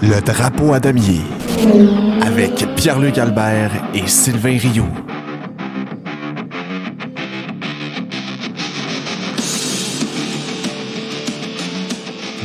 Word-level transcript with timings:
Le 0.00 0.20
drapeau 0.20 0.72
à 0.72 0.78
damier 0.78 1.22
avec 2.22 2.52
Pierre-Luc 2.76 3.18
Albert 3.18 3.72
et 3.94 4.06
Sylvain 4.06 4.56
Rioux. 4.56 4.86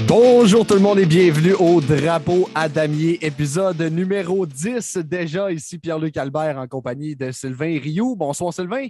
Bonjour 0.08 0.66
tout 0.66 0.74
le 0.74 0.80
monde 0.80 0.98
et 0.98 1.06
bienvenue 1.06 1.54
au 1.54 1.80
Drapeau 1.80 2.50
à 2.56 2.68
damier, 2.68 3.20
épisode 3.22 3.80
numéro 3.82 4.48
10 4.48 4.98
déjà 4.98 5.52
ici 5.52 5.78
Pierre-Luc 5.78 6.18
Albert 6.18 6.58
en 6.58 6.68
compagnie 6.68 7.16
de 7.16 7.32
Sylvain 7.32 7.80
Rioux. 7.80 8.16
Bonsoir 8.16 8.52
Sylvain. 8.52 8.88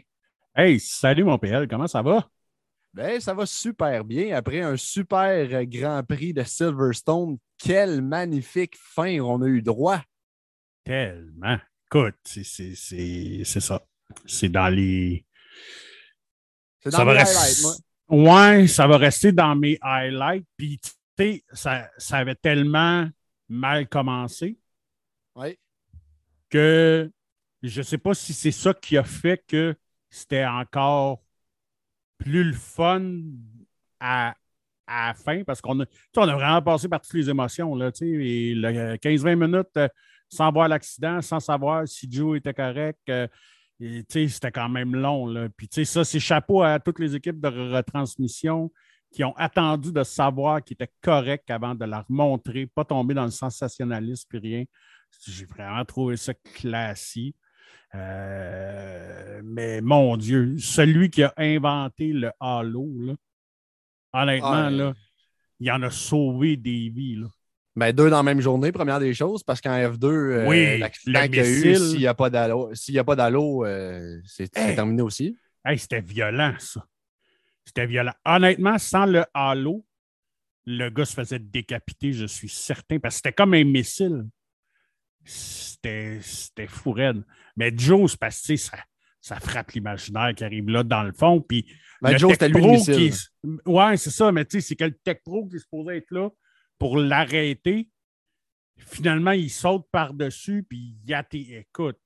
Hey, 0.56 0.80
salut 0.80 1.26
mon 1.26 1.38
PL, 1.38 1.68
comment 1.68 1.88
ça 1.88 2.02
va? 2.02 2.30
Ben, 2.94 3.20
ça 3.20 3.34
va 3.34 3.46
super 3.48 4.06
bien. 4.06 4.36
Après 4.36 4.62
un 4.62 4.78
super 4.78 5.66
Grand 5.66 6.04
Prix 6.08 6.32
de 6.32 6.44
Silverstone, 6.44 7.38
quelle 7.64 8.02
magnifique 8.02 8.76
fin 8.78 9.20
on 9.22 9.42
a 9.42 9.48
eu 9.48 9.62
droit. 9.62 10.02
Tellement. 10.84 11.58
Écoute, 11.88 12.16
c'est 12.24 13.46
ça. 13.46 13.82
C'est 14.26 14.50
dans 14.50 14.68
les. 14.68 15.26
C'est 16.82 16.92
dans 16.92 17.06
mes 17.06 17.12
highlights, 17.12 17.62
moi. 17.62 17.76
Ouais, 18.10 18.68
ça 18.68 18.86
va 18.86 18.98
rester 18.98 19.32
dans 19.32 19.56
mes 19.56 19.78
highlights. 19.82 20.46
Puis, 20.58 20.80
tu 20.80 20.92
sais, 21.18 21.44
ça, 21.54 21.90
ça, 21.98 22.18
avait 22.18 22.36
tellement 22.36 23.10
mal 23.48 23.88
commencé. 23.88 24.60
Oui. 25.36 25.58
Que 26.50 27.10
je 27.62 27.80
ne 27.80 27.84
sais 27.84 27.98
pas 27.98 28.14
si 28.14 28.34
c'est 28.34 28.52
ça 28.52 28.74
qui 28.74 28.98
a 28.98 29.04
fait 29.04 29.42
que 29.48 29.76
c'était 30.10 30.46
encore 30.46 31.24
plus 32.18 32.44
le 32.44 32.54
fun 32.54 33.22
à, 34.00 34.36
à 34.88 35.08
la 35.08 35.14
fin 35.14 35.44
parce 35.44 35.62
qu'on 35.62 35.82
a, 35.82 35.86
on 36.18 36.28
a 36.28 36.36
vraiment 36.36 36.62
passé 36.62 36.88
par 36.88 37.02
toutes 37.02 37.14
les 37.14 37.30
émotions. 37.30 37.76
Là, 37.76 37.90
15-20 37.92 39.36
minutes 39.36 39.78
euh, 39.78 39.88
sans 40.30 40.52
voir 40.52 40.68
l'accident, 40.68 41.22
sans 41.22 41.40
savoir 41.40 41.88
si 41.88 42.12
Joe 42.12 42.38
était 42.38 42.54
correct. 42.54 43.00
Euh, 43.10 43.28
c'était 44.10 44.52
quand 44.52 44.70
même 44.70 44.96
long. 44.96 45.26
Là. 45.28 45.48
Puis 45.56 45.68
ça, 45.86 46.04
c'est 46.04 46.20
chapeau 46.20 46.62
à 46.62 46.80
toutes 46.80 47.00
les 47.00 47.16
équipes 47.16 47.40
de 47.40 47.76
retransmission 47.76 48.72
qui 49.12 49.24
ont 49.24 49.36
attendu 49.38 49.92
de 49.92 50.04
savoir 50.04 50.64
qu'il 50.64 50.76
était 50.76 50.92
correct 51.02 51.50
avant 51.52 51.76
de 51.76 51.86
la 51.86 52.02
remontrer, 52.02 52.66
pas 52.66 52.84
tomber 52.84 53.14
dans 53.14 53.26
le 53.26 53.32
sensationnalisme 53.32 54.28
et 54.34 54.40
rien. 54.40 54.64
J'ai 55.28 55.46
vraiment 55.46 55.86
trouvé 55.86 56.18
ça 56.18 56.34
classique. 56.34 57.36
Euh, 57.96 59.42
mais 59.44 59.82
mon 59.82 60.18
Dieu, 60.18 60.56
celui 60.58 61.12
qui 61.12 61.22
a 61.24 61.34
inventé 61.38 62.12
le 62.12 62.32
Halo, 62.40 62.90
là, 62.98 63.14
honnêtement, 64.14 64.70
là, 64.70 64.94
il 65.60 65.72
en 65.72 65.82
a 65.82 65.90
sauvé 65.90 66.58
des 66.58 66.90
vies. 66.90 67.16
Là. 67.16 67.28
Ben, 67.76 67.92
deux 67.92 68.10
dans 68.10 68.18
la 68.18 68.24
même 68.24 68.42
journée, 68.42 68.72
première 68.72 69.00
des 69.00 69.14
choses, 69.14 69.44
parce 69.44 69.60
qu'en 69.60 69.76
F2, 69.76 70.06
euh, 70.06 70.78
l'accident 70.78 71.24
qu'il 71.24 71.36
y 71.36 71.40
a 71.40 71.50
eu, 71.50 71.76
s'il 71.76 72.00
n'y 72.00 72.08
a 72.08 72.14
pas 72.14 72.30
d'halo, 72.30 73.66
euh, 73.66 74.20
c'est 74.26 74.50
terminé 74.50 75.02
aussi. 75.02 75.36
c'était 75.78 76.02
violent, 76.02 76.54
ça. 76.60 76.86
C'était 77.66 77.88
violent. 77.88 78.14
Honnêtement, 78.26 78.78
sans 78.78 79.06
le 79.06 79.26
halo, 79.34 79.86
le 80.66 80.90
gars 80.90 81.06
se 81.06 81.14
faisait 81.14 81.40
décapiter, 81.40 82.14
je 82.14 82.26
suis 82.26 82.50
certain, 82.50 83.00
parce 83.00 83.16
que 83.16 83.18
c'était 83.18 83.34
comme 83.34 83.54
un 83.54 83.64
missile 83.64 84.26
c'était 85.26 86.68
fou 86.68 86.92
raide. 86.92 87.24
Mais 87.56 87.72
Joe, 87.76 88.12
c'est 88.12 88.20
parce 88.20 88.42
que 88.46 88.56
ça, 88.56 88.78
ça 89.24 89.40
frappe 89.40 89.72
l'imaginaire 89.72 90.36
qui 90.36 90.44
arrive 90.44 90.70
là 90.70 90.84
dans 90.84 91.02
le 91.02 91.14
fond. 91.14 91.40
Puis 91.42 91.66
ben, 92.02 92.18
Joe, 92.18 92.34
c'était 92.34 92.50
lui 92.50 92.78
qui 92.78 93.12
Ouais, 93.66 93.96
c'est 93.96 94.12
ça, 94.12 94.32
mais 94.34 94.44
tu 94.44 94.60
sais, 94.60 94.68
c'est 94.68 94.76
que 94.76 94.84
le 94.84 94.94
Tech 94.94 95.20
Pro 95.24 95.48
qui 95.48 95.56
est 95.56 95.60
supposé 95.60 95.98
être 95.98 96.12
là 96.12 96.30
pour 96.78 96.98
l'arrêter. 96.98 97.90
Finalement, 98.78 99.32
il 99.32 99.50
saute 99.50 99.86
par-dessus, 99.92 100.66
puis 100.68 100.98
il 101.02 101.10
y 101.10 101.14
a 101.14 101.24
tes. 101.24 101.60
Écoute, 101.60 101.98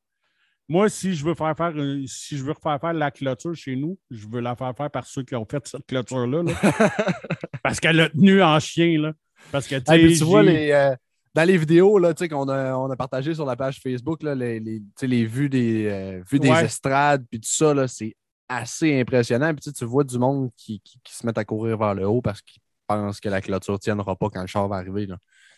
moi, 0.69 0.89
si 0.89 1.15
je 1.15 1.25
veux 1.25 1.33
faire 1.33 1.55
faire 1.57 1.73
si 2.05 2.37
je 2.37 2.43
veux 2.43 2.53
faire 2.61 2.79
faire 2.79 2.93
la 2.93 3.09
clôture 3.09 3.55
chez 3.55 3.75
nous, 3.75 3.97
je 4.11 4.27
veux 4.27 4.41
la 4.41 4.55
faire 4.55 4.75
faire 4.77 4.91
par 4.91 5.07
ceux 5.07 5.23
qui 5.23 5.33
ont 5.35 5.47
fait 5.49 5.65
cette 5.65 5.87
clôture-là. 5.87 6.43
parce 7.63 7.79
qu'elle 7.79 7.99
a 7.99 8.09
tenu 8.09 8.43
en 8.43 8.59
chien. 8.59 9.01
Là. 9.01 9.13
Parce 9.51 9.67
que 9.67 9.75
tu 9.77 10.23
vois 10.23 10.43
les. 10.43 10.71
Euh, 10.71 10.95
dans 11.37 11.43
les 11.43 11.57
vidéos 11.57 11.99
qu'on 12.31 12.49
a, 12.49 12.75
on 12.75 12.89
a 12.89 12.95
partagées 12.95 13.35
sur 13.35 13.45
la 13.45 13.55
page 13.55 13.79
Facebook, 13.79 14.23
là, 14.23 14.33
les, 14.33 14.59
les, 14.59 15.25
vues 15.25 15.49
des, 15.49 15.85
euh, 15.85 16.23
vues 16.27 16.39
des 16.39 16.49
estrades, 16.49 17.27
puis 17.29 17.39
tout 17.39 17.47
ça, 17.47 17.87
c'est 17.87 18.15
assez 18.49 18.99
impressionnant. 18.99 19.53
Puis 19.53 19.71
tu 19.71 19.85
vois 19.85 20.03
du 20.03 20.17
monde 20.17 20.49
qui, 20.57 20.81
qui, 20.81 21.13
se 21.13 21.23
met 21.27 21.37
à 21.37 21.45
courir 21.45 21.77
vers 21.77 21.93
le 21.93 22.07
haut 22.07 22.23
parce 22.23 22.41
qu'ils 22.41 22.59
pensent 22.87 23.19
que 23.19 23.29
la 23.29 23.39
clôture 23.39 23.75
ne 23.75 23.77
tiendra 23.77 24.15
pas 24.15 24.31
quand 24.31 24.41
le 24.41 24.47
char 24.47 24.67
va 24.67 24.77
arriver. 24.77 25.07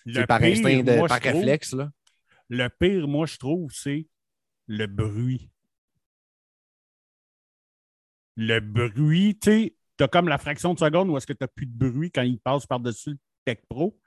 C'est 0.05 0.27
par 0.27 0.43
instinct, 0.43 0.83
de, 0.83 1.07
par 1.07 1.21
réflexe. 1.21 1.71
Là. 1.71 1.89
Le 2.49 2.67
pire, 2.67 3.07
moi, 3.07 3.25
je 3.25 3.37
trouve, 3.37 3.71
c'est 3.71 4.05
le 4.67 4.85
bruit. 4.85 5.49
Le 8.35 8.59
bruit, 8.59 9.39
tu 9.41 9.49
sais, 9.49 9.75
tu 9.97 10.03
as 10.03 10.09
comme 10.09 10.27
la 10.27 10.39
fraction 10.39 10.73
de 10.73 10.79
seconde 10.79 11.09
où 11.09 11.15
est-ce 11.15 11.27
que 11.27 11.31
tu 11.31 11.43
n'as 11.43 11.47
plus 11.47 11.67
de 11.67 11.89
bruit 11.89 12.11
quand 12.11 12.23
il 12.23 12.37
passe 12.37 12.65
par-dessus 12.65 13.11
le 13.11 13.17
Tech 13.45 13.59
Pro. 13.69 13.97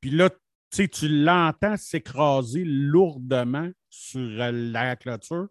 Puis 0.00 0.10
là, 0.10 0.30
tu 0.72 1.08
l'entends 1.08 1.76
s'écraser 1.76 2.64
lourdement 2.64 3.70
sur 3.90 4.20
euh, 4.20 4.50
la 4.52 4.96
clôture. 4.96 5.48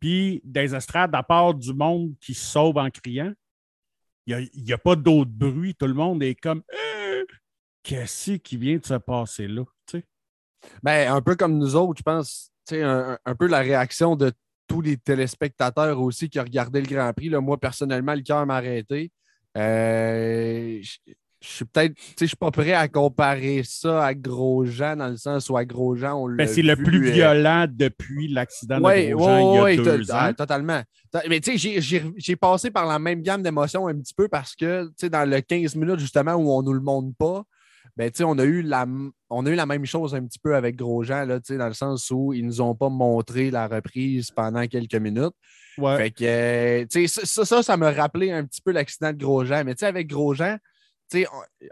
Puis 0.00 0.40
des 0.44 0.74
estrades, 0.74 1.14
à 1.14 1.22
part 1.22 1.54
du 1.54 1.74
monde 1.74 2.14
qui 2.20 2.34
se 2.34 2.44
sauve 2.44 2.78
en 2.78 2.90
criant, 2.90 3.32
il 4.26 4.48
n'y 4.54 4.72
a, 4.72 4.78
pas 4.78 4.96
d'autre 4.96 5.30
bruit. 5.30 5.74
Tout 5.74 5.86
le 5.86 5.94
monde 5.94 6.22
est 6.22 6.34
comme 6.34 6.62
euh, 6.72 7.24
Qu'est-ce 7.82 8.32
qui 8.32 8.56
vient 8.56 8.76
de 8.76 8.84
se 8.86 8.94
passer 8.94 9.48
là? 9.48 9.64
Ben, 10.82 11.10
un 11.10 11.22
peu 11.22 11.36
comme 11.36 11.56
nous 11.56 11.74
autres, 11.74 11.98
je 11.98 12.02
pense, 12.02 12.52
un, 12.70 13.34
peu 13.38 13.46
la 13.46 13.60
réaction 13.60 14.14
de 14.14 14.30
tous 14.68 14.82
les 14.82 14.98
téléspectateurs 14.98 15.98
aussi 16.00 16.28
qui 16.28 16.38
regardaient 16.38 16.82
le 16.82 16.86
Grand 16.86 17.12
Prix. 17.14 17.30
Moi, 17.30 17.58
personnellement, 17.58 18.14
le 18.14 18.20
cœur 18.20 18.44
m'a 18.46 18.56
arrêté. 18.56 19.10
Euh, 19.56 20.80
je 21.42 21.48
suis 21.48 21.64
peut-être, 21.64 21.94
tu 21.94 22.02
sais, 22.02 22.14
je 22.20 22.26
suis 22.26 22.36
pas 22.36 22.50
prêt 22.50 22.72
à 22.72 22.86
comparer 22.86 23.62
ça 23.64 24.04
à 24.04 24.14
Grosjean 24.14 24.96
dans 24.96 25.08
le 25.08 25.16
sens 25.16 25.48
où 25.48 25.56
à 25.56 25.64
Grosjean, 25.64 26.14
on 26.14 26.28
ben, 26.28 26.46
C'est 26.46 26.62
le 26.62 26.76
plus 26.76 27.08
euh, 27.08 27.12
violent 27.12 27.66
depuis 27.68 28.28
l'accident 28.28 28.76
de 28.76 29.12
Grosjean 29.12 29.66
il 29.68 29.76
y 29.76 29.80
a 29.80 29.82
deux 29.82 30.10
ans. 30.10 30.32
totalement. 30.34 30.82
Mais 31.28 31.40
tu 31.40 31.58
sais, 31.58 31.80
j'ai 32.16 32.36
passé 32.36 32.70
par 32.70 32.86
la 32.86 32.98
même 32.98 33.22
gamme 33.22 33.42
d'émotions 33.42 33.88
un 33.88 33.98
petit 33.98 34.14
peu 34.14 34.28
parce 34.28 34.54
que, 34.54 34.84
tu 34.88 34.92
sais, 34.98 35.10
dans 35.10 35.28
le 35.28 35.40
15 35.40 35.76
minutes 35.76 35.98
justement 35.98 36.34
où 36.34 36.52
on 36.52 36.62
nous 36.62 36.74
le 36.74 36.80
montre 36.80 37.16
pas, 37.18 37.42
ben, 37.96 38.10
on 38.20 38.38
a, 38.38 38.44
eu 38.44 38.62
la, 38.62 38.86
on 39.30 39.46
a 39.46 39.50
eu 39.50 39.54
la 39.54 39.66
même 39.66 39.84
chose 39.84 40.14
un 40.14 40.24
petit 40.24 40.38
peu 40.38 40.54
avec 40.54 40.76
Grosjean, 40.76 41.24
là, 41.24 41.38
dans 41.38 41.66
le 41.66 41.74
sens 41.74 42.10
où 42.10 42.32
ils 42.32 42.42
ne 42.42 42.46
nous 42.46 42.60
ont 42.60 42.74
pas 42.74 42.88
montré 42.88 43.50
la 43.50 43.66
reprise 43.66 44.30
pendant 44.30 44.66
quelques 44.66 44.94
minutes. 44.94 45.34
Fait 45.96 46.10
que, 46.10 47.06
ça, 47.06 47.44
ça, 47.44 47.62
ça 47.62 47.76
m'a 47.76 47.90
rappelé 47.90 48.30
un 48.30 48.44
petit 48.44 48.60
peu 48.60 48.72
l'accident 48.72 49.12
de 49.12 49.18
Grosjean. 49.18 49.64
Mais 49.64 49.82
avec 49.82 50.08
Grosjean, 50.08 50.58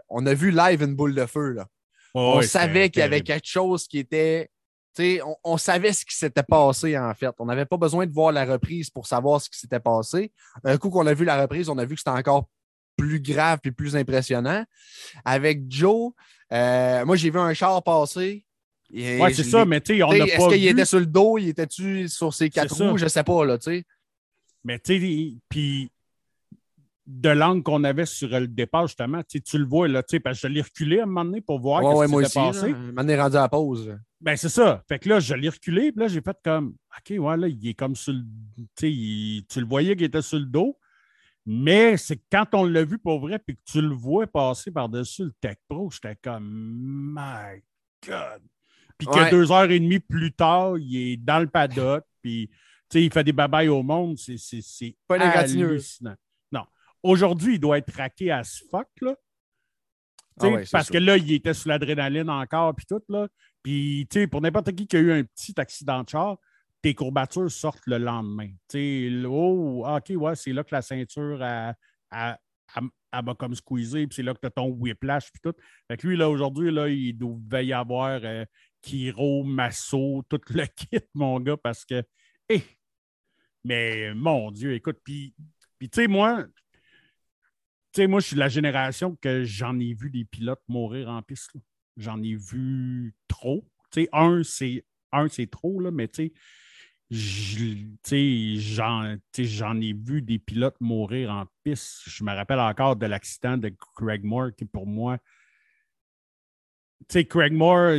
on, 0.09 0.25
a 0.25 0.33
vu 0.33 0.51
live 0.51 0.83
une 0.83 0.95
boule 0.95 1.15
de 1.15 1.25
feu. 1.25 1.51
Là. 1.51 1.67
on 2.13 2.41
savait 2.41 2.89
qu'il 2.89 3.01
y 3.01 3.03
avait 3.03 3.21
quelque 3.21 3.47
chose 3.47 3.87
qui 3.87 3.99
était. 3.99 4.49
On, 4.99 5.35
on, 5.45 5.57
savait 5.57 5.93
ce 5.93 6.03
qui 6.03 6.15
s'était 6.15 6.43
passé, 6.43 6.97
en 6.97 7.13
fait. 7.13 7.33
On 7.39 7.45
n'avait 7.45 7.65
pas 7.65 7.77
besoin 7.77 8.05
de 8.05 8.11
voir 8.11 8.33
la 8.33 8.43
reprise 8.43 8.89
pour 8.89 9.07
savoir 9.07 9.39
ce 9.39 9.49
qui 9.49 9.57
s'était 9.57 9.79
passé. 9.79 10.33
Un 10.65 10.77
coup 10.77 10.89
qu'on 10.89 11.07
a 11.07 11.13
vu 11.13 11.23
la 11.23 11.41
reprise, 11.41 11.69
on 11.69 11.77
a 11.77 11.85
vu 11.85 11.95
que 11.95 12.01
c'était 12.01 12.09
encore 12.09 12.49
plus 12.97 13.21
grave 13.21 13.59
et 13.63 13.71
plus 13.71 13.95
impressionnant. 13.95 14.65
Avec 15.23 15.61
Joe, 15.69 16.11
euh, 16.51 17.05
moi, 17.05 17.15
j'ai 17.15 17.29
vu 17.29 17.39
un 17.39 17.53
char 17.53 17.81
passer. 17.83 18.45
Oui, 18.91 19.33
c'est 19.33 19.43
ça, 19.43 19.65
mais 19.65 19.81
tu 19.81 19.97
sais, 19.97 20.03
on 20.03 20.11
n'a 20.11 20.25
pas. 20.25 20.25
Est-ce 20.25 20.49
qu'il 20.49 20.67
était 20.67 20.85
sur 20.85 20.99
le 20.99 21.05
dos, 21.05 21.37
il 21.37 21.49
était-tu 21.49 22.09
sur 22.09 22.33
ses 22.33 22.49
quatre 22.49 22.75
roues? 22.75 22.97
Je 22.97 23.05
ne 23.05 23.09
sais 23.09 23.23
pas, 23.23 23.45
là, 23.45 23.57
tu 23.57 23.71
sais. 23.71 23.83
Mais 24.63 24.79
tu 24.79 24.99
sais, 24.99 25.37
puis 25.47 25.91
de 27.09 27.29
l'angle 27.29 27.63
qu'on 27.63 27.83
avait 27.83 28.05
sur 28.05 28.29
le 28.29 28.47
départ, 28.47 28.85
justement, 28.85 29.23
tu 29.23 29.41
le 29.57 29.65
vois, 29.65 29.87
là, 29.87 30.03
parce 30.23 30.41
que 30.41 30.47
je 30.47 30.53
l'ai 30.53 30.61
reculé 30.61 30.99
à 30.99 31.03
un 31.03 31.05
moment 31.07 31.25
donné 31.25 31.41
pour 31.41 31.59
voir 31.59 31.83
ouais, 31.83 32.07
ce 32.07 32.11
qui 32.11 32.25
s'était 32.25 32.39
passé. 32.39 32.71
Là, 32.71 32.77
un 32.97 33.17
rendu 33.17 33.35
à 33.35 33.41
la 33.41 33.49
pause. 33.49 33.97
Ben, 34.21 34.37
c'est 34.37 34.49
ça. 34.49 34.83
Fait 34.87 34.99
que 34.99 35.09
là, 35.09 35.19
je 35.19 35.33
l'ai 35.33 35.49
reculé, 35.49 35.91
puis 35.91 36.01
là, 36.01 36.07
j'ai 36.07 36.21
fait 36.21 36.37
comme, 36.43 36.75
OK, 36.95 37.17
ouais, 37.17 37.37
là, 37.37 37.47
il 37.47 37.67
est 37.67 37.73
comme 37.73 37.95
sur 37.95 38.13
le. 38.13 38.21
tu 38.75 39.59
le 39.59 39.65
voyais 39.65 39.95
qu'il 39.95 40.05
était 40.05 40.21
sur 40.21 40.37
le 40.37 40.45
dos, 40.45 40.77
mais 41.47 41.97
c'est 41.97 42.21
quand 42.31 42.45
on 42.53 42.63
l'a 42.63 42.83
vu 42.83 42.99
pour 42.99 43.19
vrai, 43.19 43.39
puis 43.39 43.55
que 43.55 43.61
tu 43.65 43.81
le 43.81 43.95
vois 43.95 44.27
passer 44.27 44.69
par-dessus 44.69 45.23
le 45.23 45.33
Tech 45.41 45.57
Pro, 45.67 45.89
j'étais 45.89 46.15
comme, 46.21 46.47
my 46.47 47.63
God. 48.05 48.43
Puis 48.99 49.07
que 49.07 49.31
deux 49.31 49.51
heures 49.51 49.71
et 49.71 49.79
demie 49.79 49.99
plus 49.99 50.31
tard, 50.31 50.77
il 50.77 50.95
est 50.95 51.17
dans 51.17 51.39
le 51.39 51.47
paddock, 51.47 52.03
puis, 52.21 52.49
tu 52.49 52.99
sais, 52.99 53.03
il 53.03 53.11
fait 53.11 53.23
des 53.23 53.33
babayes 53.33 53.69
au 53.69 53.81
monde, 53.81 54.15
c'est 54.17 54.95
pas 55.07 55.15
hallucinant. 55.19 56.15
Aujourd'hui, 57.03 57.55
il 57.55 57.59
doit 57.59 57.77
être 57.77 57.91
traqué 57.91 58.31
à 58.31 58.43
ce 58.43 58.63
fuck, 58.69 58.87
là. 59.01 59.15
Ah 60.41 60.47
parce 60.71 60.89
que 60.89 60.97
là, 60.97 61.17
il 61.17 61.33
était 61.33 61.53
sous 61.53 61.67
l'adrénaline 61.67 62.29
encore, 62.29 62.73
puis 62.73 62.85
tout, 62.85 63.01
là. 63.09 63.27
Puis, 63.61 64.07
tu 64.09 64.21
sais, 64.21 64.27
pour 64.27 64.41
n'importe 64.41 64.73
qui 64.73 64.87
qui 64.87 64.95
a 64.95 64.99
eu 64.99 65.11
un 65.11 65.23
petit 65.23 65.53
accident 65.57 66.03
de 66.03 66.09
char, 66.09 66.37
tes 66.81 66.93
courbatures 66.93 67.51
sortent 67.51 67.85
le 67.87 67.97
lendemain. 67.97 68.49
Tu 68.69 69.09
sais, 69.09 69.25
oh, 69.27 69.85
OK, 69.85 70.11
ouais, 70.15 70.35
c'est 70.35 70.53
là 70.53 70.63
que 70.63 70.73
la 70.73 70.81
ceinture 70.81 71.41
a, 71.41 71.73
elle 73.11 73.25
va 73.25 73.35
comme 73.35 73.55
squeezer, 73.55 74.05
puis 74.07 74.15
c'est 74.15 74.23
là 74.23 74.33
que 74.33 74.39
tu 74.39 74.47
as 74.47 74.51
ton 74.51 74.69
whiplash, 74.69 75.31
puis 75.31 75.41
tout. 75.41 75.53
Fait 75.87 75.97
que 75.97 76.07
lui, 76.07 76.15
là, 76.15 76.29
aujourd'hui, 76.29 76.71
là, 76.71 76.87
il 76.87 77.17
devait 77.17 77.65
y 77.65 77.73
avoir 77.73 78.21
euh, 78.23 78.45
Kiro, 78.81 79.43
Masso, 79.43 80.23
tout 80.29 80.41
le 80.49 80.65
kit, 80.75 81.01
mon 81.13 81.39
gars, 81.39 81.57
parce 81.57 81.85
que, 81.85 82.03
hé! 82.47 82.63
mais 83.63 84.13
mon 84.13 84.51
Dieu, 84.51 84.73
écoute, 84.73 84.99
puis, 85.03 85.33
puis 85.77 85.89
tu 85.89 86.01
sais, 86.01 86.07
moi, 86.07 86.45
tu 87.91 88.01
sais, 88.01 88.07
moi, 88.07 88.19
je 88.19 88.27
suis 88.27 88.35
de 88.35 88.39
la 88.39 88.49
génération 88.49 89.15
que 89.15 89.43
j'en 89.43 89.79
ai 89.79 89.93
vu 89.93 90.09
des 90.11 90.25
pilotes 90.25 90.61
mourir 90.67 91.09
en 91.09 91.21
piste. 91.23 91.51
J'en 91.97 92.21
ai 92.21 92.35
vu 92.35 93.15
trop. 93.27 93.67
Tu 93.91 94.03
sais, 94.03 94.09
un, 94.13 94.43
c'est 94.43 94.85
un, 95.11 95.27
c'est 95.27 95.49
trop, 95.49 95.79
là, 95.79 95.89
mais 95.89 96.07
tu 96.07 96.31
sais, 98.03 98.55
j'en 99.45 99.81
ai 99.81 99.93
vu 99.93 100.21
des 100.21 100.37
pilotes 100.37 100.79
mourir 100.79 101.31
en 101.31 101.47
piste. 101.63 102.03
Je 102.05 102.23
me 102.23 102.31
rappelle 102.31 102.59
encore 102.59 102.95
de 102.95 103.07
l'accident 103.07 103.57
de 103.57 103.73
Craig 103.95 104.23
Moore, 104.23 104.51
qui 104.55 104.65
pour 104.65 104.85
moi, 104.85 105.17
tu 107.07 107.13
sais, 107.13 107.25
Craig 107.25 107.53
Moore, 107.53 107.93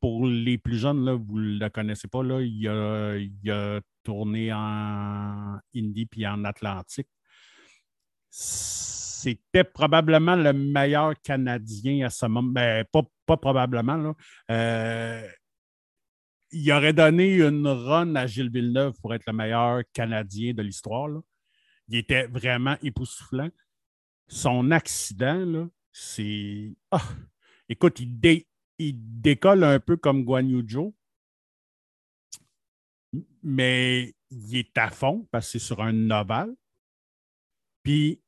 pour 0.00 0.26
les 0.26 0.58
plus 0.58 0.78
jeunes, 0.78 1.04
là, 1.04 1.14
vous 1.14 1.38
ne 1.38 1.60
le 1.60 1.68
connaissez 1.70 2.08
pas, 2.08 2.24
là, 2.24 2.40
il, 2.40 2.66
a, 2.66 3.16
il 3.16 3.50
a 3.52 3.80
tourné 4.02 4.52
en 4.52 5.60
Indy 5.76 6.06
puis 6.06 6.26
en 6.26 6.44
Atlantique 6.44 7.06
c'était 9.18 9.64
probablement 9.64 10.36
le 10.36 10.52
meilleur 10.52 11.20
Canadien 11.22 12.06
à 12.06 12.10
ce 12.10 12.26
moment. 12.26 12.52
Ben, 12.52 12.84
pas, 12.84 13.02
pas 13.26 13.36
probablement. 13.36 13.96
Là. 13.96 14.14
Euh, 14.50 15.28
il 16.52 16.72
aurait 16.72 16.92
donné 16.92 17.34
une 17.36 17.66
run 17.66 18.14
à 18.14 18.26
Gilles 18.26 18.50
Villeneuve 18.50 18.94
pour 19.00 19.14
être 19.14 19.26
le 19.26 19.32
meilleur 19.32 19.82
Canadien 19.92 20.54
de 20.54 20.62
l'histoire. 20.62 21.10
Il 21.88 21.96
était 21.96 22.26
vraiment 22.28 22.76
époustouflant. 22.82 23.50
Son 24.28 24.70
accident, 24.70 25.68
c'est. 25.90 26.74
Ah! 26.90 27.02
Écoute, 27.68 28.00
il, 28.00 28.44
il, 28.78 28.94
décolle 29.20 29.64
un 29.64 29.80
peu 29.80 29.96
comme 29.96 30.24
Guan 30.24 30.48
Yu 30.48 30.64
mais 33.42 34.14
il 34.30 34.56
est 34.56 34.78
à 34.78 34.90
fond 34.90 35.26
parce 35.30 35.46
que 35.46 35.58
c'est 35.58 35.66
sur 35.66 35.82
un 35.82 36.10
ovale. 36.10 36.54
Puis 37.82 38.20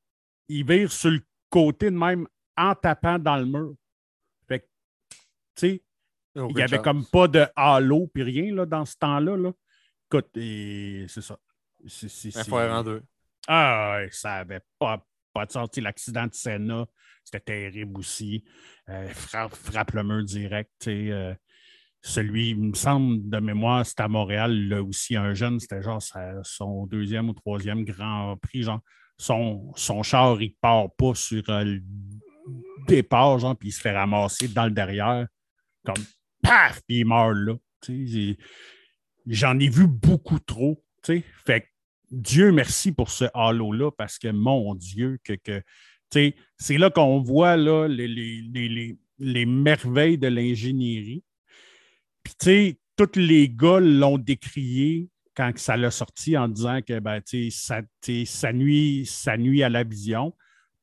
il 0.51 0.67
vire 0.67 0.91
sur 0.91 1.11
le 1.11 1.21
côté 1.49 1.91
de 1.91 1.97
même 1.97 2.27
en 2.57 2.75
tapant 2.75 3.19
dans 3.19 3.37
le 3.37 3.47
mur. 3.47 3.75
Fait 4.49 4.69
tu 5.11 5.17
sais, 5.57 5.83
il 6.35 6.55
n'y 6.55 6.63
avait 6.63 6.81
comme 6.81 7.07
pas 7.07 7.29
de 7.29 7.47
halo 7.57 8.09
puis 8.13 8.23
rien 8.23 8.55
là, 8.55 8.67
dans 8.67 8.85
ce 8.85 8.97
temps-là. 8.97 9.37
Là. 9.37 9.53
Écoute, 10.11 10.29
c'est 10.35 11.23
ça. 11.23 11.39
C'est, 11.87 12.53
en 12.53 12.85
deux. 12.85 13.03
Ah, 13.49 13.97
ouais, 13.97 14.09
ça 14.13 14.31
n'avait 14.31 14.61
pas, 14.79 15.05
pas 15.33 15.47
de 15.47 15.53
sortie. 15.53 15.81
L'accident 15.81 16.27
de 16.27 16.35
Senna, 16.35 16.87
c'était 17.25 17.41
terrible 17.41 17.99
aussi. 17.99 18.45
Euh, 18.89 19.09
frappe, 19.09 19.93
le 19.93 20.03
mur 20.03 20.25
direct. 20.25 20.89
Euh, 20.89 21.35
celui, 22.03 22.51
il 22.51 22.61
me 22.61 22.75
semble, 22.75 23.29
de 23.29 23.39
mémoire, 23.39 23.87
c'était 23.87 24.03
à 24.03 24.09
Montréal, 24.09 24.69
là 24.69 24.83
aussi, 24.83 25.17
un 25.17 25.33
jeune, 25.33 25.59
c'était 25.61 25.83
genre 25.83 26.03
son 26.43 26.87
deuxième 26.87 27.29
ou 27.29 27.35
troisième 27.35 27.85
grand 27.85 28.37
prix, 28.37 28.63
genre 28.63 28.81
son, 29.21 30.03
char, 30.03 30.41
il 30.41 30.55
part 30.55 30.95
pas 30.97 31.15
sur 31.15 31.43
euh, 31.51 31.65
le 31.65 31.83
départ, 32.89 33.39
genre, 33.39 33.57
puis 33.57 33.69
il 33.69 33.73
se 33.73 33.81
fait 33.81 33.93
ramasser 33.93 34.49
dans 34.49 34.65
le 34.65 34.71
derrière, 34.71 35.27
comme 35.85 36.03
paf, 36.43 36.81
puis 36.87 37.01
il 37.01 37.07
meurt 37.07 37.35
là. 37.35 37.55
J'en 39.27 39.59
ai 39.59 39.69
vu 39.69 39.87
beaucoup 39.87 40.39
trop. 40.39 40.83
Fait 41.05 41.61
que 41.61 41.67
Dieu 42.11 42.51
merci 42.51 42.93
pour 42.93 43.11
ce 43.11 43.27
halo-là, 43.35 43.91
parce 43.91 44.19
que 44.19 44.29
mon 44.29 44.75
Dieu, 44.75 45.19
que, 45.23 45.63
c'est 46.11 46.79
là 46.79 46.91
qu'on 46.91 47.21
voit 47.21 47.57
là, 47.57 47.89
les, 47.89 48.09
les, 48.09 48.99
les, 49.19 49.47
merveilles 49.47 50.19
de 50.19 50.29
l'ingénierie. 50.29 51.23
Puis, 52.23 52.35
tu 52.39 52.79
tous 52.97 53.19
les 53.19 53.49
gars 53.49 53.81
l'ont 53.81 54.19
décrié 54.19 55.09
quand 55.37 55.57
ça 55.57 55.77
l'a 55.77 55.91
sorti 55.91 56.37
en 56.37 56.49
disant 56.49 56.81
que 56.87 56.99
ben, 56.99 57.21
ça, 57.51 57.81
ça, 58.27 58.53
nuit, 58.53 59.07
ça 59.07 59.37
nuit 59.37 59.63
à 59.63 59.69
la 59.69 59.85
vision. 59.85 60.35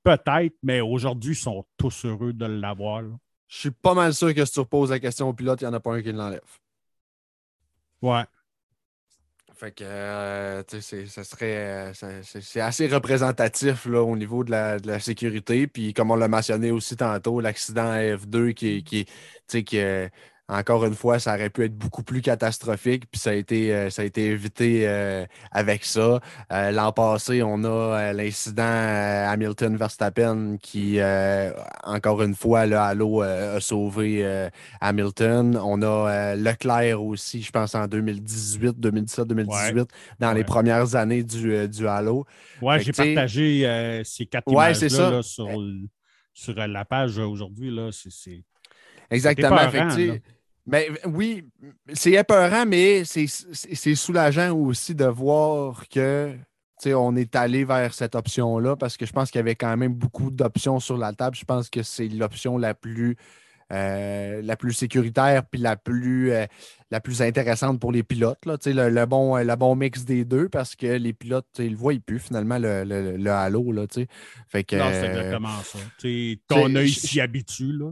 Peut-être, 0.03 0.55
mais 0.63 0.81
aujourd'hui, 0.81 1.33
ils 1.33 1.35
sont 1.35 1.65
tous 1.77 2.05
heureux 2.05 2.33
de 2.33 2.45
l'avoir. 2.45 3.03
Je 3.47 3.57
suis 3.57 3.71
pas 3.71 3.93
mal 3.93 4.13
sûr 4.13 4.33
que 4.33 4.45
si 4.45 4.53
tu 4.53 4.59
reposes 4.59 4.91
la 4.91 4.99
question 4.99 5.29
au 5.29 5.33
pilote, 5.33 5.61
il 5.61 5.65
n'y 5.65 5.69
en 5.69 5.73
a 5.73 5.79
pas 5.79 5.93
un 5.93 6.01
qui 6.01 6.11
l'enlève. 6.11 6.41
Ouais. 8.01 8.23
Fait 9.57 9.71
que 9.71 9.83
euh, 9.83 10.63
ça 10.63 11.23
serait 11.23 11.91
c'est 12.21 12.61
assez 12.61 12.87
représentatif 12.87 13.87
là, 13.87 14.03
au 14.03 14.15
niveau 14.15 14.43
de 14.43 14.51
la, 14.51 14.79
de 14.79 14.87
la, 14.87 14.99
sécurité. 14.99 15.65
Puis 15.65 15.95
comme 15.95 16.11
on 16.11 16.15
l'a 16.15 16.27
mentionné 16.27 16.69
aussi 16.69 16.95
tantôt, 16.95 17.39
l'accident 17.39 17.95
F2 17.95 18.53
qui, 18.53 18.83
qui, 18.83 19.07
qui, 19.47 19.79
encore 20.49 20.85
une 20.85 20.93
fois, 20.93 21.19
ça 21.19 21.33
aurait 21.33 21.49
pu 21.49 21.65
être 21.65 21.77
beaucoup 21.77 22.03
plus 22.03 22.21
catastrophique, 22.21 23.03
puis 23.11 23.19
ça 23.19 23.31
a 23.31 23.33
été, 23.33 23.73
euh, 23.73 23.89
ça 23.89 24.03
a 24.03 24.05
été 24.05 24.27
évité 24.27 24.87
euh, 24.87 25.25
avec 25.51 25.83
ça. 25.83 26.21
Euh, 26.53 26.71
l'an 26.71 26.93
passé, 26.93 27.43
on 27.43 27.65
a 27.65 28.13
l'incident 28.13 28.63
Hamilton-Verstappen 28.63 30.57
qui, 30.61 30.99
encore 31.83 32.21
une 32.23 32.35
fois, 32.35 32.65
le 32.65 32.77
Halo 32.77 33.21
a 33.21 33.59
sauvé 33.59 34.49
Hamilton. 34.79 35.59
On 35.61 35.81
a 35.81 36.35
Leclerc 36.35 37.01
aussi, 37.01 37.41
je 37.41 37.51
pense, 37.51 37.75
en 37.75 37.87
2018, 37.87 38.79
2017, 38.79 39.27
2018, 39.27 39.89
dans 40.19 40.31
les 40.31 40.43
premières 40.43 40.95
années 40.95 41.23
du, 41.23 41.67
du 41.67 41.87
Halo. 41.87 42.25
Oui, 42.61 42.81
j'ai 42.81 42.93
partagé 42.93 44.01
ces 44.05 44.25
quatre 44.25 44.49
images-là 44.49 45.21
sur, 45.21 45.61
sur, 46.33 46.55
la 46.55 46.85
page 46.85 47.17
aujourd'hui. 47.17 47.77
Exactement. 49.09 49.57
Ben, 50.67 50.97
oui, 51.05 51.45
c'est 51.93 52.11
épeurant, 52.11 52.65
mais 52.65 53.03
c'est 53.05 53.95
soulageant 53.95 54.53
aussi 54.53 54.93
de 54.93 55.05
voir 55.05 55.87
que 55.87 56.35
on 56.85 57.15
est 57.15 57.35
allé 57.35 57.63
vers 57.63 57.93
cette 57.93 58.13
option-là 58.15 58.75
parce 58.75 58.97
que 58.97 59.05
je 59.05 59.11
pense 59.11 59.31
qu'il 59.31 59.39
y 59.39 59.41
avait 59.41 59.55
quand 59.55 59.75
même 59.77 59.93
beaucoup 59.93 60.29
d'options 60.29 60.79
sur 60.79 60.97
la 60.97 61.13
table. 61.13 61.35
Je 61.35 61.45
pense 61.45 61.69
que 61.69 61.81
c'est 61.81 62.07
l'option 62.07 62.57
la 62.57 62.73
plus 62.73 63.15
euh, 63.73 64.41
la 64.43 64.55
plus 64.55 64.71
sécuritaire 64.71 65.43
puis 65.45 65.59
la 65.59 65.75
plus, 65.75 66.31
euh, 66.31 66.45
la 66.89 67.01
plus 67.01 67.21
intéressante 67.21 67.81
pour 67.81 67.91
les 67.91 68.01
pilotes. 68.03 68.45
Là, 68.45 68.55
le, 68.65 68.89
le, 68.89 69.05
bon, 69.05 69.35
le 69.35 69.55
bon 69.57 69.75
mix 69.75 70.05
des 70.05 70.23
deux 70.23 70.47
parce 70.47 70.75
que 70.75 70.87
les 70.87 71.11
pilotes, 71.11 71.47
ils 71.59 71.71
le 71.71 71.75
voient 71.75 71.99
plus 72.05 72.19
finalement 72.19 72.59
le, 72.59 72.85
le, 72.85 73.17
le 73.17 73.31
halo. 73.31 73.73
Là, 73.73 73.85
fait 74.47 74.63
que, 74.63 74.77
non, 74.77 74.85
c'est 74.89 75.07
exactement 75.07 75.59
ça. 75.63 75.79
ton 76.47 76.73
œil 76.75 76.89
s'y 76.89 77.19
habitue. 77.19 77.73
Là, 77.73 77.91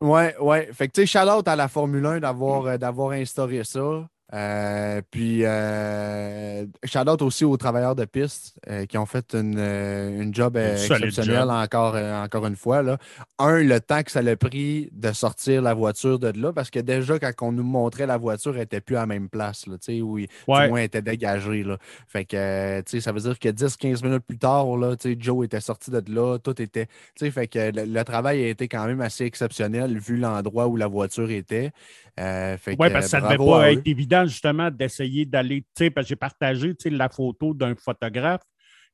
Ouais, 0.00 0.36
ouais. 0.38 0.72
Fait 0.72 0.86
que, 0.88 0.92
tu 0.92 1.06
sais, 1.06 1.06
shout 1.06 1.28
out 1.28 1.48
à 1.48 1.56
la 1.56 1.66
Formule 1.68 2.06
1 2.06 2.20
d'avoir, 2.20 2.66
euh, 2.66 2.76
d'avoir 2.78 3.10
instauré 3.12 3.64
ça. 3.64 4.08
Euh, 4.34 5.00
puis, 5.10 5.40
euh, 5.44 6.66
shout 6.84 7.08
out 7.08 7.22
aussi 7.22 7.46
aux 7.46 7.56
travailleurs 7.56 7.94
de 7.94 8.04
piste 8.04 8.58
euh, 8.68 8.84
qui 8.84 8.98
ont 8.98 9.06
fait 9.06 9.34
une, 9.34 9.56
euh, 9.58 10.22
une 10.22 10.34
job 10.34 10.56
exceptionnelle 10.56 11.50
encore, 11.50 11.94
encore 11.96 12.46
une 12.46 12.56
fois. 12.56 12.82
Là. 12.82 12.98
Un, 13.38 13.62
le 13.62 13.80
temps 13.80 14.02
que 14.02 14.10
ça 14.10 14.20
a 14.20 14.36
pris 14.36 14.90
de 14.92 15.12
sortir 15.12 15.62
la 15.62 15.72
voiture 15.72 16.18
de 16.18 16.38
là, 16.38 16.52
parce 16.52 16.70
que 16.70 16.78
déjà, 16.78 17.18
quand 17.18 17.32
on 17.40 17.52
nous 17.52 17.62
montrait 17.62 18.06
la 18.06 18.18
voiture, 18.18 18.52
elle 18.52 18.60
n'était 18.60 18.82
plus 18.82 18.96
à 18.96 19.00
la 19.00 19.06
même 19.06 19.30
place, 19.30 19.66
là, 19.66 19.76
où 20.02 20.18
il, 20.18 20.28
moins 20.46 20.66
elle 20.76 20.84
était 20.84 21.02
dégagée. 21.02 21.64
Là. 21.64 21.78
Fait 22.06 22.26
que, 22.26 22.82
ça 23.00 23.12
veut 23.12 23.20
dire 23.20 23.38
que 23.38 23.48
10-15 23.48 24.04
minutes 24.04 24.24
plus 24.26 24.38
tard, 24.38 24.76
là, 24.76 24.94
Joe 25.18 25.46
était 25.46 25.60
sorti 25.60 25.90
de 25.90 26.02
là, 26.08 26.38
tout 26.38 26.60
était. 26.60 26.88
Fait 27.18 27.48
que 27.48 27.70
le, 27.74 27.84
le, 27.84 28.04
travail 28.04 28.44
a 28.44 28.48
été 28.48 28.68
quand 28.68 28.86
même 28.86 29.00
assez 29.00 29.24
exceptionnel 29.24 29.98
vu 29.98 30.16
l'endroit 30.16 30.66
où 30.66 30.76
la 30.76 30.86
voiture 30.86 31.30
était. 31.30 31.72
Euh, 32.18 32.56
oui, 32.66 32.76
parce 32.76 33.06
que 33.06 33.10
ça 33.10 33.20
ne 33.20 33.26
devait 33.26 33.36
pas 33.36 33.72
être 33.72 33.86
évident, 33.86 34.26
justement, 34.26 34.70
d'essayer 34.70 35.24
d'aller. 35.24 35.64
Parce 35.94 36.06
que 36.06 36.08
j'ai 36.08 36.16
partagé 36.16 36.74
la 36.86 37.08
photo 37.08 37.54
d'un 37.54 37.74
photographe, 37.76 38.42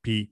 puis 0.02 0.30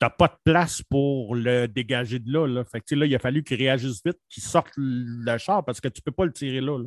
tu 0.00 0.04
n'as 0.04 0.10
pas 0.10 0.28
de 0.28 0.36
place 0.44 0.82
pour 0.82 1.34
le 1.34 1.66
dégager 1.66 2.18
de 2.18 2.30
là. 2.30 2.46
là. 2.46 2.64
Fait 2.64 2.80
que, 2.80 2.94
là, 2.94 3.06
il 3.06 3.14
a 3.14 3.18
fallu 3.18 3.42
qu'il 3.42 3.56
réagisse 3.56 4.02
vite, 4.04 4.18
qu'il 4.28 4.42
sorte 4.42 4.72
le 4.76 5.38
char, 5.38 5.64
parce 5.64 5.80
que 5.80 5.88
tu 5.88 6.00
ne 6.00 6.04
peux 6.04 6.14
pas 6.14 6.26
le 6.26 6.32
tirer 6.32 6.60
là. 6.60 6.78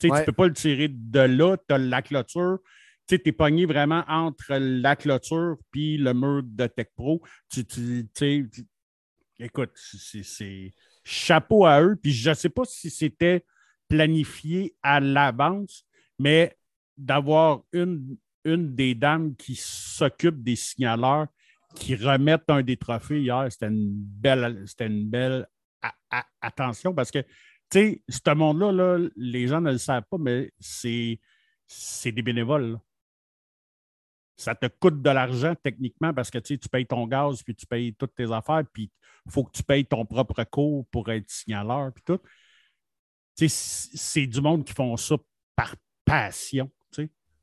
Tu 0.00 0.08
ne 0.08 0.24
peux 0.24 0.32
pas 0.32 0.46
le 0.46 0.54
tirer 0.54 0.88
de 0.88 1.20
là, 1.20 1.56
tu 1.56 1.74
as 1.74 1.78
la 1.78 2.02
clôture. 2.02 2.58
Tu 3.08 3.20
es 3.24 3.32
pogné 3.32 3.64
vraiment 3.64 4.04
entre 4.06 4.54
la 4.54 4.96
clôture 4.96 5.56
puis 5.70 5.96
le 5.96 6.12
mur 6.12 6.42
de 6.44 6.66
Tech 6.66 6.88
Pro. 6.94 7.22
Tu, 7.50 8.46
écoute, 9.38 9.70
c'est 9.74 10.72
chapeau 11.04 11.64
à 11.64 11.80
eux. 11.82 11.96
Puis 12.00 12.12
je 12.12 12.30
ne 12.30 12.34
sais 12.34 12.50
pas 12.50 12.64
si 12.66 12.90
c'était 12.90 13.44
planifié 13.88 14.74
à 14.82 15.00
l'avance, 15.00 15.84
mais 16.18 16.56
d'avoir 16.96 17.62
une, 17.72 18.16
une 18.44 18.74
des 18.74 18.94
dames 18.94 19.34
qui 19.36 19.54
s'occupe 19.56 20.42
des 20.42 20.56
signaleurs 20.56 21.26
qui 21.74 21.94
remettent 21.94 22.48
un 22.48 22.62
des 22.62 22.76
trophées 22.76 23.20
hier, 23.20 23.46
c'était 23.50 23.68
une 23.68 23.92
belle, 23.92 24.64
c'était 24.66 24.86
une 24.86 25.08
belle 25.08 25.46
attention 26.40 26.94
parce 26.94 27.10
que, 27.10 27.20
tu 27.20 27.28
sais, 27.70 28.02
ce 28.08 28.34
monde-là, 28.34 28.72
là, 28.72 29.08
les 29.16 29.46
gens 29.46 29.60
ne 29.60 29.72
le 29.72 29.78
savent 29.78 30.04
pas, 30.10 30.18
mais 30.18 30.50
c'est, 30.58 31.20
c'est 31.66 32.12
des 32.12 32.22
bénévoles. 32.22 32.78
ça 34.36 34.54
te 34.54 34.66
coûte 34.66 35.02
de 35.02 35.10
l'argent 35.10 35.54
techniquement 35.62 36.14
parce 36.14 36.30
que 36.30 36.38
tu 36.38 36.58
payes 36.58 36.86
ton 36.86 37.06
gaz, 37.06 37.42
puis 37.42 37.54
tu 37.54 37.66
payes 37.66 37.94
toutes 37.94 38.14
tes 38.14 38.32
affaires, 38.32 38.64
puis 38.72 38.90
il 39.26 39.32
faut 39.32 39.44
que 39.44 39.52
tu 39.52 39.62
payes 39.62 39.84
ton 39.84 40.06
propre 40.06 40.42
cours 40.44 40.86
pour 40.90 41.10
être 41.10 41.28
signaleur, 41.28 41.92
puis 41.92 42.04
tout. 42.04 42.20
C'est 43.46 44.26
du 44.26 44.40
monde 44.40 44.64
qui 44.64 44.72
font 44.72 44.96
ça 44.96 45.16
par 45.54 45.74
passion. 46.04 46.70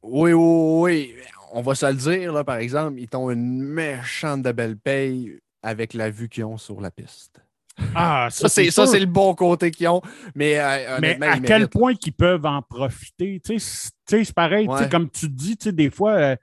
Oui, 0.07 0.33
oui, 0.33 0.33
oui. 0.33 1.15
On 1.53 1.61
va 1.61 1.73
se 1.73 1.85
le 1.85 1.93
dire, 1.93 2.33
là, 2.33 2.43
par 2.43 2.57
exemple, 2.57 2.99
ils 2.99 3.09
ont 3.15 3.31
une 3.31 3.61
méchante 3.61 4.43
de 4.43 4.51
belle 4.51 4.77
paye 4.77 5.39
avec 5.63 5.93
la 5.93 6.09
vue 6.09 6.29
qu'ils 6.29 6.43
ont 6.43 6.57
sur 6.57 6.79
la 6.79 6.91
piste. 6.91 7.41
Ah, 7.95 8.27
ça, 8.31 8.47
c'est 8.49 8.69
ça, 8.71 8.85
c'est 8.85 8.99
le 8.99 9.05
bon 9.05 9.33
côté 9.33 9.71
qu'ils 9.71 9.87
ont. 9.87 10.01
Mais, 10.35 10.59
euh, 10.59 10.99
mais 11.01 11.17
à 11.25 11.39
quel 11.39 11.67
point 11.69 11.95
qu'ils 11.95 12.13
peuvent 12.13 12.45
en 12.45 12.61
profiter? 12.61 13.41
C'est 13.43 14.33
pareil, 14.33 14.67
comme 14.91 15.09
tu 15.09 15.29
dis, 15.29 15.55
des 15.55 15.89
fois, 15.89 16.13
euh, 16.13 16.35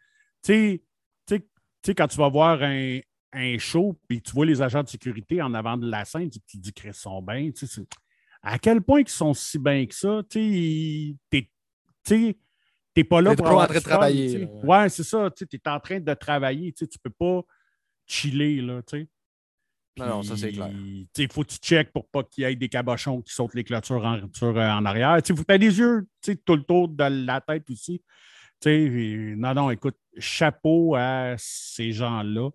tu 0.42 0.80
sais, 1.28 1.94
quand 1.94 2.08
tu 2.08 2.16
vas 2.16 2.28
voir 2.28 2.62
un, 2.62 3.00
un 3.32 3.58
show 3.58 3.98
puis 4.08 4.20
tu 4.20 4.32
vois 4.32 4.46
les 4.46 4.60
agents 4.62 4.82
de 4.82 4.88
sécurité 4.88 5.42
en 5.42 5.54
avant 5.54 5.76
de 5.76 5.88
la 5.88 6.04
scène, 6.04 6.30
tu 6.30 6.40
te 6.40 6.56
dis 6.56 6.72
qu'ils 6.72 6.94
sont 6.94 7.22
bien. 7.22 7.50
À 8.42 8.58
quel 8.58 8.80
point 8.82 9.00
ils 9.00 9.08
sont 9.08 9.34
si 9.34 9.58
bien 9.58 9.86
que 9.86 9.94
ça? 9.94 10.22
Tu 10.28 11.46
n'es 12.10 13.04
pas 13.04 13.20
là 13.20 13.36
pour 13.36 13.46
en 13.46 13.66
train 13.66 13.74
de 13.74 13.80
travailler. 13.80 14.48
Ouais, 14.64 14.88
c'est 14.88 15.04
ça. 15.04 15.30
Tu 15.30 15.44
es 15.52 15.68
en 15.68 15.78
train 15.80 16.00
de 16.00 16.14
travailler. 16.14 16.72
Tu 16.72 16.84
ne 16.84 16.88
peux 17.02 17.10
pas 17.10 17.42
chiller. 18.06 18.60
Là, 18.60 18.80
non, 19.98 20.22
ça 20.22 20.36
c'est 20.36 20.52
clair. 20.52 20.70
Il 20.72 21.30
faut 21.30 21.42
que 21.42 21.50
tu 21.50 21.58
checkes 21.58 21.92
pour 21.92 22.08
pas 22.08 22.22
qu'il 22.24 22.44
y 22.44 22.46
ait 22.46 22.56
des 22.56 22.68
cabochons 22.68 23.20
qui 23.20 23.32
sautent 23.34 23.54
les 23.54 23.64
clôtures 23.64 24.04
en, 24.04 24.16
euh, 24.16 24.70
en 24.70 24.84
arrière. 24.86 25.18
Il 25.18 25.36
faut 25.36 25.42
que 25.42 25.46
tu 25.46 25.54
aies 25.54 25.58
des 25.58 25.78
yeux 25.78 26.06
tout 26.22 26.56
le 26.56 26.62
tour 26.62 26.88
de 26.88 27.04
la 27.04 27.40
tête 27.40 27.68
aussi. 27.70 28.02
non, 28.64 29.54
non, 29.54 29.70
écoute, 29.70 29.96
chapeau 30.18 30.94
à 30.96 31.34
ces 31.36 31.92
gens-là. 31.92 32.50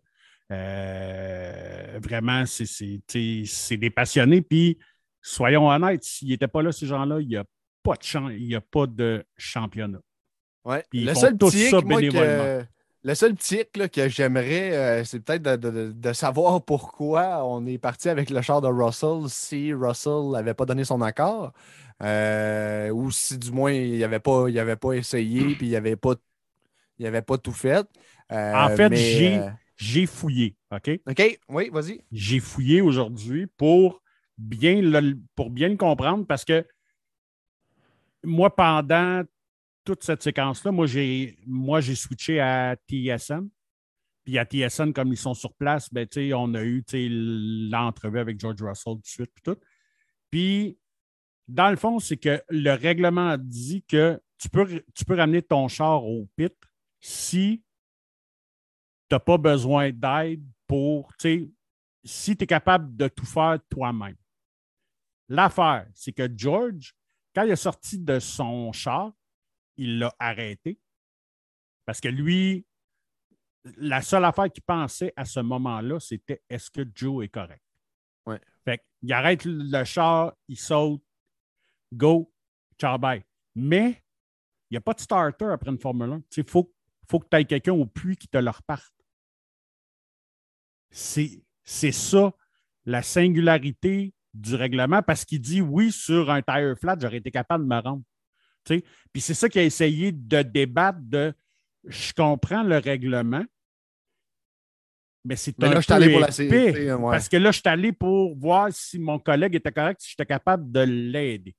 Euh, 0.51 1.99
vraiment, 2.01 2.43
c'est 2.45 3.77
des 3.77 3.89
passionnés. 3.89 4.41
Puis, 4.41 4.79
soyons 5.21 5.69
honnêtes, 5.69 6.03
s'ils 6.03 6.29
n'étaient 6.29 6.47
pas 6.47 6.61
là, 6.61 6.71
ces 6.71 6.85
gens-là, 6.85 7.19
il 7.21 7.27
n'y 7.27 7.37
a 7.37 7.43
pas 7.83 7.93
de 7.93 8.37
il 8.37 8.55
a 8.55 8.61
pas 8.61 8.87
de 8.87 9.25
championnat. 9.37 9.99
Ouais. 10.65 10.83
le 10.91 11.13
seul 11.13 11.37
petit 11.37 11.69
ça 11.69 11.81
bénévolement. 11.81 12.63
Le 13.03 13.15
seul 13.15 13.35
tic 13.35 13.71
que 13.89 14.09
j'aimerais, 14.09 14.75
euh, 14.75 15.03
c'est 15.05 15.21
peut-être 15.21 15.43
de, 15.43 16.13
savoir 16.13 16.61
pourquoi 16.65 17.45
on 17.45 17.65
est 17.65 17.77
parti 17.77 18.09
avec 18.09 18.29
le 18.29 18.41
char 18.41 18.59
de 18.59 18.67
Russell 18.67 19.29
si 19.29 19.71
Russell 19.73 20.31
n'avait 20.33 20.53
pas 20.53 20.65
donné 20.65 20.83
son 20.83 21.01
accord. 21.01 21.53
Euh, 22.03 22.89
ou 22.89 23.09
si 23.09 23.37
du 23.37 23.51
moins 23.51 23.71
il 23.71 23.99
n'avait 23.99 24.19
pas, 24.19 24.47
avait 24.47 24.75
pas 24.75 24.91
essayé 24.91 25.39
puis 25.57 25.67
il 25.67 25.71
n'avait 25.71 25.95
pas, 25.95 26.15
avait 27.01 27.21
pas 27.21 27.37
tout 27.37 27.53
fait. 27.53 27.87
Euh, 28.31 28.53
en 28.53 28.75
fait, 28.75 28.93
j'ai, 29.77 30.05
fouillé. 30.05 30.57
OK? 30.71 30.99
OK, 31.07 31.39
oui, 31.47 31.69
vas-y. 31.71 32.03
J'ai 32.11 32.41
fouillé 32.41 32.81
aujourd'hui 32.81 33.47
pour 33.47 34.01
bien, 34.37 34.81
pour 35.35 35.49
bien 35.49 35.69
le 35.69 35.77
comprendre 35.77 36.25
parce 36.25 36.45
que 36.45 36.65
moi, 38.23 38.55
pendant 38.55 39.23
toute 39.83 40.03
cette 40.03 40.21
séquence-là, 40.21 40.71
moi, 40.71 40.85
j'ai, 40.85 41.37
moi, 41.45 41.81
j'ai 41.81 41.95
switché 41.95 42.39
à 42.39 42.75
TSN. 42.75 43.47
Puis 44.23 44.37
à 44.37 44.43
TSN, 44.43 44.91
comme 44.91 45.13
ils 45.13 45.17
sont 45.17 45.33
sur 45.33 45.53
place, 45.53 45.91
ben, 45.93 46.05
on 46.35 46.53
a 46.53 46.61
eu 46.61 46.83
l'entrevue 47.69 48.19
avec 48.19 48.39
George 48.39 48.61
Russell 48.61 48.95
tout 48.95 48.99
de 48.99 49.05
suite. 49.05 49.31
Puis, 49.33 49.43
tout. 49.43 49.57
puis 50.29 50.77
dans 51.47 51.69
le 51.69 51.77
fond, 51.77 51.99
c'est 51.99 52.17
que 52.17 52.41
le 52.49 52.71
règlement 52.71 53.37
dit 53.39 53.83
que 53.87 54.21
tu 54.37 54.49
peux, 54.49 54.83
tu 54.93 55.05
peux 55.05 55.15
ramener 55.15 55.41
ton 55.41 55.69
char 55.69 56.05
au 56.05 56.27
pit 56.35 56.53
si 56.99 57.63
tu 59.09 59.15
n'as 59.15 59.19
pas 59.19 59.37
besoin 59.37 59.91
d'aide 59.91 60.43
pour, 60.67 61.13
si 62.03 62.35
tu 62.35 62.43
es 62.43 62.47
capable 62.47 62.95
de 62.97 63.07
tout 63.07 63.25
faire 63.25 63.59
toi-même. 63.69 64.17
L'affaire, 65.29 65.89
c'est 65.93 66.13
que 66.13 66.29
George, 66.35 66.95
quand 67.35 67.43
il 67.43 67.51
est 67.51 67.55
sorti 67.55 67.99
de 67.99 68.19
son 68.19 68.71
char, 68.71 69.13
il 69.75 69.99
l'a 69.99 70.13
arrêté. 70.19 70.79
Parce 71.85 72.01
que 72.01 72.07
lui, 72.07 72.65
la 73.77 74.01
seule 74.01 74.25
affaire 74.25 74.51
qu'il 74.51 74.63
pensait 74.63 75.13
à 75.15 75.25
ce 75.25 75.39
moment-là, 75.39 75.99
c'était 75.99 76.41
est-ce 76.49 76.71
que 76.71 76.81
Joe 76.95 77.25
est 77.25 77.29
correct? 77.29 77.63
Ouais. 78.25 78.41
Fait 78.65 78.83
il 79.01 79.13
arrête 79.13 79.43
le 79.45 79.83
char, 79.83 80.33
il 80.47 80.57
saute, 80.57 81.03
go, 81.93 82.33
ciao, 82.79 82.97
bye. 82.97 83.23
Mais 83.55 84.03
il 84.69 84.73
n'y 84.73 84.77
a 84.77 84.81
pas 84.81 84.93
de 84.93 84.99
starter 84.99 85.45
après 85.45 85.71
une 85.71 85.79
Formule 85.79 86.11
1. 86.11 86.23
Il 86.37 86.49
faut, 86.49 86.73
faut 87.09 87.19
que 87.19 87.27
tu 87.29 87.37
aies 87.37 87.45
quelqu'un 87.45 87.73
au 87.73 87.85
puits 87.85 88.17
qui 88.17 88.27
te 88.27 88.37
le 88.37 88.49
reparte. 88.49 88.93
C'est 90.89 91.91
ça 91.91 92.33
la 92.85 93.01
singularité 93.01 94.13
du 94.41 94.55
règlement 94.55 95.01
parce 95.01 95.25
qu'il 95.25 95.41
dit 95.41 95.61
oui, 95.61 95.91
sur 95.91 96.29
un 96.29 96.41
tire 96.41 96.75
flat, 96.79 96.97
j'aurais 96.99 97.17
été 97.17 97.31
capable 97.31 97.63
de 97.63 97.69
me 97.69 97.79
rendre. 97.79 98.03
Puis 98.65 99.21
c'est 99.21 99.33
ça 99.33 99.47
qu'il 99.47 99.61
a 99.61 99.63
essayé 99.63 100.11
de 100.11 100.41
débattre 100.41 100.99
de 101.01 101.33
je 101.85 102.11
comprends 102.13 102.63
le 102.63 102.77
règlement, 102.77 103.45
mais 105.27 105.35
c'est 105.35 105.61
un 105.61 105.69
là, 105.69 105.81
peu 105.81 105.93
allé 105.93 106.09
pour 106.09 106.21
la 106.21 106.27
Parce 107.11 107.27
que 107.27 107.35
là, 107.35 107.51
je 107.51 107.59
suis 107.59 107.69
allé 107.69 107.91
pour 107.91 108.33
voir 108.37 108.69
si 108.71 108.97
mon 108.97 109.19
collègue 109.19 109.55
était 109.55 109.73
correct, 109.73 109.99
si 110.01 110.11
j'étais 110.11 110.25
capable 110.25 110.71
de 110.71 110.79
l'aider. 110.79 111.53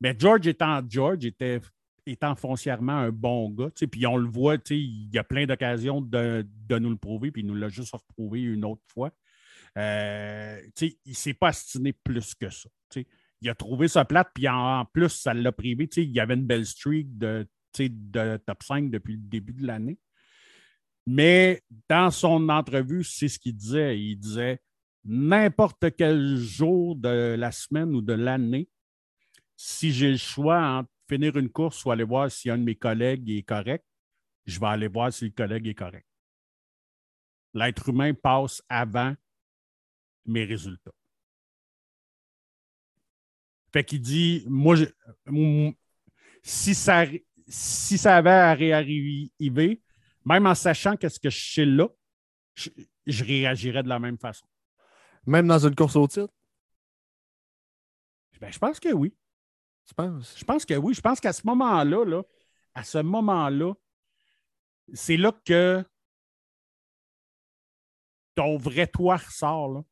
Mais 0.00 0.14
George 0.18 0.46
étant 0.46 0.80
George, 0.88 1.26
était, 1.26 1.60
étant 2.06 2.34
foncièrement 2.34 2.96
un 2.96 3.10
bon 3.10 3.50
gars, 3.50 3.68
puis 3.90 4.06
on 4.06 4.16
le 4.16 4.28
voit, 4.28 4.56
il 4.70 5.10
y 5.12 5.18
a 5.18 5.24
plein 5.24 5.44
d'occasions 5.44 6.00
de, 6.00 6.46
nous 6.70 6.90
le 6.90 6.96
prouver, 6.96 7.30
puis 7.30 7.42
il 7.42 7.46
nous 7.46 7.54
l'a 7.54 7.68
juste 7.68 7.92
reprouvé 7.92 8.40
une 8.40 8.64
autre 8.64 8.82
fois. 8.86 9.10
Euh, 9.76 10.60
il 10.80 10.96
ne 11.06 11.12
s'est 11.12 11.34
pas 11.34 11.48
astiné 11.48 11.92
plus 11.92 12.34
que 12.34 12.50
ça 12.50 12.68
il 13.40 13.48
a 13.48 13.54
trouvé 13.54 13.88
sa 13.88 14.04
plate, 14.04 14.30
puis 14.34 14.48
en, 14.48 14.84
plus, 14.84 15.10
ça 15.10 15.34
l'a 15.34 15.52
privé. 15.52 15.88
Il 15.96 16.10
y 16.10 16.20
avait 16.20 16.34
une 16.34 16.46
belle 16.46 16.66
streak 16.66 17.18
de, 17.18 17.46
de 17.78 18.36
top 18.38 18.62
5 18.62 18.90
depuis 18.90 19.14
le 19.14 19.22
début 19.22 19.52
de 19.52 19.66
l'année. 19.66 19.98
Mais 21.06 21.62
dans 21.88 22.10
son 22.10 22.48
entrevue, 22.48 23.04
c'est 23.04 23.28
ce 23.28 23.38
qu'il 23.38 23.56
disait. 23.56 23.98
Il 23.98 24.16
disait 24.16 24.60
n'importe 25.04 25.96
quel 25.96 26.36
jour 26.36 26.96
de 26.96 27.36
la 27.38 27.52
semaine 27.52 27.94
ou 27.94 28.02
de 28.02 28.12
l'année, 28.12 28.68
si 29.56 29.92
j'ai 29.92 30.10
le 30.10 30.18
choix 30.18 30.60
entre 30.60 30.90
finir 31.08 31.36
une 31.36 31.48
course 31.48 31.82
ou 31.84 31.90
aller 31.90 32.04
voir 32.04 32.30
si 32.30 32.50
un 32.50 32.58
de 32.58 32.64
mes 32.64 32.74
collègues 32.74 33.30
est 33.30 33.42
correct, 33.42 33.84
je 34.44 34.60
vais 34.60 34.66
aller 34.66 34.88
voir 34.88 35.10
si 35.12 35.26
le 35.26 35.30
collègue 35.30 35.66
est 35.66 35.74
correct. 35.74 36.06
L'être 37.54 37.88
humain 37.88 38.12
passe 38.12 38.62
avant 38.68 39.14
mes 40.28 40.44
résultats. 40.44 40.92
Fait 43.72 43.84
qu'il 43.84 44.00
dit, 44.00 44.44
moi, 44.48 44.76
si, 46.42 46.74
ça, 46.74 47.04
si 47.46 47.98
ça 47.98 48.16
avait 48.16 48.30
à 48.30 48.54
réarriver, 48.54 49.82
même 50.24 50.46
en 50.46 50.54
sachant 50.54 50.96
qu'est-ce 50.96 51.20
que 51.20 51.30
je 51.30 51.52
sais 51.54 51.64
là, 51.64 51.88
je, 52.54 53.24
réagirais 53.24 53.82
de 53.82 53.88
la 53.88 53.98
même 53.98 54.18
façon. 54.18 54.46
Même 55.26 55.46
dans 55.46 55.66
une 55.66 55.74
course 55.74 55.96
au 55.96 56.06
titre? 56.06 56.32
Ben, 58.40 58.52
je 58.52 58.58
pense 58.58 58.78
que 58.78 58.92
oui. 58.92 59.14
Tu 59.86 59.94
penses? 59.94 60.36
Je 60.38 60.44
pense 60.44 60.64
que 60.64 60.74
oui. 60.74 60.94
Je 60.94 61.00
pense 61.00 61.20
qu'à 61.20 61.32
ce 61.32 61.46
moment-là, 61.46 62.04
là, 62.04 62.22
à 62.74 62.84
ce 62.84 62.98
moment-là, 62.98 63.74
c'est 64.92 65.16
là 65.16 65.32
que 65.44 65.84
ton 68.34 68.56
vrai 68.56 68.86
toi 68.86 69.16
ressort. 69.16 69.72
Là. 69.72 69.82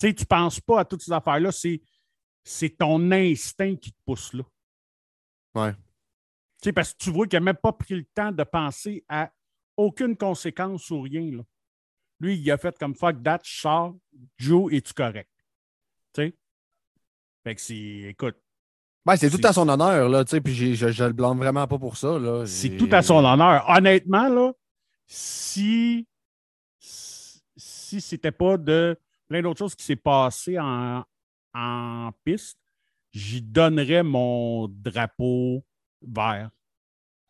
Tu 0.00 0.08
sais, 0.08 0.14
tu 0.14 0.22
ne 0.22 0.26
penses 0.26 0.60
pas 0.60 0.80
à 0.80 0.84
toutes 0.84 1.02
ces 1.02 1.12
affaires-là. 1.12 1.52
C'est 1.52 1.80
c'est 2.42 2.70
ton 2.70 3.10
instinct 3.12 3.76
qui 3.76 3.92
te 3.92 3.98
pousse 4.04 4.32
là. 4.32 4.42
Ouais. 5.54 5.72
Tu 5.72 6.64
sais, 6.64 6.72
parce 6.72 6.92
que 6.92 6.98
tu 6.98 7.10
vois 7.10 7.26
qu'il 7.26 7.38
n'a 7.38 7.44
même 7.44 7.56
pas 7.56 7.72
pris 7.72 7.94
le 7.94 8.04
temps 8.14 8.32
de 8.32 8.42
penser 8.44 9.04
à 9.08 9.30
aucune 9.76 10.16
conséquence 10.16 10.90
ou 10.90 11.02
rien. 11.02 11.36
Là. 11.36 11.42
Lui, 12.18 12.36
il 12.36 12.50
a 12.50 12.58
fait 12.58 12.76
comme 12.78 12.94
fuck 12.94 13.22
that, 13.22 13.40
je 13.44 13.60
sors, 13.60 13.96
Joe, 14.36 14.72
es-tu 14.72 14.92
correct? 14.92 15.30
Tu 16.12 16.22
sais? 16.22 16.34
Fait 17.44 17.54
que 17.54 17.60
c'est, 17.60 17.74
écoute. 18.10 18.36
Ben, 19.06 19.16
c'est 19.16 19.30
tout 19.30 19.40
à 19.42 19.52
son 19.52 19.66
honneur, 19.68 20.10
là, 20.10 20.24
tu 20.24 20.30
sais, 20.30 20.40
puis 20.42 20.54
je, 20.54 20.84
ne 20.86 21.06
le 21.06 21.12
blâme 21.14 21.38
vraiment 21.38 21.66
pas 21.66 21.78
pour 21.78 21.96
ça, 21.96 22.18
là. 22.18 22.44
C'est 22.44 22.76
tout 22.76 22.88
à 22.92 23.00
son 23.00 23.24
honneur. 23.24 23.64
Honnêtement, 23.68 24.28
là, 24.28 24.52
si, 25.06 26.06
si 26.78 28.00
c'était 28.00 28.32
pas 28.32 28.58
de 28.58 28.98
plein 29.30 29.42
d'autres 29.42 29.60
choses 29.60 29.76
qui 29.76 29.84
s'est 29.84 29.96
passé 29.96 30.58
en, 30.58 31.04
en 31.54 32.10
piste, 32.24 32.58
j'y 33.12 33.40
donnerais 33.40 34.02
mon 34.02 34.66
drapeau 34.68 35.64
vert 36.02 36.50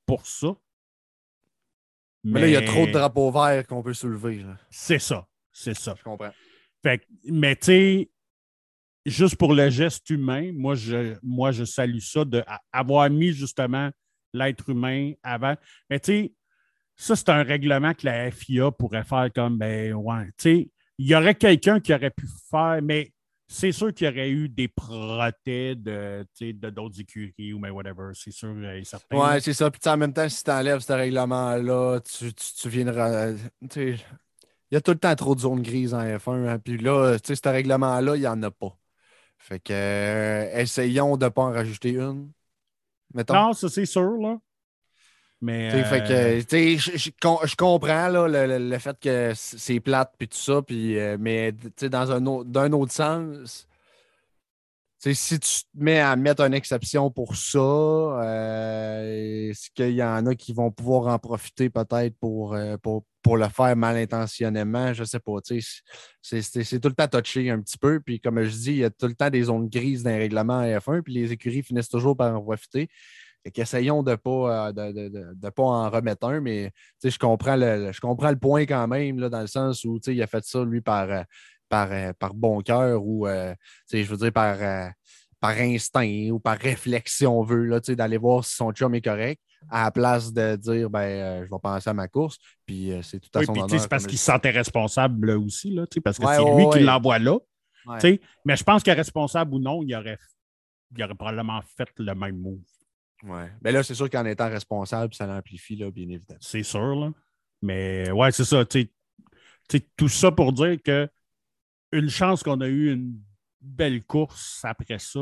pour 0.06 0.26
ça. 0.26 0.56
Mais, 2.24 2.40
là, 2.40 2.46
il 2.48 2.52
y 2.52 2.56
a 2.56 2.62
trop 2.62 2.86
de 2.86 2.92
drapeaux 2.92 3.30
verts 3.30 3.66
qu'on 3.66 3.82
peut 3.82 3.94
soulever. 3.94 4.44
C'est 4.70 4.98
ça. 4.98 5.26
C'est 5.52 5.74
ça. 5.74 5.94
Je 5.98 6.02
comprends. 6.02 6.32
Fait, 6.82 7.06
mais 7.24 7.54
tu 7.56 7.66
sais, 7.66 8.10
juste 9.04 9.36
pour 9.36 9.54
le 9.54 9.68
geste 9.68 10.08
humain, 10.08 10.52
moi 10.54 10.74
je, 10.74 11.16
moi, 11.22 11.52
je 11.52 11.64
salue 11.64 11.98
ça 11.98 12.24
d'avoir 12.24 13.10
mis 13.10 13.32
justement 13.32 13.90
l'être 14.32 14.70
humain 14.70 15.12
avant. 15.22 15.54
Mais 15.90 16.00
tu 16.00 16.12
sais, 16.12 16.32
ça, 16.96 17.16
c'est 17.16 17.28
un 17.28 17.42
règlement 17.42 17.92
que 17.92 18.06
la 18.06 18.30
FIA 18.30 18.70
pourrait 18.70 19.04
faire 19.04 19.30
comme, 19.34 19.58
ben, 19.58 19.92
ouais, 19.94 20.26
tu 20.28 20.32
sais, 20.38 20.70
il 21.00 21.06
y 21.06 21.14
aurait 21.14 21.34
quelqu'un 21.34 21.80
qui 21.80 21.94
aurait 21.94 22.10
pu 22.10 22.26
faire, 22.50 22.80
mais 22.82 23.10
c'est 23.48 23.72
sûr 23.72 23.92
qu'il 23.94 24.06
y 24.06 24.10
aurait 24.10 24.28
eu 24.28 24.50
des 24.50 24.68
protés 24.68 25.74
de, 25.74 26.26
d'autres 26.68 27.00
écuries 27.00 27.54
ou 27.54 27.58
mais 27.58 27.70
whatever, 27.70 28.10
c'est 28.12 28.30
sûr 28.30 28.54
et 28.70 28.84
certain. 28.84 29.16
Ouais, 29.16 29.40
c'est 29.40 29.54
ça. 29.54 29.70
Puis 29.70 29.80
en 29.86 29.96
même 29.96 30.12
temps, 30.12 30.28
si 30.28 30.44
tu 30.44 30.50
enlèves 30.50 30.80
ce 30.80 30.92
règlement-là, 30.92 32.00
tu, 32.00 32.34
tu, 32.34 32.44
tu 32.54 32.68
viendras. 32.68 33.32
Il 33.74 33.96
y 34.72 34.76
a 34.76 34.82
tout 34.82 34.90
le 34.90 34.98
temps 34.98 35.14
trop 35.16 35.34
de 35.34 35.40
zones 35.40 35.62
grises 35.62 35.94
en 35.94 36.02
F1. 36.02 36.46
Hein, 36.46 36.58
puis 36.58 36.76
là, 36.76 37.18
tu 37.18 37.28
sais, 37.28 37.40
ce 37.42 37.48
règlement-là, 37.48 38.16
il 38.16 38.20
n'y 38.20 38.26
en 38.26 38.42
a 38.42 38.50
pas. 38.50 38.76
Fait 39.38 39.58
que 39.58 39.72
euh, 39.72 40.60
essayons 40.60 41.16
de 41.16 41.24
ne 41.24 41.30
pas 41.30 41.42
en 41.42 41.50
rajouter 41.50 41.92
une. 41.92 42.30
Mettons. 43.14 43.32
Non, 43.32 43.52
ça 43.54 43.70
c'est 43.70 43.86
sûr, 43.86 44.18
là. 44.18 44.38
Mais. 45.40 45.70
Euh, 45.72 46.40
je, 46.40 47.56
comprends 47.56 48.08
là, 48.08 48.28
le, 48.28 48.78
fait 48.78 48.98
que 49.00 49.32
c'est 49.34 49.80
plate 49.80 50.14
puis 50.18 50.28
tout 50.28 50.36
ça, 50.36 50.60
puis, 50.60 50.98
euh, 50.98 51.16
mais 51.18 51.52
dans 51.82 52.12
un 52.12 52.26
autre, 52.26 52.50
d'un 52.50 52.72
autre 52.72 52.92
sens, 52.92 53.66
si 54.98 55.40
tu 55.40 55.62
te 55.62 55.66
mets 55.74 56.00
à 56.00 56.14
mettre 56.16 56.42
une 56.42 56.52
exception 56.52 57.10
pour 57.10 57.34
ça, 57.34 58.20
est-ce 59.02 59.70
qu'il 59.70 59.92
y 59.92 60.02
en 60.02 60.26
a 60.26 60.34
qui 60.34 60.52
vont 60.52 60.70
pouvoir 60.70 61.06
en 61.06 61.18
profiter 61.18 61.70
peut-être 61.70 62.14
pour, 62.20 62.54
pour, 62.82 63.04
pour, 63.22 63.38
le 63.38 63.48
faire 63.48 63.74
mal 63.76 63.96
intentionnément? 63.96 64.92
Je 64.92 65.00
ne 65.00 65.06
sais 65.06 65.20
pas. 65.20 65.36
C'est 66.20 66.80
tout 66.80 66.88
le 66.88 66.94
temps 66.94 67.08
touché 67.08 67.48
un 67.48 67.62
petit 67.62 67.78
peu. 67.78 68.00
Puis 68.00 68.20
comme 68.20 68.42
je 68.42 68.50
dis, 68.50 68.72
il 68.72 68.76
y 68.76 68.84
a 68.84 68.90
tout 68.90 69.06
le 69.06 69.14
temps 69.14 69.30
des 69.30 69.44
zones 69.44 69.70
grises 69.70 70.02
dans 70.02 70.10
les 70.10 70.18
règlements 70.18 70.62
F1, 70.62 71.00
puis 71.00 71.14
les 71.14 71.32
écuries 71.32 71.62
finissent 71.62 71.88
toujours 71.88 72.14
par 72.14 72.36
en 72.36 72.42
profiter. 72.42 72.90
Essayons 73.44 74.02
de 74.02 74.12
ne 74.12 74.16
pas, 74.16 74.68
euh, 74.68 74.72
de, 74.72 75.48
pas 75.50 75.62
en 75.62 75.90
remettre 75.90 76.26
un, 76.26 76.40
mais 76.40 76.72
je 77.02 77.18
comprends, 77.18 77.56
le, 77.56 77.90
je 77.92 78.00
comprends 78.00 78.30
le 78.30 78.38
point 78.38 78.66
quand 78.66 78.86
même, 78.86 79.18
là, 79.18 79.28
dans 79.28 79.40
le 79.40 79.46
sens 79.46 79.84
où 79.84 79.98
il 80.06 80.22
a 80.22 80.26
fait 80.26 80.44
ça, 80.44 80.62
lui, 80.64 80.80
par, 80.80 81.10
euh, 81.10 81.22
par, 81.68 81.90
euh, 81.90 82.12
par 82.18 82.34
bon 82.34 82.60
cœur 82.60 83.02
ou, 83.04 83.26
je 83.26 84.02
veux 84.02 84.16
dire, 84.16 84.32
par, 84.32 84.58
par 85.40 85.56
instinct 85.58 86.28
ou 86.30 86.38
par 86.38 86.58
réflexion, 86.58 87.40
on 87.40 87.42
veut, 87.42 87.80
d'aller 87.80 88.18
voir 88.18 88.44
si 88.44 88.54
son 88.54 88.72
chum 88.72 88.94
est 88.94 89.00
correct, 89.00 89.40
à 89.70 89.84
la 89.84 89.90
place 89.90 90.32
de 90.32 90.56
dire, 90.56 90.90
ben, 90.90 91.44
je 91.44 91.50
vais 91.50 91.60
penser 91.62 91.88
à 91.88 91.94
ma 91.94 92.08
course, 92.08 92.38
puis 92.66 92.92
c'est 93.02 93.20
tout 93.20 93.38
à 93.38 93.44
son 93.44 93.52
honneur. 93.52 93.80
C'est 93.80 93.88
parce 93.88 94.06
qu'il 94.06 94.18
se 94.18 94.24
sentait 94.24 94.50
responsable 94.50 95.30
aussi, 95.30 95.70
là, 95.70 95.86
parce 96.04 96.18
que 96.18 96.26
c'est 96.26 96.56
lui 96.56 96.68
qui 96.72 96.80
l'envoie 96.80 97.18
là. 97.18 97.38
Mais 98.44 98.56
je 98.56 98.64
pense 98.64 98.82
que 98.82 98.90
responsable 98.90 99.54
ou 99.54 99.58
non, 99.58 99.82
il 99.82 99.94
aurait, 99.94 100.18
il 100.94 101.02
aurait 101.02 101.14
probablement 101.14 101.60
fait 101.62 101.88
le 101.98 102.14
même 102.14 102.36
move. 102.36 102.58
Ouais. 103.22 103.50
Mais 103.62 103.72
là, 103.72 103.82
c'est 103.82 103.94
sûr 103.94 104.08
qu'en 104.08 104.24
étant 104.24 104.48
responsable, 104.48 105.14
ça 105.14 105.26
l'amplifie, 105.26 105.76
là, 105.76 105.90
bien 105.90 106.08
évidemment. 106.08 106.40
C'est 106.40 106.62
sûr, 106.62 106.94
là. 106.94 107.12
Mais 107.62 108.10
ouais, 108.10 108.32
c'est 108.32 108.44
ça. 108.44 108.64
tout 109.96 110.08
ça 110.08 110.32
pour 110.32 110.52
dire 110.52 110.78
que 110.82 111.08
une 111.92 112.08
chance 112.08 112.42
qu'on 112.42 112.60
a 112.60 112.68
eu 112.68 112.92
une 112.92 113.20
belle 113.60 114.04
course 114.04 114.60
après 114.64 114.98
ça. 114.98 115.20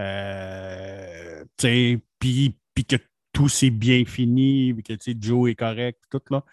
Euh, 0.00 1.44
puis 1.58 2.54
que 2.88 2.96
tout 3.32 3.48
s'est 3.48 3.70
bien 3.70 4.04
fini, 4.04 4.74
que 4.82 4.94
Joe 5.20 5.50
est 5.50 5.54
correct, 5.54 6.00
tout 6.10 6.22
là. 6.30 6.44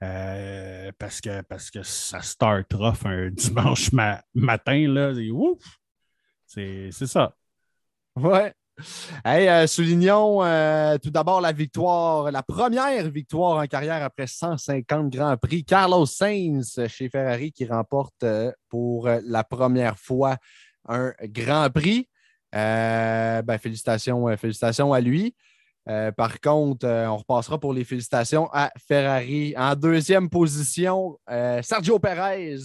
Euh, 0.00 0.92
parce, 0.96 1.20
que, 1.20 1.42
parce 1.42 1.70
que 1.70 1.82
ça 1.82 2.22
start 2.22 2.72
off 2.74 3.04
un 3.04 3.30
dimanche 3.32 3.90
matin, 3.92 4.88
là. 4.88 5.12
C'est 6.46 6.90
ça. 6.92 7.36
Ouais. 8.16 8.54
Euh, 9.26 9.66
soulignons 9.66 10.44
euh, 10.44 10.98
tout 10.98 11.10
d'abord 11.10 11.40
la 11.40 11.52
victoire, 11.52 12.30
la 12.30 12.42
première 12.42 13.10
victoire 13.10 13.58
en 13.58 13.66
carrière 13.66 14.02
après 14.02 14.26
150 14.26 15.10
Grands 15.10 15.36
Prix. 15.36 15.64
Carlos 15.64 16.06
Sainz 16.06 16.80
chez 16.88 17.08
Ferrari 17.08 17.52
qui 17.52 17.66
remporte 17.66 18.22
euh, 18.22 18.52
pour 18.68 19.08
la 19.08 19.44
première 19.44 19.98
fois 19.98 20.36
un 20.88 21.12
Grand 21.22 21.70
Prix. 21.70 22.08
Ben, 22.52 23.58
félicitations, 23.60 24.26
félicitations 24.36 24.92
à 24.92 25.00
lui. 25.00 25.34
Par 26.16 26.40
contre, 26.40 26.86
on 26.86 27.16
repassera 27.16 27.58
pour 27.58 27.72
les 27.72 27.84
félicitations 27.84 28.48
à 28.52 28.70
Ferrari. 28.76 29.54
En 29.56 29.74
deuxième 29.74 30.28
position, 30.28 31.18
Sergio 31.62 31.98
Perez, 31.98 32.56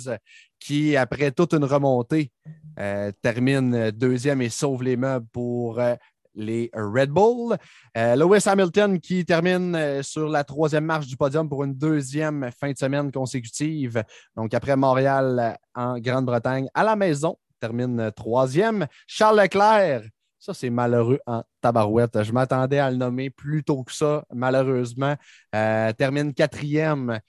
qui, 0.64 0.96
après 0.96 1.32
toute 1.32 1.54
une 1.54 1.66
remontée, 1.66 2.32
euh, 2.80 3.12
termine 3.22 3.92
deuxième 3.92 4.42
et 4.42 4.50
sauve 4.50 4.84
les 4.84 4.96
meubles 4.96 5.28
pour 5.32 5.80
euh, 5.80 5.96
les 6.36 6.72
Red 6.74 7.10
Bull. 7.10 7.58
Euh, 7.98 8.16
Lewis 8.16 8.44
Hamilton 8.46 9.00
qui 9.00 9.26
termine 9.26 10.02
sur 10.02 10.30
la 10.30 10.44
troisième 10.44 10.86
marche 10.86 11.08
du 11.08 11.18
podium 11.18 11.48
pour 11.48 11.64
une 11.64 11.76
deuxième 11.76 12.50
fin 12.60 12.72
de 12.72 12.78
semaine 12.78 13.12
consécutive. 13.12 14.04
Donc, 14.36 14.54
après 14.54 14.76
Montréal 14.76 15.58
en 15.76 16.00
Grande-Bretagne, 16.00 16.70
à 16.74 16.84
la 16.84 16.96
maison, 16.96 17.38
termine 17.60 18.12
troisième. 18.16 18.88
Charles 19.06 19.42
Leclerc, 19.42 20.04
ça, 20.44 20.54
c'est 20.54 20.70
malheureux 20.70 21.20
en 21.26 21.44
tabarouette. 21.62 22.24
Je 22.24 22.32
m'attendais 22.32 22.80
à 22.80 22.92
le 22.92 22.98
nommer 22.98 23.30
plus 23.30 23.64
tôt 23.64 23.84
que 23.84 23.94
ça, 23.94 24.26
malheureusement. 24.34 25.16
termine 25.52 26.34
quatrième 26.34 27.20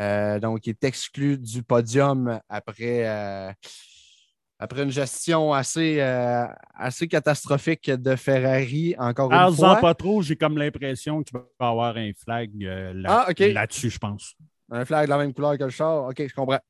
euh, 0.00 0.40
donc, 0.40 0.66
il 0.66 0.70
est 0.70 0.84
exclu 0.84 1.38
du 1.38 1.62
podium 1.62 2.40
après, 2.48 3.06
euh, 3.06 3.52
après 4.58 4.82
une 4.82 4.90
gestion 4.90 5.52
assez, 5.52 6.00
euh, 6.00 6.46
assez 6.74 7.06
catastrophique 7.06 7.90
de 7.90 8.16
Ferrari, 8.16 8.94
encore 8.98 9.32
une 9.32 9.54
fois. 9.54 9.76
pas 9.76 9.94
trop, 9.94 10.22
j'ai 10.22 10.36
comme 10.36 10.58
l'impression 10.58 11.22
qu'il 11.22 11.38
va 11.38 11.44
y 11.60 11.64
avoir 11.64 11.96
un 11.96 12.10
flag 12.16 12.50
ah, 13.06 13.28
là-dessus, 13.38 13.90
je 13.90 13.98
pense. 13.98 14.34
Un 14.70 14.84
flag 14.84 15.04
de 15.04 15.10
la 15.10 15.18
même 15.18 15.32
couleur 15.32 15.56
que 15.58 15.64
le 15.64 15.70
char. 15.70 16.06
OK, 16.06 16.26
je 16.26 16.34
comprends. 16.34 16.60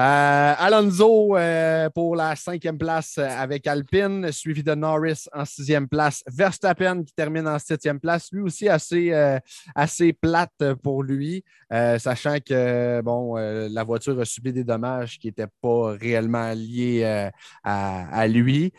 Euh, 0.00 0.54
Alonso 0.58 1.36
euh, 1.36 1.88
pour 1.90 2.16
la 2.16 2.34
cinquième 2.34 2.76
place 2.76 3.16
avec 3.16 3.64
Alpine, 3.68 4.32
suivi 4.32 4.64
de 4.64 4.74
Norris 4.74 5.26
en 5.32 5.44
sixième 5.44 5.86
place. 5.86 6.24
Verstappen 6.26 7.04
qui 7.04 7.14
termine 7.14 7.46
en 7.46 7.60
septième 7.60 8.00
place, 8.00 8.28
lui 8.32 8.42
aussi 8.42 8.68
assez, 8.68 9.12
euh, 9.12 9.38
assez 9.72 10.12
plate 10.12 10.74
pour 10.82 11.04
lui, 11.04 11.44
sachant 11.70 12.38
que 12.40 13.00
bon, 13.02 13.36
la 13.36 13.84
voiture 13.84 14.18
a 14.20 14.24
subi 14.24 14.52
des 14.52 14.64
dommages 14.64 15.18
qui 15.18 15.28
n'étaient 15.28 15.46
pas 15.60 15.92
réellement 15.92 16.52
liés 16.54 17.30
à, 17.62 18.26
lui. 18.28 18.72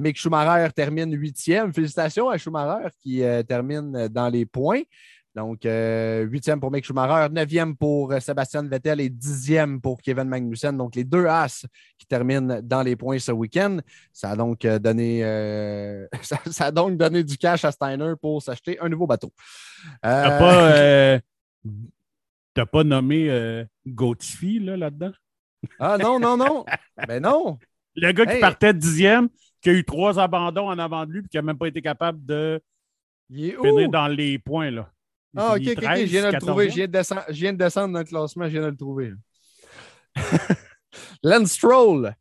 Mick 0.00 0.18
Schumacher 0.18 0.72
termine 0.74 1.14
huitième. 1.14 1.72
Félicitations 1.72 2.28
à 2.28 2.38
Schumacher 2.38 2.88
qui 3.00 3.22
termine 3.46 4.08
dans 4.08 4.28
les 4.28 4.46
points. 4.46 4.82
Donc, 5.34 5.66
euh, 5.66 6.22
huitième 6.22 6.60
pour 6.60 6.70
Mick 6.70 6.84
Schumacher, 6.84 7.32
neuvième 7.32 7.76
pour 7.76 8.12
euh, 8.12 8.20
Sébastien 8.20 8.62
Vettel 8.62 9.00
et 9.00 9.08
dixième 9.08 9.80
pour 9.80 10.00
Kevin 10.00 10.28
Magnussen. 10.28 10.76
Donc, 10.76 10.94
les 10.94 11.02
deux 11.02 11.26
As 11.26 11.66
qui 11.98 12.06
terminent 12.06 12.60
dans 12.62 12.82
les 12.82 12.94
points 12.94 13.18
ce 13.18 13.32
week-end. 13.32 13.78
Ça 14.12 14.30
a 14.30 14.36
donc 14.36 14.64
euh, 14.64 14.78
donné, 14.78 15.22
ça, 16.22 16.66
a 16.66 16.70
donc 16.70 16.96
donné 16.96 17.24
du 17.24 17.36
cash 17.36 17.64
à 17.64 17.72
Steiner 17.72 18.12
pour 18.20 18.42
s'acheter 18.42 18.78
un 18.80 18.88
nouveau 18.88 19.08
bateau. 19.08 19.32
T'as 20.02 20.38
pas, 22.54 22.66
pas, 22.66 22.84
nommé 22.84 23.66
Gauthier 23.84 24.60
là-dedans? 24.60 25.12
ah 25.80 25.98
non, 25.98 26.20
non, 26.20 26.36
non. 26.36 26.64
ben 27.08 27.20
non. 27.20 27.58
Le 27.96 28.12
gars 28.12 28.26
qui 28.26 28.38
partait 28.38 28.72
dixième, 28.72 29.28
qui 29.60 29.70
a 29.70 29.72
eu 29.72 29.84
trois 29.84 30.20
abandons 30.20 30.68
en 30.68 30.78
avant 30.78 31.06
de 31.06 31.12
lui, 31.12 31.20
et 31.20 31.28
qui 31.28 31.36
n'a 31.36 31.42
même 31.42 31.58
pas 31.58 31.66
été 31.66 31.82
capable 31.82 32.24
de 32.24 32.60
finir 33.28 33.90
dans 33.90 34.06
les 34.06 34.38
points. 34.38 34.70
là. 34.70 34.93
Ah, 35.36 35.54
ok, 35.54 35.62
ok, 35.76 35.82
je 35.82 36.04
viens 36.04 36.28
de 36.28 36.34
le 36.34 36.40
trouver. 36.40 36.70
Je 36.70 36.74
viens 36.74 37.52
de, 37.52 37.58
descendre, 37.58 37.92
dans 37.92 37.98
le 37.98 38.04
classement, 38.04 38.44
je 38.44 38.50
viens 38.50 38.62
de 38.62 38.66
le 38.66 38.76
trouver. 38.76 39.12
Lance 41.22 41.52
Stroll, 41.52 42.14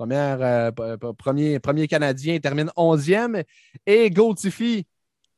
euh, 0.00 0.70
premier, 1.18 1.58
premier 1.58 1.88
Canadien, 1.88 2.38
termine 2.38 2.70
11e. 2.76 3.44
Et 3.86 4.10
Gautifi 4.10 4.86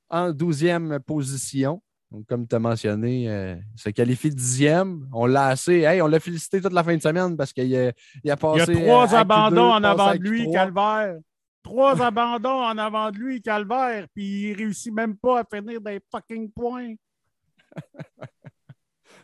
en 0.09 0.31
12e 0.31 0.99
position. 1.01 1.83
Donc, 2.11 2.27
comme 2.27 2.47
tu 2.47 2.57
as 2.57 2.59
mentionné, 2.59 3.29
euh, 3.29 3.57
se 3.77 3.91
qualifie 3.91 4.31
10e. 4.31 5.07
On 5.13 5.27
l'a 5.27 5.49
assez. 5.49 5.81
Hey, 5.81 6.03
on 6.03 6.09
l'a 6.09 6.19
félicité 6.19 6.61
toute 6.61 6.73
la 6.73 6.83
fin 6.83 6.97
de 6.97 7.03
semaine 7.03 7.37
parce 7.37 7.53
qu'il 7.53 7.75
a, 7.77 7.93
il 8.25 8.31
a 8.31 8.37
passé. 8.37 8.73
Il 8.73 8.79
y 8.79 8.81
a 8.81 8.83
trois 8.83 9.15
abandons 9.15 9.73
en 9.73 9.85
avant 9.85 10.15
de 10.15 10.19
lui, 10.19 10.51
Calvaire. 10.51 11.19
Trois 11.63 12.03
abandons 12.03 12.65
en 12.65 12.77
avant 12.79 13.11
de 13.11 13.17
lui, 13.17 13.41
Calvaire. 13.41 14.07
Puis 14.15 14.51
il 14.51 14.55
réussit 14.55 14.93
même 14.93 15.17
pas 15.17 15.41
à 15.41 15.45
finir 15.45 15.81
des 15.81 16.01
fucking 16.11 16.51
points. 16.51 16.95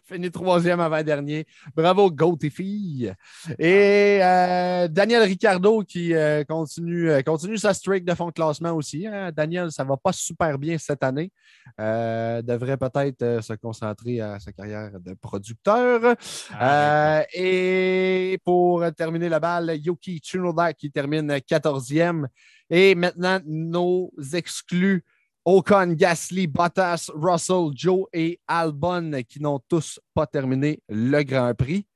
Fini 0.09 0.31
troisième 0.31 0.79
avant-dernier. 0.79 1.47
Bravo, 1.75 2.13
Goat 2.13 2.39
et 2.45 4.21
euh, 4.23 4.87
Daniel 4.87 5.25
Ricardo 5.25 5.83
qui 5.83 6.15
euh, 6.15 6.45
continue, 6.45 7.11
euh, 7.11 7.23
continue 7.23 7.59
sa 7.59 7.75
streak 7.75 8.05
de 8.05 8.15
fond 8.15 8.29
de 8.29 8.33
classement 8.33 8.71
aussi. 8.71 9.05
Hein. 9.05 9.33
Daniel, 9.33 9.73
ça 9.73 9.83
ne 9.83 9.89
va 9.89 9.97
pas 9.97 10.13
super 10.13 10.61
bien 10.61 10.79
cette 10.79 11.03
année. 11.03 11.33
devrait 11.77 12.77
peut-être 12.77 13.43
se 13.43 13.55
concentrer 13.55 14.21
à 14.21 14.39
sa 14.39 14.53
carrière 14.53 14.93
de 15.01 15.15
producteur. 15.15 16.15
Ah, 16.53 17.25
et 17.35 18.39
pour 18.45 18.85
terminer 18.97 19.29
la 19.29 19.41
balle, 19.41 19.77
Yuki 19.77 20.19
Tsunoda 20.19 20.73
qui 20.73 20.89
termine 20.93 21.33
14e. 21.33 22.27
Et 22.71 22.95
maintenant, 22.95 23.41
nos 23.45 24.13
exclus 24.33 25.05
Ocon, 25.49 25.95
Gasly, 25.95 26.49
Bottas, 26.49 27.09
Russell, 27.15 27.71
Joe 27.73 28.07
et 28.13 28.41
Albon 28.49 29.23
qui 29.29 29.41
n'ont 29.41 29.61
tous 29.69 30.01
pas 30.13 30.27
terminé 30.27 30.83
le 30.89 31.23
Grand 31.23 31.55
Prix. 31.55 31.87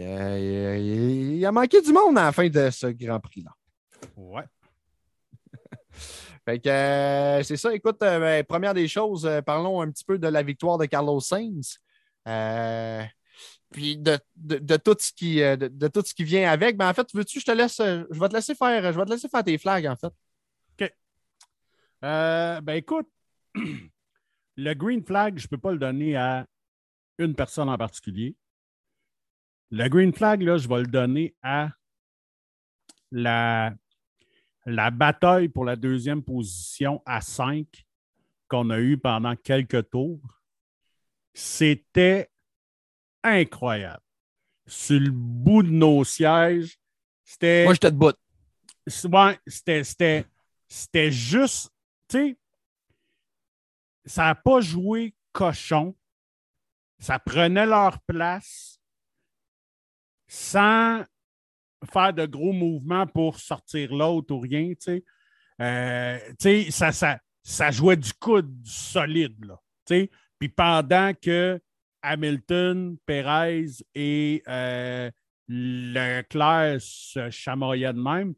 Euh, 0.00 0.76
il 0.76 1.46
a 1.46 1.52
manqué 1.52 1.80
du 1.80 1.92
monde 1.92 2.18
à 2.18 2.24
la 2.24 2.32
fin 2.32 2.48
de 2.48 2.68
ce 2.70 2.88
Grand 2.88 3.20
Prix-là. 3.20 3.52
Ouais. 4.16 4.42
fait 6.44 6.58
que 6.58 6.68
euh, 6.68 7.42
c'est 7.44 7.56
ça. 7.56 7.72
Écoute, 7.72 8.02
euh, 8.02 8.18
ben, 8.18 8.44
première 8.44 8.74
des 8.74 8.88
choses, 8.88 9.30
parlons 9.46 9.80
un 9.80 9.88
petit 9.92 10.04
peu 10.04 10.18
de 10.18 10.26
la 10.26 10.42
victoire 10.42 10.78
de 10.78 10.86
Carlos 10.86 11.20
Sainz. 11.20 11.78
puis 13.70 13.98
de, 13.98 14.18
tout 14.78 14.96
ce 14.98 15.12
qui, 15.12 15.36
de, 15.36 15.86
tout 15.86 16.02
ce 16.04 16.12
qui 16.12 16.24
vient 16.24 16.50
avec. 16.50 16.72
Mais 16.72 16.86
ben, 16.86 16.90
en 16.90 16.94
fait, 16.94 17.06
veux-tu, 17.14 17.38
je 17.38 17.44
te 17.44 17.52
laisse, 17.52 17.76
je 17.76 18.18
vais 18.18 18.28
te 18.28 18.34
laisser 18.34 18.56
faire, 18.56 18.92
je 18.92 18.98
vais 18.98 19.04
te 19.04 19.10
laisser 19.10 19.28
faire 19.28 19.44
tes 19.44 19.58
flags, 19.58 19.86
en 19.86 19.94
fait. 19.94 20.12
Euh, 22.04 22.60
ben 22.60 22.74
écoute, 22.74 23.08
le 24.56 24.74
green 24.74 25.04
flag, 25.04 25.38
je 25.38 25.44
ne 25.44 25.48
peux 25.48 25.58
pas 25.58 25.72
le 25.72 25.78
donner 25.78 26.16
à 26.16 26.46
une 27.18 27.34
personne 27.34 27.68
en 27.68 27.76
particulier. 27.76 28.36
Le 29.70 29.88
green 29.88 30.12
flag, 30.12 30.42
là, 30.42 30.56
je 30.56 30.68
vais 30.68 30.78
le 30.78 30.86
donner 30.86 31.34
à 31.42 31.70
la, 33.10 33.74
la 34.64 34.90
bataille 34.90 35.48
pour 35.48 35.64
la 35.64 35.76
deuxième 35.76 36.22
position 36.22 37.02
à 37.04 37.20
5 37.20 37.66
qu'on 38.48 38.70
a 38.70 38.78
eue 38.78 38.96
pendant 38.96 39.36
quelques 39.36 39.90
tours. 39.90 40.20
C'était 41.34 42.30
incroyable. 43.22 44.02
Sur 44.66 45.00
le 45.00 45.10
bout 45.10 45.62
de 45.62 45.70
nos 45.70 46.04
sièges, 46.04 46.78
c'était. 47.24 47.64
Moi, 47.64 47.74
j'étais 47.74 47.90
debout. 47.90 48.12
Ouais, 49.04 49.38
c'était, 49.46 50.24
c'était 50.68 51.10
juste 51.10 51.70
ça 54.04 54.22
n'a 54.24 54.34
pas 54.34 54.60
joué 54.60 55.14
cochon. 55.32 55.96
Ça 56.98 57.18
prenait 57.18 57.66
leur 57.66 58.00
place 58.02 58.80
sans 60.26 61.04
faire 61.92 62.12
de 62.12 62.26
gros 62.26 62.52
mouvements 62.52 63.06
pour 63.06 63.38
sortir 63.38 63.94
l'autre 63.94 64.34
ou 64.34 64.40
rien. 64.40 64.72
Euh, 65.60 66.18
ça, 66.70 66.92
ça, 66.92 67.18
ça, 67.42 67.70
jouait 67.70 67.96
du 67.96 68.12
coude 68.14 68.54
solide. 68.64 69.44
Là, 69.44 69.60
Puis 70.38 70.48
pendant 70.48 71.12
que 71.14 71.60
Hamilton, 72.02 72.96
Perez 73.06 73.66
et 73.94 74.42
euh, 74.48 75.10
Leclerc 75.48 76.80
se 76.80 77.30
chamaillaient 77.30 77.92
de 77.92 78.00
même, 78.00 78.34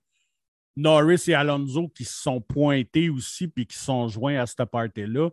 Norris 0.80 1.24
et 1.28 1.34
Alonso 1.34 1.88
qui 1.88 2.04
se 2.04 2.22
sont 2.22 2.40
pointés 2.40 3.10
aussi 3.10 3.48
puis 3.48 3.66
qui 3.66 3.76
sont 3.76 4.08
joints 4.08 4.40
à 4.40 4.46
cette 4.46 4.64
party-là. 4.64 5.30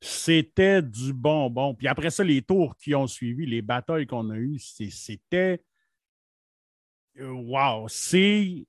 C'était 0.00 0.80
du 0.80 1.12
bonbon. 1.12 1.74
Puis 1.74 1.88
après 1.88 2.10
ça, 2.10 2.22
les 2.22 2.42
tours 2.42 2.76
qui 2.76 2.94
ont 2.94 3.06
suivi, 3.06 3.46
les 3.46 3.62
batailles 3.62 4.06
qu'on 4.06 4.30
a 4.30 4.36
eues, 4.36 4.58
c'était. 4.58 5.62
Wow! 7.18 7.86
C'est. 7.88 8.66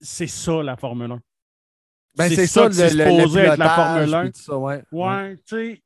C'est 0.00 0.26
ça 0.26 0.62
la 0.62 0.76
Formule 0.76 1.12
1. 1.12 1.22
Ben, 2.16 2.28
c'est 2.28 2.46
ça, 2.46 2.70
ça 2.70 2.90
le, 2.90 3.26
le, 3.26 3.38
être 3.38 3.58
la 3.58 3.70
Formule 3.70 4.14
1. 4.14 4.32
Ça, 4.34 4.58
ouais. 4.58 4.82
ouais 4.92 5.36
tu 5.36 5.42
sais 5.46 5.84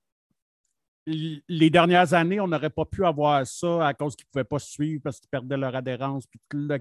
les 1.11 1.71
dernières 1.71 2.13
années, 2.13 2.41
on 2.41 2.49
n'aurait 2.49 2.71
pas 2.71 2.85
pu 2.85 3.05
avoir 3.05 3.47
ça 3.47 3.87
à 3.87 3.95
cause 3.95 4.15
qu'ils 4.15 4.27
ne 4.27 4.31
pouvaient 4.31 4.45
pas 4.45 4.59
suivre 4.59 5.01
parce 5.03 5.19
qu'ils 5.19 5.31
perdaient 5.31 5.57
leur 5.57 5.75
adhérence. 5.75 6.27
Puis 6.27 6.41
tout 6.49 6.59
le 6.59 6.79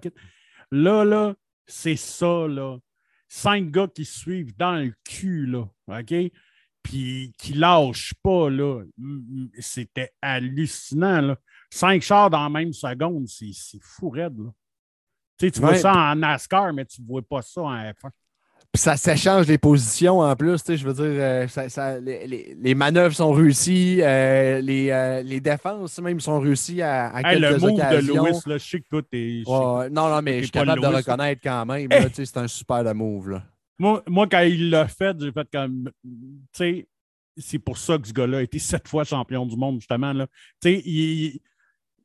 Là, 0.72 1.04
là, 1.04 1.36
c'est 1.66 1.96
ça, 1.96 2.48
là. 2.48 2.78
Cinq 3.28 3.72
gars 3.72 3.88
qui 3.88 4.06
suivent 4.06 4.56
dans 4.58 4.76
le 4.76 4.94
cul, 5.04 5.46
là. 5.46 5.68
OK? 5.88 6.14
Puis 6.84 7.34
qui 7.38 7.54
lâchent 7.54 8.14
pas, 8.24 8.50
là. 8.50 8.84
C'était 9.60 10.14
hallucinant, 10.22 11.22
là. 11.22 11.38
Cinq 11.70 12.02
chars 12.02 12.30
dans 12.30 12.44
la 12.44 12.50
même 12.50 12.74
seconde, 12.74 13.28
c'est 13.28 13.82
fou 13.82 14.10
raide, 14.10 14.38
là. 14.38 14.52
Tu 15.38 15.46
sais, 15.46 15.52
tu 15.52 15.60
vois 15.60 15.76
ça 15.76 15.94
en 15.94 16.16
NASCAR, 16.16 16.74
mais 16.74 16.86
tu 16.86 17.02
ne 17.02 17.08
vois 17.08 17.22
pas 17.22 17.42
ça 17.42 17.62
en 17.62 17.76
F1 17.76 18.10
ça 18.76 18.96
s'échange 18.96 19.48
les 19.48 19.58
positions 19.58 20.20
en 20.20 20.36
plus. 20.36 20.62
Je 20.68 20.86
veux 20.88 20.94
dire, 20.94 21.06
euh, 21.06 21.48
ça, 21.48 22.00
les, 22.00 22.76
manœuvres 22.76 23.16
sont 23.16 23.32
réussies, 23.32 24.00
euh, 24.02 24.62
les, 24.62 24.90
euh, 24.92 25.24
les, 25.24 25.40
défenses 25.40 26.00
même 26.00 26.20
sont 26.20 26.40
réussies 26.40 26.82
à, 26.82 27.08
à 27.08 27.24
quelques 27.24 27.42
le 27.42 27.58
move 27.58 27.74
occasions. 27.74 28.14
de 28.14 28.30
Lewis, 28.30 28.40
là, 28.46 28.58
je 28.58 28.70
sais 28.70 28.80
que 28.80 28.88
toi, 28.90 29.02
t'es... 29.10 29.44
non, 29.46 29.90
non, 29.92 30.22
mais 30.22 30.40
je 30.40 30.44
suis 30.44 30.52
capable 30.52 30.82
de 30.82 30.88
reconnaître 30.88 31.42
quand 31.44 31.66
même. 31.66 31.90
C'est 32.14 32.38
un 32.38 32.48
super 32.48 32.84
de 32.84 32.94
move. 32.94 33.32
Là. 33.32 33.44
Moi, 33.80 34.04
moi, 34.08 34.28
quand 34.28 34.42
il 34.42 34.70
l'a 34.70 34.88
fait, 34.88 35.16
j'ai 35.20 35.32
fait 35.32 35.48
comme... 35.52 35.90
Tu 36.04 36.48
sais, 36.54 36.88
c'est 37.40 37.60
pour 37.60 37.78
ça 37.78 37.98
que 38.00 38.08
ce 38.08 38.14
gars-là 38.14 38.40
a 38.40 38.42
été 38.42 38.58
sept 38.58 38.88
fois 38.88 39.04
champion 39.04 39.46
du 39.46 39.56
monde, 39.56 39.80
justement. 39.80 40.12
Tu 40.14 40.26
sais, 40.64 40.82
il, 40.84 41.40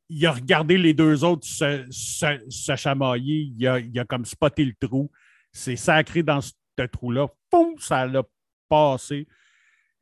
il, 0.09 0.25
a 0.27 0.31
regardé 0.31 0.77
les 0.77 0.93
deux 0.93 1.23
autres 1.23 1.47
se, 1.47 1.83
se, 1.89 2.75
chamailler. 2.75 3.51
Il 3.57 3.67
a, 3.67 3.79
il 3.79 3.99
a 3.99 4.05
comme 4.05 4.25
spoté 4.25 4.63
le 4.63 4.73
trou. 4.79 5.09
C'est 5.53 5.75
sacré 5.75 6.23
dans 6.23 6.41
ce 6.41 6.51
trou-là, 6.91 7.27
poum, 7.49 7.75
ça 7.79 8.05
l'a 8.05 8.23
passé. 8.67 9.27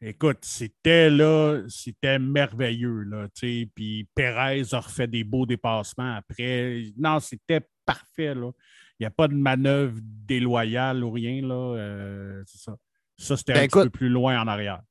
Écoute, 0.03 0.39
c'était 0.41 1.11
là, 1.11 1.61
c'était 1.67 2.17
merveilleux, 2.17 3.03
là. 3.03 3.27
Puis 3.35 4.07
Perez 4.15 4.63
a 4.71 4.79
refait 4.79 5.07
des 5.07 5.23
beaux 5.23 5.45
dépassements 5.45 6.15
après. 6.15 6.85
Non, 6.97 7.19
c'était 7.19 7.61
parfait, 7.85 8.33
là. 8.33 8.51
Il 8.99 9.03
n'y 9.03 9.05
a 9.05 9.11
pas 9.11 9.27
de 9.27 9.35
manœuvre 9.35 9.99
déloyale 10.01 11.03
ou 11.03 11.11
rien, 11.11 11.45
là. 11.45 11.75
Euh, 11.75 12.43
c'est 12.47 12.61
ça. 12.61 12.77
Ça, 13.17 13.37
c'était 13.37 13.53
ben, 13.53 13.63
un 13.65 13.83
peu 13.83 13.89
plus 13.91 14.09
loin 14.09 14.41
en 14.41 14.47
arrière. 14.47 14.81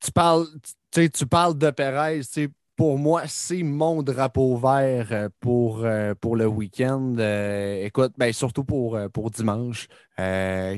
Tu 0.00 0.10
parles, 0.12 0.46
tu 0.90 1.26
parles 1.26 1.56
de 1.56 1.70
Perez, 1.70 2.20
tu 2.20 2.24
sais, 2.24 2.48
pour 2.82 2.98
moi, 2.98 3.22
c'est 3.28 3.62
mon 3.62 4.02
drapeau 4.02 4.56
vert 4.56 5.06
euh, 5.12 5.28
pour, 5.38 5.84
euh, 5.84 6.16
pour 6.20 6.34
le 6.34 6.48
week-end. 6.48 7.14
Euh, 7.16 7.84
écoute, 7.84 8.10
ben, 8.18 8.32
surtout 8.32 8.64
pour 8.64 9.30
dimanche. 9.30 9.86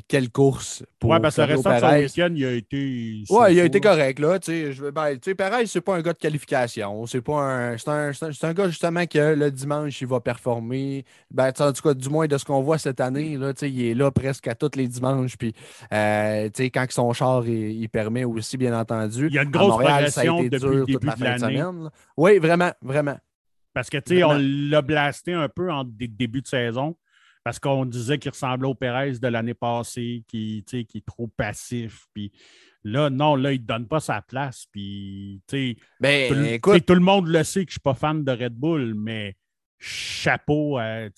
Quelle 0.09 0.31
course 0.31 0.85
pour 0.99 1.11
Ouais, 1.11 1.21
parce 1.21 1.37
que 1.37 1.43
le 1.43 1.55
restant 1.55 1.75
de 1.75 1.81
son 1.81 1.97
week-end, 1.97 2.35
il 2.35 2.45
a 2.45 2.53
été. 2.53 3.25
Ouais, 3.31 3.55
il 3.55 3.61
a 3.61 3.65
été 3.65 3.81
correct. 3.81 4.19
Là, 4.19 4.39
je, 4.43 4.91
ben, 4.91 5.17
Perez, 5.19 5.67
c'est 5.67 5.81
pas 5.81 5.97
un 5.97 6.03
gars 6.03 6.13
de 6.13 6.19
qualification. 6.19 7.07
C'est 7.07 7.21
pas 7.21 7.41
un. 7.41 7.77
C'est 7.79 7.89
un, 7.89 8.11
un, 8.43 8.53
gars 8.53 8.69
justement 8.69 9.07
que 9.07 9.35
le 9.35 9.51
dimanche, 9.51 10.01
il 10.01 10.07
va 10.07 10.21
performer. 10.21 11.05
Ben, 11.31 11.53
en 11.59 11.73
tout 11.73 11.83
cas, 11.83 11.95
du 11.95 12.09
moins 12.09 12.27
de 12.27 12.39
ce 12.39 12.45
qu'on 12.45 12.63
voit 12.63 12.79
cette 12.79 13.01
année, 13.01 13.37
là, 13.37 13.53
il 13.63 13.85
est 13.85 13.95
là 13.95 14.11
presque 14.11 14.49
à 14.49 14.55
tous 14.55 14.77
les 14.77 14.89
dimanches. 14.89 15.37
Puis 15.37 15.55
quand 15.91 16.87
son 16.91 17.13
char 17.13 17.47
il, 17.47 17.89
permet 17.89 18.25
aussi, 18.25 18.57
bien 18.57 18.79
entendu. 18.79 19.29
Il 19.29 19.35
y 19.35 19.39
a 19.39 19.43
une 19.43 19.51
grosse 19.51 19.71
Montréal, 19.71 20.05
été 20.05 20.49
depuis 20.49 20.59
dur 20.59 20.69
le 20.69 20.85
début 20.85 20.93
toute 20.93 21.05
la 21.21 21.37
de 21.37 21.43
l'année. 21.43 21.65
Oui, 22.17 22.39
vraiment, 22.39 22.73
vraiment. 22.83 23.17
Parce 23.73 23.91
que, 23.91 23.99
tu 23.99 24.17
sais, 24.17 24.25
on 24.25 24.39
l'a 24.39 24.83
blasté 24.83 25.33
un 25.33 25.49
peu 25.49 25.71
en 25.73 25.85
début 25.85 26.43
de 26.43 26.47
saison 26.47 26.97
parce 27.45 27.59
qu'on 27.59 27.85
disait 27.85 28.19
qu'il 28.19 28.31
ressemblait 28.31 28.69
au 28.69 28.75
Perez 28.75 29.19
de 29.19 29.29
l'année 29.29 29.55
passée, 29.55 30.25
qui, 30.27 30.65
qui 30.65 30.87
est 30.95 31.07
trop 31.07 31.29
passif. 31.29 32.07
Puis 32.15 32.33
là, 32.83 33.11
non, 33.11 33.37
là, 33.37 33.53
il 33.53 33.61
ne 33.61 33.67
donne 33.67 33.87
pas 33.87 34.01
sa 34.01 34.23
place. 34.23 34.67
Puis, 34.73 35.43
tu 35.47 35.75
sais, 35.75 35.77
ben, 36.01 36.59
tout, 36.61 36.95
le 36.95 37.01
monde 37.01 37.29
le 37.29 37.45
sait 37.45 37.67
que 37.67 37.71
je 37.71 37.77
ne 37.77 37.81
suis 37.81 37.81
pas 37.81 37.95
fan 37.95 38.25
de 38.25 38.33
Red 38.33 38.55
Bull, 38.55 38.95
mais 38.95 39.37
chapeau 39.79 40.79
à, 40.79 41.09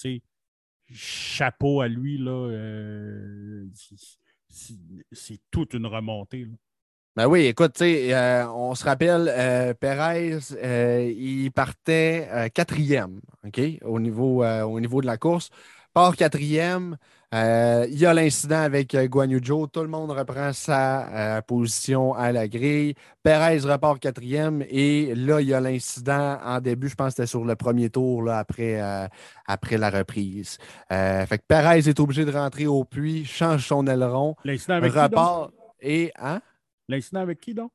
chapeau 0.92 1.80
à 1.80 1.88
lui, 1.88 2.18
là. 2.18 2.50
Euh, 2.50 3.66
c'est 5.12 5.40
toute 5.50 5.74
une 5.74 5.86
remontée. 5.86 6.44
Là. 6.44 6.54
Ben 7.16 7.28
oui, 7.28 7.46
écoute, 7.46 7.80
euh, 7.80 8.46
on 8.48 8.74
se 8.74 8.84
rappelle, 8.84 9.32
euh, 9.34 9.72
Perez, 9.72 10.38
euh, 10.62 11.10
il 11.16 11.50
partait 11.50 12.50
quatrième, 12.52 13.22
OK, 13.42 13.58
au 13.82 13.98
niveau, 13.98 14.44
au 14.44 14.80
niveau 14.80 15.00
de 15.00 15.06
la 15.06 15.16
course. 15.16 15.48
Part 15.96 16.14
quatrième, 16.14 16.98
il 17.32 17.98
y 17.98 18.04
a 18.04 18.12
l'incident 18.12 18.60
avec 18.60 18.94
Guan 18.94 19.40
Tout 19.40 19.80
le 19.80 19.88
monde 19.88 20.10
reprend 20.10 20.52
sa 20.52 21.40
position 21.48 22.12
à 22.12 22.32
la 22.32 22.48
grille. 22.48 22.92
Perez 23.22 23.60
repart 23.60 23.98
quatrième 23.98 24.62
et 24.68 25.14
là, 25.14 25.40
il 25.40 25.48
y 25.48 25.54
a 25.54 25.60
l'incident 25.62 26.38
en 26.44 26.60
début, 26.60 26.90
je 26.90 26.96
pense 26.96 27.06
que 27.06 27.10
c'était 27.12 27.26
sur 27.26 27.46
le 27.46 27.56
premier 27.56 27.88
tour 27.88 28.22
là, 28.22 28.40
après, 28.40 28.78
après 29.46 29.78
la 29.78 29.88
reprise. 29.88 30.58
fait 30.90 31.38
que 31.38 31.44
Perez 31.48 31.88
est 31.88 31.98
obligé 31.98 32.26
de 32.26 32.30
rentrer 32.30 32.66
au 32.66 32.84
puits, 32.84 33.24
change 33.24 33.66
son 33.66 33.86
aileron, 33.86 34.36
repart 34.44 35.50
et. 35.80 36.12
Hein? 36.18 36.42
L'incident 36.90 37.20
avec 37.20 37.40
qui, 37.40 37.54
donc? 37.54 37.72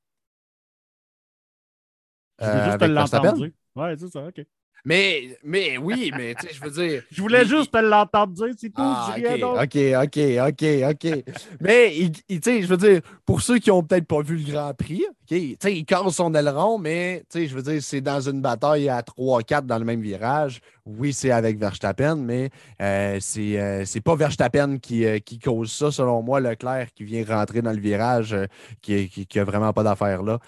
Je 2.40 2.46
veux 2.46 2.52
euh, 2.52 2.66
juste 2.66 2.78
te 2.78 2.86
l'entendre. 2.86 3.48
Ouais, 3.76 3.96
c'est 3.98 4.10
ça, 4.10 4.28
OK. 4.28 4.46
Mais, 4.86 5.38
mais 5.44 5.78
oui, 5.78 6.12
mais 6.16 6.36
tu 6.36 6.48
sais, 6.48 6.54
je 6.54 6.62
veux 6.62 6.72
dire. 6.72 7.04
je 7.12 7.22
voulais 7.22 7.46
juste 7.46 7.72
te 7.72 7.78
l'entendre 7.78 8.34
dire, 8.34 8.54
c'est 8.58 8.70
tout. 8.70 8.82
Ah, 8.82 9.16
OK, 9.18 9.26
OK, 9.64 9.78
OK, 10.08 10.20
OK, 10.50 10.66
OK. 10.90 11.24
mais, 11.60 12.12
tu 12.28 12.40
sais, 12.44 12.62
je 12.62 12.68
veux 12.68 12.78
dire, 12.78 13.02
pour 13.26 13.42
ceux 13.42 13.60
qui 13.60 13.70
n'ont 13.70 13.84
peut-être 13.84 14.08
pas 14.08 14.22
vu 14.22 14.38
le 14.38 14.52
Grand 14.52 14.74
Prix, 14.74 15.06
OK, 15.32 15.38
il 15.66 15.86
casse 15.86 16.16
son 16.16 16.34
aileron, 16.34 16.78
mais 16.78 17.24
je 17.34 17.56
veux 17.56 17.62
dire, 17.62 17.82
c'est 17.82 18.02
dans 18.02 18.20
une 18.20 18.42
bataille 18.42 18.90
à 18.90 19.02
3-4 19.02 19.66
dans 19.66 19.78
le 19.78 19.86
même 19.86 20.02
virage. 20.02 20.60
Oui, 20.86 21.14
c'est 21.14 21.32
avec 21.32 21.58
Verstappen, 21.58 22.16
mais 22.16 22.50
euh, 22.82 23.18
c'est, 23.22 23.60
euh, 23.60 23.86
pas 24.04 24.16
Verstappen 24.16 24.78
qui, 24.80 25.06
euh, 25.06 25.20
qui, 25.20 25.38
cause 25.40 25.72
ça, 25.72 25.92
selon 25.92 26.22
moi. 26.22 26.40
Leclerc 26.42 26.88
qui 26.94 27.04
vient 27.04 27.24
rentrer 27.24 27.62
dans 27.62 27.72
le 27.72 27.80
virage, 27.80 28.36
qui, 28.82 29.28
n'a 29.36 29.44
vraiment 29.44 29.74
pas 29.74 29.84
d'affaire 29.84 30.24
là, 30.24 30.40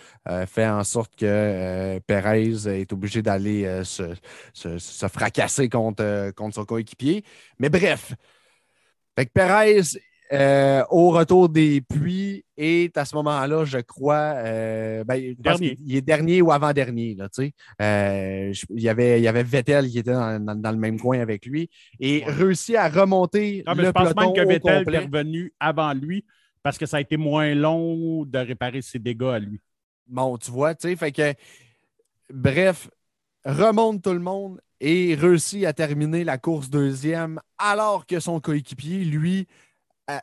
fait 0.48 0.68
en 0.68 0.84
sorte 0.84 1.16
que 1.16 2.00
Perez 2.08 2.68
est 2.68 2.92
obligé 2.92 3.22
d'aller 3.22 3.84
se, 3.84 4.04
fracasser 5.08 5.70
contre, 5.70 6.32
contre 6.36 6.56
son 6.56 6.66
coéquipier. 6.66 7.24
Mais 7.60 7.70
bref, 7.70 8.14
fait 9.18 9.32
Perez 9.32 9.82
euh, 10.34 10.84
au 10.90 11.12
retour 11.12 11.48
des 11.48 11.82
pluies 11.82 12.44
est 12.58 12.98
à 12.98 13.06
ce 13.06 13.16
moment-là, 13.18 13.66
je 13.66 13.78
crois, 13.78 14.34
euh, 14.38 15.04
ben, 15.04 15.16
il 15.16 15.96
est 15.96 16.02
dernier 16.02 16.42
ou 16.42 16.52
avant-dernier. 16.52 17.16
Euh, 17.82 18.54
il, 18.70 18.82
y 18.82 18.90
avait, 18.90 19.20
il 19.20 19.24
y 19.24 19.28
avait 19.28 19.44
Vettel 19.44 19.88
qui 19.90 20.00
était 20.00 20.14
dans, 20.14 20.72
le 20.72 20.78
même 20.78 21.00
coin 21.00 21.20
avec 21.20 21.46
lui 21.46 21.70
et 22.00 22.24
réussit 22.26 22.76
à 22.76 22.90
remonter 22.90 23.64
le 23.68 23.86
je 23.86 23.92
pense 23.92 24.16
même 24.16 24.34
que 24.34 24.48
Vettel 24.48 24.96
est 24.96 25.00
revenu 25.00 25.54
avant 25.60 25.94
lui 25.94 26.26
parce 26.64 26.80
que 26.80 26.88
ça 26.88 26.98
a 26.98 27.02
été 27.02 27.18
moins 27.18 27.54
long 27.54 28.24
de 28.24 28.40
réparer 28.40 28.82
ses 28.82 28.98
dégâts 28.98 29.24
à 29.24 29.40
lui. 29.40 29.60
Bon, 30.08 30.38
tu 30.38 30.50
vois, 30.50 30.74
tu 30.74 30.88
sais, 30.88 30.96
fait 30.96 31.12
que 31.12 31.34
bref, 32.34 32.90
remonte 33.46 34.02
tout 34.02 34.14
le 34.14 34.20
monde 34.20 34.60
et 34.80 35.16
réussit 35.16 35.66
à 35.66 35.74
terminer 35.74 36.24
la 36.24 36.38
course 36.38 36.70
deuxième 36.70 37.40
alors 37.58 38.06
que 38.06 38.20
son 38.20 38.40
coéquipier, 38.40 39.06
lui, 39.06 39.48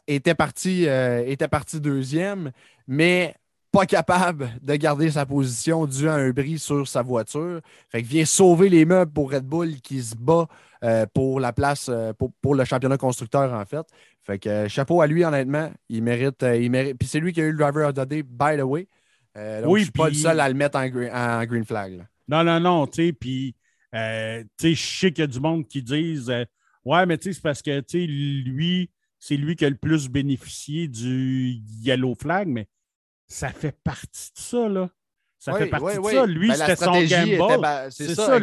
était 0.07 0.35
parti, 0.35 0.87
euh, 0.87 1.25
était 1.27 1.49
parti 1.49 1.81
deuxième, 1.81 2.53
mais 2.87 3.35
pas 3.73 3.87
capable 3.87 4.51
de 4.63 4.75
garder 4.75 5.11
sa 5.11 5.27
position 5.27 5.87
dû 5.87 6.09
à 6.09 6.15
un 6.15 6.31
bris 6.31 6.59
sur 6.59 6.89
sa 6.89 7.03
voiture. 7.03 7.61
Fait 7.89 8.03
vient 8.03 8.25
sauver 8.25 8.69
les 8.69 8.85
meubles 8.85 9.13
pour 9.13 9.31
Red 9.31 9.45
Bull 9.45 9.81
qui 9.81 10.03
se 10.03 10.17
bat 10.17 10.47
euh, 10.83 11.07
pour 11.15 11.39
la 11.39 11.53
place, 11.53 11.89
euh, 11.89 12.13
pour, 12.43 12.55
le 12.55 12.65
championnat 12.65 12.97
constructeur, 12.97 13.53
en 13.53 13.65
fait. 13.65 13.87
Fait 14.23 14.39
que 14.39 14.67
chapeau 14.67 15.01
à 15.01 15.07
lui, 15.07 15.25
honnêtement. 15.25 15.71
Il 15.89 16.03
mérite. 16.03 16.43
il 16.43 16.71
mérite. 16.71 16.99
Puis 16.99 17.09
c'est 17.09 17.21
lui 17.21 17.33
qui 17.33 17.41
a 17.41 17.45
eu 17.45 17.53
le 17.53 17.59
driver 17.59 17.89
of 17.89 17.95
the 17.95 18.09
day, 18.09 18.23
by 18.23 18.57
the 18.59 18.63
way. 18.63 18.89
donc 19.37 19.67
oui, 19.67 19.81
je 19.81 19.85
suis 19.85 19.93
pas 19.93 20.09
le 20.09 20.15
seul 20.15 20.41
à 20.41 20.49
le 20.49 20.55
mettre 20.55 20.77
en, 20.79 21.45
green, 21.45 21.65
flag. 21.65 22.05
Non, 22.31 22.45
non, 22.45 22.61
non. 22.61 22.87
Tu 22.87 23.09
sais, 23.09 23.13
puis 23.13 23.57
je 23.93 24.75
sais 24.75 25.11
qu'il 25.13 25.23
y 25.23 25.25
a 25.25 25.27
du 25.27 25.41
monde 25.41 25.67
qui 25.67 25.83
disent 25.83 26.33
Ouais, 26.85 27.05
mais 27.07 27.19
tu 27.19 27.25
sais, 27.25 27.33
c'est 27.35 27.43
parce 27.43 27.61
que 27.61 27.83
lui 28.07 28.91
c'est 29.23 29.37
lui 29.37 29.55
qui 29.55 29.67
a 29.67 29.69
le 29.69 29.77
plus 29.77 30.09
bénéficié 30.09 30.89
du 30.89 31.61
yellow 31.83 32.15
flag, 32.15 32.49
mais 32.49 32.67
ça 33.29 33.51
fait 33.51 33.77
partie 33.85 34.33
de 34.33 34.39
ça, 34.39 34.67
là. 34.69 34.89
Ça 35.39 35.55
fait 35.55 35.67
partie 35.67 35.99
de 35.99 36.03
ça. 36.03 36.27
Lui, 36.27 36.49
ben, 36.49 36.55
c'était 36.55 36.77
son 36.77 37.03
gamble. 37.03 37.93
C'est 37.93 38.15
ça, 38.15 38.39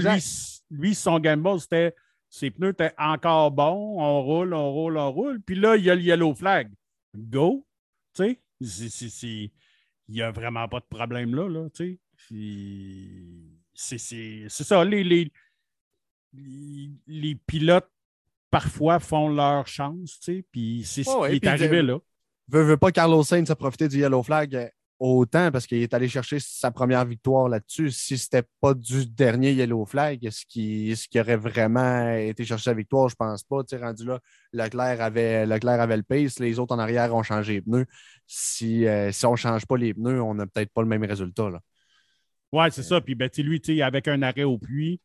lui, 0.69 0.93
son 0.93 1.19
gamble, 1.19 1.60
c'était 1.60 1.95
ses 2.30 2.52
pneus 2.52 2.69
étaient 2.69 2.93
encore 2.97 3.52
bons, 3.52 4.00
on 4.00 4.21
roule, 4.21 4.54
on 4.54 4.71
roule, 4.71 4.97
on 4.97 5.12
roule. 5.12 5.41
Puis 5.41 5.56
là, 5.56 5.78
il 5.78 5.84
y 5.84 5.89
a 5.89 5.95
le 5.95 6.02
yellow 6.02 6.36
flag. 6.36 6.69
Go! 7.15 7.65
Tu 8.13 8.38
sais, 8.62 9.52
il 10.08 10.13
n'y 10.13 10.21
a 10.21 10.32
vraiment 10.32 10.67
pas 10.67 10.80
de 10.80 10.86
problème 10.89 11.34
là, 11.34 11.50
là 11.50 11.69
tu 11.73 12.00
sais. 12.13 12.36
C'est 13.80 14.50
ça, 14.50 14.84
les, 14.84 15.04
les, 15.04 15.32
les 17.06 17.36
pilotes 17.36 17.90
parfois 18.50 19.00
font 19.00 19.30
leur 19.30 19.68
chance, 19.68 20.20
tu 20.20 20.38
sais, 20.38 20.46
puis 20.52 20.84
c'est 20.84 21.04
ce 21.04 21.30
qui 21.30 21.36
est 21.36 21.48
arrivé 21.48 21.82
là. 21.82 22.00
Veut, 22.50 22.63
veut 22.63 22.78
pas 22.78 22.92
Carlos 22.92 23.24
Sainz 23.24 23.52
a 23.52 23.56
profité 23.56 23.88
du 23.88 24.00
Yellow 24.00 24.24
Flag 24.24 24.56
euh, 24.56 24.68
autant 25.00 25.52
parce 25.52 25.68
qu'il 25.68 25.82
est 25.82 25.94
allé 25.94 26.08
chercher 26.08 26.40
sa 26.40 26.72
première 26.72 27.04
victoire 27.06 27.50
là-dessus. 27.50 27.92
Si 27.92 28.18
c'était 28.18 28.46
pas 28.62 28.74
du 28.74 29.06
dernier 29.06 29.52
Yellow 29.52 29.86
Flag, 29.86 30.26
est-ce 30.26 30.46
qu'il 30.48 30.90
est 30.90 31.20
aurait 31.20 31.36
vraiment 31.36 32.10
été 32.13 32.46
chercher 32.46 32.70
la 32.70 32.76
victoire? 32.76 33.10
Je 33.10 33.16
pense 33.16 33.44
pas. 33.44 33.63
Tu 33.63 33.76
sais, 33.78 33.84
rendu 33.84 34.06
là, 34.06 34.20
Leclerc 34.54 35.02
avait, 35.02 35.46
Leclerc 35.46 35.82
avait 35.82 35.98
le 35.98 36.04
pace, 36.04 36.40
les 36.40 36.58
autres 36.58 36.74
en 36.74 36.80
arrière 36.80 37.13
ont 37.13 37.22
changé 37.22 37.56
les 37.56 37.62
pneus. 37.62 37.86
Si, 38.26 38.88
euh, 38.88 39.12
si 39.12 39.26
on 39.26 39.32
ne 39.32 39.36
change 39.36 39.66
pas 39.66 39.78
les 39.78 39.94
pneus, 39.94 40.22
on 40.22 40.34
n'a 40.34 40.48
peut-être 40.48 40.72
pas 40.72 40.82
le 40.82 40.88
même 40.88 41.04
résultat. 41.04 41.50
Là. 41.50 41.60
Ouais, 42.58 42.72
c'est 42.72 42.84
ça. 42.84 43.00
Puis 43.02 43.13
ben, 43.13 43.30
lui, 43.38 43.82
avec 43.82 44.08
un 44.08 44.22
arrêt 44.24 44.43
au 44.43 44.58
puits, 44.58 45.00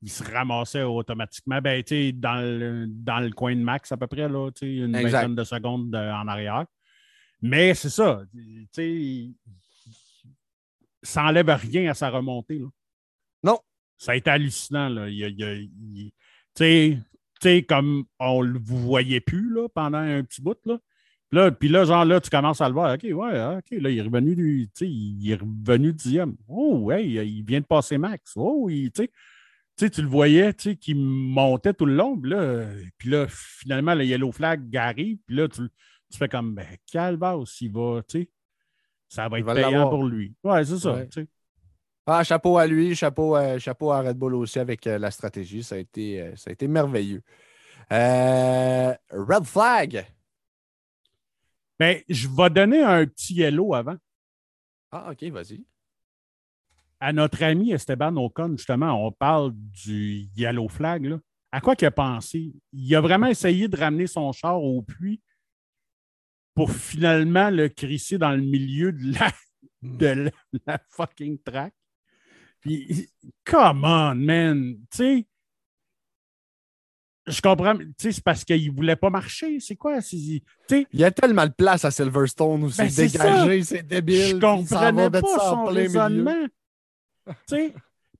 il 0.00 0.10
se 0.10 0.24
ramassait 0.24 0.82
automatiquement. 0.82 1.60
Ben, 1.60 1.82
dans, 2.14 2.40
le, 2.40 2.86
dans 2.88 3.20
le 3.20 3.30
coin 3.30 3.54
de 3.54 3.60
max 3.60 3.92
à 3.92 3.96
peu 3.96 4.06
près, 4.06 4.28
là, 4.28 4.50
une 4.62 4.92
vingtaine 4.92 5.34
de 5.34 5.44
secondes 5.44 5.94
en 5.94 6.28
arrière. 6.28 6.64
Mais 7.42 7.74
c'est 7.74 7.90
ça. 7.90 8.22
Ça 11.02 11.22
n'enlève 11.22 11.50
rien 11.50 11.90
à 11.90 11.94
sa 11.94 12.08
remontée. 12.08 12.58
Là. 12.58 12.68
Non. 13.42 13.58
Ça 13.98 14.12
a 14.12 14.16
été 14.16 14.30
hallucinant. 14.30 14.88
Là. 14.88 15.08
Il, 15.08 16.12
comme 17.68 18.04
on 18.18 18.42
ne 18.42 18.58
vous 18.58 18.78
voyait 18.78 19.20
plus 19.20 19.52
là, 19.52 19.68
pendant 19.68 19.98
un 19.98 20.24
petit 20.24 20.40
bout. 20.40 20.58
Là. 20.64 20.78
Là, 21.32 21.50
puis 21.50 21.68
là, 21.68 21.84
genre, 21.84 22.04
là, 22.04 22.20
tu 22.20 22.30
commences 22.30 22.60
à 22.60 22.68
le 22.68 22.74
voir. 22.74 22.94
OK, 22.94 23.02
ouais, 23.02 23.12
OK, 23.12 23.70
là, 23.80 23.90
il 23.90 23.98
est 23.98 24.02
revenu 24.02 24.36
du, 24.36 24.68
il 24.80 25.30
est 25.30 25.34
revenu 25.34 25.92
dixième. 25.92 26.36
Oh, 26.48 26.78
ouais, 26.82 27.06
il 27.06 27.42
vient 27.44 27.60
de 27.60 27.66
passer 27.66 27.98
max. 27.98 28.32
Oh, 28.36 28.68
il, 28.70 28.90
tu 28.92 29.02
sais 29.02 29.10
tu, 29.76 30.02
le 30.02 30.08
voyais, 30.08 30.54
tu 30.54 30.70
sais, 30.70 30.76
qui 30.76 30.94
montait 30.94 31.74
tout 31.74 31.86
le 31.86 31.94
long. 31.94 32.18
Puis 32.18 32.30
là, 32.30 32.64
puis 32.96 33.10
là, 33.10 33.26
finalement, 33.28 33.94
le 33.94 34.04
yellow 34.04 34.32
flag 34.32 34.74
arrive. 34.76 35.18
Puis 35.26 35.36
là, 35.36 35.48
tu, 35.48 35.68
tu 36.10 36.18
fais 36.18 36.28
comme, 36.28 36.54
ben, 36.54 36.66
Calvas, 36.90 37.58
il 37.60 37.72
va, 37.72 38.02
tu 38.08 38.20
sais, 38.20 38.30
ça 39.08 39.28
va 39.28 39.38
être 39.38 39.54
payant 39.54 39.88
pour 39.90 40.04
lui. 40.04 40.34
Ouais, 40.42 40.64
c'est 40.64 40.78
ça, 40.78 41.04
tu 41.06 41.22
sais. 41.22 41.28
Ah, 42.08 42.22
chapeau 42.22 42.56
à 42.56 42.68
lui, 42.68 42.94
chapeau, 42.94 43.36
euh, 43.36 43.58
chapeau 43.58 43.90
à 43.90 44.00
Red 44.00 44.16
Bull 44.16 44.36
aussi 44.36 44.60
avec 44.60 44.86
euh, 44.86 44.96
la 44.96 45.10
stratégie. 45.10 45.64
Ça 45.64 45.74
a 45.74 45.78
été, 45.78 46.22
euh, 46.22 46.36
ça 46.36 46.50
a 46.50 46.52
été 46.52 46.68
merveilleux. 46.68 47.20
red 47.90 49.44
flag. 49.44 50.06
Ben, 51.78 52.00
je 52.08 52.28
vais 52.28 52.50
donner 52.50 52.82
un 52.82 53.06
petit 53.06 53.34
yellow 53.34 53.74
avant. 53.74 53.96
Ah, 54.90 55.10
OK, 55.10 55.24
vas-y 55.24 55.64
à 57.00 57.12
notre 57.12 57.42
ami 57.42 57.72
Esteban 57.72 58.16
Ocon, 58.16 58.56
justement, 58.56 59.06
on 59.06 59.12
parle 59.12 59.52
du 59.54 60.28
yellow 60.36 60.68
flag. 60.68 61.18
À 61.52 61.60
quoi 61.60 61.76
qu'il 61.76 61.86
a 61.86 61.90
pensé? 61.90 62.52
Il 62.72 62.94
a 62.94 63.00
vraiment 63.00 63.26
essayé 63.26 63.68
de 63.68 63.76
ramener 63.76 64.06
son 64.06 64.32
char 64.32 64.62
au 64.62 64.82
puits 64.82 65.20
pour 66.54 66.70
finalement 66.70 67.50
le 67.50 67.68
crisser 67.68 68.18
dans 68.18 68.32
le 68.32 68.42
milieu 68.42 68.92
de 68.92 69.18
la, 69.18 69.32
de 69.82 70.30
la, 70.66 70.78
fucking 70.90 71.38
track. 71.42 71.74
Puis, 72.60 73.08
come 73.44 73.84
on, 73.84 74.14
man! 74.14 74.76
Tu 74.90 74.96
sais, 74.96 75.26
je 77.26 77.40
comprends, 77.40 77.76
tu 77.76 77.92
sais, 77.98 78.12
c'est 78.12 78.24
parce 78.24 78.44
qu'il 78.44 78.70
ne 78.70 78.76
voulait 78.76 78.96
pas 78.96 79.10
marcher. 79.10 79.58
C'est 79.60 79.76
quoi? 79.76 79.98
Il 80.10 80.40
y 80.92 81.04
a 81.04 81.10
tellement 81.10 81.46
de 81.46 81.52
place 81.52 81.84
à 81.84 81.90
Silverstone 81.90 82.64
où 82.64 82.70
c'est 82.70 82.84
ben, 82.84 83.08
dégagé, 83.08 83.62
c'est 83.64 83.82
débile. 83.82 84.28
Je 84.28 84.36
comprenais 84.36 85.10
pas 85.10 85.20
son 85.20 85.64
raisonnement 85.64 86.46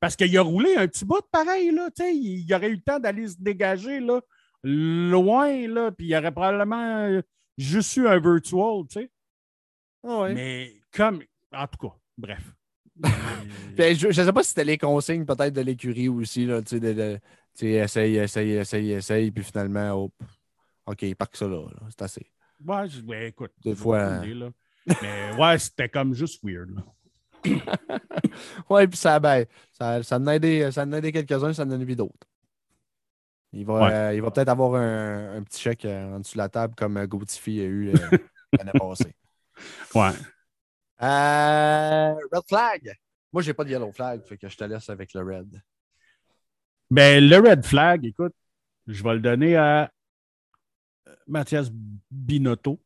parce 0.01 0.17
qu'il 0.17 0.37
a 0.37 0.43
roulé 0.43 0.77
un 0.77 0.87
petit 0.89 1.05
bout 1.05 1.21
de 1.21 1.27
pareil, 1.31 1.71
là, 1.71 1.89
il, 2.01 2.53
aurait 2.55 2.69
eu 2.69 2.75
le 2.75 2.81
temps 2.81 2.99
d'aller 2.99 3.29
se 3.29 3.37
dégager 3.39 4.01
là, 4.01 4.21
loin, 4.63 5.69
là, 5.69 5.91
puis 5.91 6.09
il 6.09 6.17
aurait 6.17 6.33
probablement 6.33 7.21
juste 7.57 7.97
eu 7.97 8.07
un 8.07 8.19
virtual, 8.19 8.83
tu 8.91 9.01
sais. 9.01 9.11
Ah 10.07 10.29
Mais 10.33 10.81
comme, 10.93 11.23
en 11.53 11.67
tout 11.67 11.89
cas, 11.89 11.95
bref. 12.17 12.43
Je 13.79 14.07
ne 14.07 14.13
sais 14.13 14.33
pas 14.33 14.43
si 14.43 14.51
c'était 14.51 14.65
les 14.65 14.79
consignes 14.79 15.25
peut-être 15.25 15.55
de 15.55 15.61
l'écurie 15.61 16.09
aussi, 16.09 16.47
là, 16.47 16.63
tu 16.63 16.79
sais, 16.79 17.69
essaye, 17.69 18.17
essaye, 18.17 18.51
essaye, 18.53 18.93
essaye, 18.93 19.31
puis 19.31 19.45
finalement, 19.45 20.11
OK, 20.87 21.15
pas 21.15 21.27
que 21.27 21.37
ça 21.37 21.47
là, 21.47 21.63
c'est 21.91 22.03
assez. 22.03 22.31
Ouais, 22.65 23.29
écoute. 23.29 23.53
Des 23.63 23.75
fois. 23.75 24.21
Mais 25.03 25.37
ouais, 25.37 25.59
c'était 25.59 25.89
comme 25.89 26.15
juste 26.15 26.43
weird. 26.45 26.71
Là. 26.71 26.83
oui, 28.71 28.87
puis 28.87 28.97
ça, 28.97 29.19
ben, 29.19 29.45
ça, 29.73 30.03
ça 30.03 30.17
en 30.17 30.27
a 30.27 30.37
aidé, 30.37 30.71
quelques-uns, 31.13 31.53
ça 31.53 31.65
en 31.65 31.71
a 31.71 31.75
aidé 31.75 31.97
d'autres. 31.97 32.27
Il 33.53 33.65
va, 33.65 33.91
euh, 33.91 34.15
il 34.15 34.21
va 34.21 34.31
peut-être 34.31 34.49
avoir 34.49 34.75
un, 34.75 35.43
petit 35.43 35.63
chèque 35.63 35.85
euh, 35.85 36.17
en 36.17 36.21
dessous 36.21 36.35
de 36.35 36.39
la 36.39 36.49
table 36.49 36.75
comme 36.77 36.97
euh, 36.97 37.07
Gautifi 37.07 37.61
a 37.61 37.65
eu 37.65 37.93
l'année 38.53 38.73
passée. 38.79 39.15
Ouais. 39.95 40.11
Red 40.99 42.43
flag. 42.49 42.97
Moi, 43.33 43.43
j'ai 43.43 43.55
pas 43.55 43.65
de 43.65 43.71
yellow 43.71 43.93
flag, 43.93 44.23
fait 44.25 44.39
que 44.39 44.49
je 44.49 44.57
te 44.57 44.65
laisse 44.65 44.89
avec 44.89 45.13
le 45.15 45.23
red. 45.23 45.61
Ben, 46.91 47.23
le 47.23 47.37
red 47.37 47.65
flag, 47.65 48.05
écoute, 48.05 48.35
je 48.87 49.03
vais 49.03 49.15
le 49.15 49.21
donner 49.21 49.57
à 49.57 49.91
Mathias 51.27 51.71
Binotto. 52.11 52.81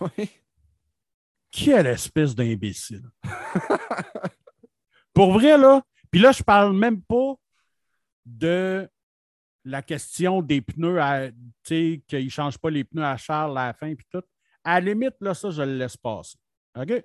Oui. 0.00 0.30
Quelle 1.50 1.86
espèce 1.86 2.34
d'imbécile. 2.34 3.04
Pour 5.12 5.32
vrai, 5.32 5.58
là. 5.58 5.82
Puis 6.10 6.20
là, 6.20 6.32
je 6.32 6.42
parle 6.42 6.74
même 6.74 7.02
pas 7.02 7.34
de 8.24 8.88
la 9.64 9.82
question 9.82 10.42
des 10.42 10.60
pneus, 10.62 10.98
tu 11.30 11.34
sais, 11.62 12.02
qu'il 12.08 12.24
ne 12.24 12.30
change 12.30 12.58
pas 12.58 12.70
les 12.70 12.84
pneus 12.84 13.04
à 13.04 13.16
Charles 13.16 13.56
à 13.58 13.66
la 13.66 13.74
fin, 13.74 13.94
puis 13.94 14.06
tout. 14.10 14.22
À 14.64 14.80
la 14.80 14.92
limite, 14.92 15.16
là, 15.20 15.34
ça, 15.34 15.50
je 15.50 15.62
le 15.62 15.76
laisse 15.76 15.96
passer. 15.96 16.38
OK? 16.76 17.04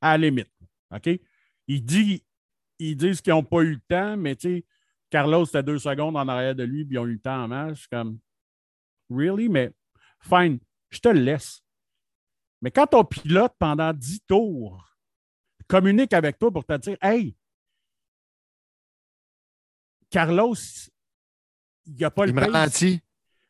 À 0.00 0.18
la 0.18 0.26
limite. 0.26 0.50
OK? 0.90 1.08
Il 1.66 1.84
dit, 1.84 2.24
ils 2.78 2.96
disent 2.96 3.20
qu'ils 3.20 3.32
n'ont 3.32 3.44
pas 3.44 3.62
eu 3.62 3.74
le 3.74 3.80
temps, 3.88 4.16
mais 4.16 4.36
tu 4.36 4.48
sais, 4.48 4.64
Carlos, 5.10 5.46
c'était 5.46 5.62
deux 5.62 5.78
secondes 5.78 6.16
en 6.16 6.26
arrière 6.28 6.54
de 6.54 6.64
lui, 6.64 6.84
puis 6.84 6.96
ils 6.96 6.98
ont 6.98 7.06
eu 7.06 7.14
le 7.14 7.20
temps 7.20 7.44
en 7.44 7.48
match. 7.48 7.86
comme, 7.86 8.18
really? 9.10 9.48
Mais 9.48 9.72
fine, 10.20 10.58
je 10.90 10.98
te 10.98 11.08
le 11.08 11.20
laisse. 11.20 11.62
Mais 12.60 12.70
quand 12.70 12.86
ton 12.86 13.04
pilote, 13.04 13.54
pendant 13.58 13.92
10 13.92 14.22
tours, 14.22 14.96
communique 15.68 16.12
avec 16.12 16.38
toi 16.38 16.50
pour 16.50 16.64
te 16.64 16.76
dire, 16.78 16.96
hey, 17.02 17.36
Carlos, 20.10 20.56
il 21.86 21.94
n'y 21.94 22.04
a 22.04 22.10
pas 22.10 22.26
Il 22.26 22.34
le 22.34 22.40
me. 22.40 23.00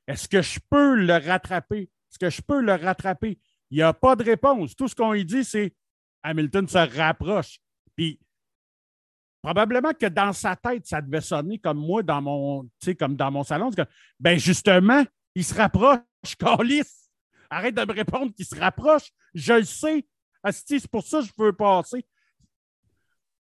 Est-ce 0.07 0.29
que 0.29 0.43
je 0.43 0.59
peux 0.69 0.97
le 0.97 1.15
rattraper? 1.15 1.91
Est-ce 2.11 2.19
que 2.19 2.31
je 2.31 2.43
peux 2.43 2.61
le 2.61 2.75
rattraper? 2.75 3.39
Il 3.71 3.77
n'y 3.79 3.83
a 3.83 3.93
pas 3.93 4.15
de 4.17 4.25
réponse. 4.25 4.75
Tout 4.77 4.89
ce 4.89 4.95
qu'on 4.95 5.13
lui 5.13 5.25
dit, 5.25 5.45
c'est 5.45 5.75
Hamilton 6.23 6.69
se 6.69 6.79
rapproche. 6.99 7.59
Puis 7.97 8.21
probablement 9.43 9.93
que 9.93 10.07
dans 10.07 10.33
sa 10.33 10.57
tête, 10.57 10.87
ça 10.87 11.01
devait 11.03 11.21
sonner 11.21 11.59
comme 11.59 11.79
moi 11.79 12.03
dans 12.03 12.23
mon, 12.23 12.69
comme 12.99 13.17
dans 13.17 13.31
mon 13.31 13.43
salon. 13.45 13.71
Que, 13.71 13.83
ben 14.19 14.39
justement, 14.39 15.05
il 15.35 15.45
se 15.45 15.55
rapproche, 15.55 15.99
Calis. 16.39 16.83
Arrête 17.51 17.75
de 17.75 17.85
me 17.85 17.93
répondre 17.93 18.33
qu'il 18.35 18.47
se 18.47 18.55
rapproche. 18.59 19.11
Je 19.35 19.53
le 19.55 19.65
sais. 19.65 20.07
C'est 20.51 20.89
pour 20.89 21.05
ça 21.05 21.21
que 21.21 21.27
je 21.27 21.33
veux 21.39 21.53
passer. 21.53 22.05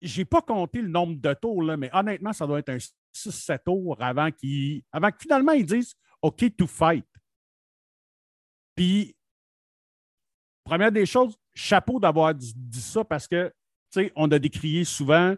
J'ai 0.01 0.25
pas 0.25 0.41
compté 0.41 0.81
le 0.81 0.89
nombre 0.89 1.15
de 1.19 1.33
tours, 1.33 1.63
là, 1.63 1.77
mais 1.77 1.89
honnêtement, 1.93 2.33
ça 2.33 2.45
doit 2.45 2.59
être 2.59 2.69
un 2.69 2.77
6-7 3.13 3.63
tours 3.63 3.97
avant, 4.01 4.29
qu'il- 4.31 4.83
avant 4.91 5.09
que 5.09 5.17
finalement 5.19 5.53
ils 5.53 5.65
disent 5.65 5.95
OK 6.21 6.55
to 6.55 6.67
fight. 6.67 7.05
Puis, 8.75 9.15
première 10.65 10.91
des 10.91 11.05
choses, 11.05 11.37
chapeau 11.53 11.99
d'avoir 11.99 12.35
dit, 12.35 12.81
ça 12.81 13.05
parce 13.05 13.27
que, 13.27 13.47
tu 13.91 14.01
sais, 14.01 14.11
on 14.15 14.29
a 14.31 14.39
décrié 14.39 14.83
souvent 14.83 15.35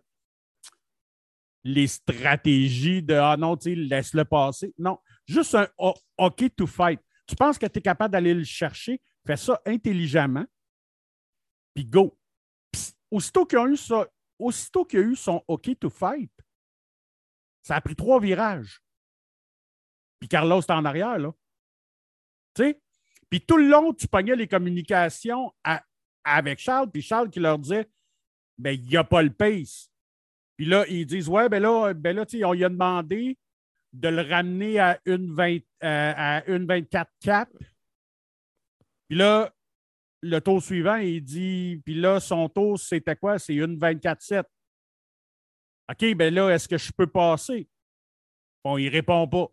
les 1.64 1.88
stratégies 1.88 3.04
de 3.04 3.14
Ah 3.14 3.36
non, 3.38 3.58
tu 3.58 3.70
sais, 3.70 3.76
laisse-le 3.76 4.26
passer. 4.26 4.74
Non, 4.80 5.00
juste 5.28 5.54
un 5.54 5.68
O- 5.78 5.94
OK 6.18 6.56
to 6.56 6.66
fight. 6.66 7.00
Tu 7.28 7.36
penses 7.36 7.58
que 7.58 7.66
tu 7.66 7.80
es 7.80 7.82
capable 7.82 8.14
d'aller 8.14 8.34
le 8.34 8.46
chercher, 8.46 9.02
fais 9.26 9.38
ça 9.38 9.62
intelligemment, 9.66 10.46
puis 11.74 11.86
go. 11.86 12.18
Aussitôt 13.12 13.46
qu'il 13.46 13.60
y 13.60 13.62
a 13.62 13.68
eu 13.68 13.78
ça, 13.78 14.08
aussitôt 14.40 14.86
qu'il 14.86 15.00
y 15.00 15.04
a 15.04 15.06
eu 15.06 15.16
son 15.16 15.44
OK 15.48 15.78
to 15.80 15.90
fight, 15.90 16.32
ça 17.64 17.76
a 17.76 17.82
pris 17.82 17.96
trois 17.96 18.20
virages. 18.20 18.82
Puis 20.20 20.30
Carlos 20.30 20.62
était 20.62 20.72
en 20.72 20.86
arrière, 20.86 21.20
là. 21.20 21.34
Tu 22.56 22.64
sais? 22.64 22.82
Puis 23.30 23.42
tout 23.42 23.58
le 23.58 23.68
long, 23.68 23.94
tu 23.94 24.08
pognais 24.08 24.36
les 24.36 24.48
communications 24.48 25.54
avec 26.24 26.60
Charles, 26.60 26.90
puis 26.92 27.02
Charles 27.02 27.30
qui 27.30 27.40
leur 27.40 27.60
disait 27.60 27.88
ben, 28.58 28.72
il 28.72 28.88
n'y 28.88 28.98
a 28.98 29.04
pas 29.04 29.22
le 29.22 29.32
pace. 29.32 29.92
Puis 30.58 30.66
là, 30.66 30.86
ils 30.88 31.06
disent 31.06 31.30
Ouais, 31.30 31.48
ben 31.50 31.62
là, 31.62 31.94
ben 31.94 32.16
là 32.16 32.26
on 32.46 32.54
lui 32.54 32.64
a 32.64 32.70
demandé 32.70 33.38
de 33.94 34.08
le 34.10 34.22
ramener 34.22 34.80
à 34.80 35.00
une, 35.06 35.34
20, 35.34 35.58
euh, 35.58 35.60
à 35.84 36.46
une 36.48 36.66
24-4. 36.66 37.48
Puis 39.08 39.18
là, 39.18 39.54
le 40.22 40.40
tour 40.40 40.62
suivant, 40.62 40.96
il 40.96 41.24
dit 41.24 41.82
Puis 41.86 41.96
là, 41.96 42.20
son 42.20 42.50
tour, 42.50 42.80
c'était 42.80 43.16
quoi? 43.16 43.38
C'est 43.38 43.56
une 43.56 43.78
24-7. 43.78 44.44
OK, 45.90 46.16
ben 46.16 46.34
là, 46.34 46.50
est-ce 46.50 46.68
que 46.68 46.78
je 46.78 46.92
peux 46.92 47.08
passer? 47.08 47.70
Bon, 48.64 48.78
il 48.78 48.90
répond 48.90 49.28
pas. 49.28 49.48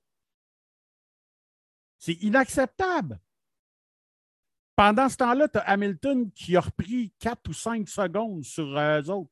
C'est 1.98 2.14
inacceptable. 2.14 3.20
Pendant 4.76 5.08
ce 5.08 5.16
temps-là, 5.16 5.48
tu 5.48 5.58
as 5.58 5.62
Hamilton 5.62 6.30
qui 6.32 6.56
a 6.56 6.60
repris 6.60 7.12
4 7.20 7.48
ou 7.48 7.52
5 7.52 7.88
secondes 7.88 8.44
sur 8.44 8.76
euh, 8.76 9.02
eux 9.02 9.10
autres. 9.10 9.30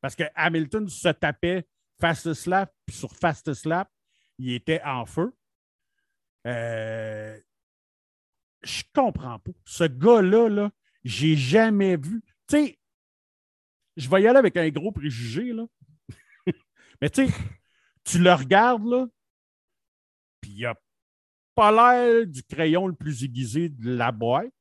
Parce 0.00 0.14
que 0.14 0.24
Hamilton 0.34 0.88
se 0.88 1.08
tapait 1.08 1.66
fast 2.00 2.46
lap, 2.46 2.74
puis 2.84 2.96
sur 2.96 3.12
fast 3.14 3.64
lap, 3.64 3.90
il 4.38 4.52
était 4.52 4.82
en 4.82 5.06
feu. 5.06 5.32
Euh, 6.46 7.38
je 8.62 8.82
comprends 8.92 9.38
pas. 9.38 9.52
Ce 9.64 9.84
gars-là, 9.84 10.48
là, 10.48 10.70
j'ai 11.04 11.36
jamais 11.36 11.96
vu. 11.96 12.22
Tu 12.48 12.56
sais, 12.56 12.78
je 13.96 14.10
vais 14.10 14.22
y 14.22 14.26
aller 14.26 14.38
avec 14.38 14.56
un 14.56 14.68
gros 14.70 14.92
préjugé, 14.92 15.52
là. 15.52 15.66
Mais 17.00 17.08
tu 17.08 17.28
tu 18.04 18.18
le 18.18 18.32
regardes, 18.32 18.84
là, 18.84 19.06
puis 20.40 20.50
il 20.50 20.66
a 20.66 20.74
pas 21.54 21.70
l'air 21.70 22.26
du 22.26 22.42
crayon 22.42 22.86
le 22.86 22.94
plus 22.94 23.22
aiguisé 23.24 23.68
de 23.68 23.94
la 23.94 24.10
boîte. 24.12 24.52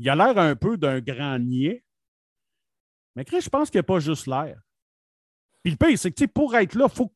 Il 0.00 0.08
a 0.08 0.16
l'air 0.16 0.38
un 0.38 0.56
peu 0.56 0.78
d'un 0.78 0.98
grand 1.00 1.38
niais. 1.38 1.84
Mais 3.14 3.26
Chris, 3.26 3.42
je 3.42 3.50
pense 3.50 3.68
qu'il 3.68 3.76
n'y 3.76 3.80
a 3.80 3.82
pas 3.82 4.00
juste 4.00 4.26
l'air. 4.26 4.58
Puis 5.62 5.72
le 5.72 5.76
pire, 5.76 5.98
c'est 5.98 6.10
que 6.10 6.24
pour 6.24 6.56
être 6.56 6.74
là, 6.74 6.86
il 6.90 6.96
faut, 6.96 7.12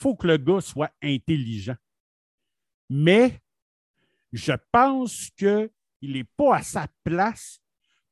faut 0.00 0.14
que 0.14 0.28
le 0.28 0.36
gars 0.36 0.60
soit 0.60 0.92
intelligent. 1.02 1.74
Mais 2.88 3.40
je 4.32 4.52
pense 4.70 5.30
qu'il 5.30 5.68
n'est 6.02 6.28
pas 6.36 6.58
à 6.58 6.62
sa 6.62 6.86
place 7.02 7.60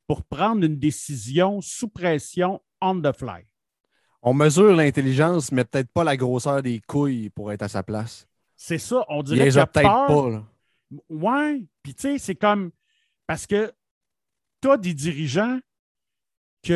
pour 0.07 0.25
prendre 0.25 0.65
une 0.65 0.77
décision 0.77 1.61
sous 1.61 1.87
pression 1.87 2.61
on 2.81 3.01
the 3.01 3.15
fly. 3.15 3.45
On 4.21 4.33
mesure 4.33 4.75
l'intelligence, 4.75 5.53
mais 5.53 5.63
peut-être 5.63 5.89
pas 5.93 6.03
la 6.03 6.17
grosseur 6.17 6.61
des 6.61 6.81
couilles 6.81 7.29
pour 7.29 7.53
être 7.53 7.61
à 7.61 7.69
sa 7.69 7.81
place. 7.81 8.27
C'est 8.57 8.77
ça, 8.77 9.05
on 9.07 9.21
Il 9.21 9.25
dirait 9.25 9.45
les 9.45 9.51
qu'il 9.51 9.59
a 9.59 9.67
peut-être 9.67 10.07
pas. 10.07 10.29
là. 10.29 10.43
Ouais, 11.07 11.63
puis 11.81 11.95
tu 11.95 12.01
sais, 12.01 12.17
c'est 12.17 12.35
comme 12.35 12.71
parce 13.25 13.47
que 13.47 13.71
tu 14.61 14.69
as 14.69 14.77
des 14.77 14.93
dirigeants 14.93 15.59
qui 16.61 16.73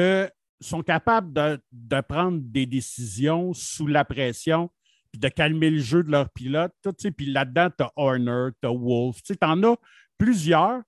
sont 0.60 0.84
capables 0.84 1.34
de, 1.34 1.60
de 1.72 2.02
prendre 2.02 2.39
des 2.41 2.65
décisions 2.65 3.54
sous 3.54 3.88
la 3.88 4.06
pression, 4.06 4.70
puis 5.12 5.20
de 5.20 5.28
calmer 5.28 5.70
le 5.70 5.80
jeu 5.80 6.04
de 6.04 6.12
leur 6.12 6.30
pilote. 6.30 6.72
tout, 6.82 6.91
tu 6.94 7.04
sais, 7.04 7.12
Puis 7.12 7.26
là-dedans, 7.26 7.70
tu 7.76 7.84
as 7.84 7.91
Horner, 7.96 8.50
tu 8.62 8.67
as 8.67 8.72
Wolf. 8.72 9.22
Tu 9.24 9.36
en 9.41 9.63
as 9.63 9.76
plusieurs 10.17 10.82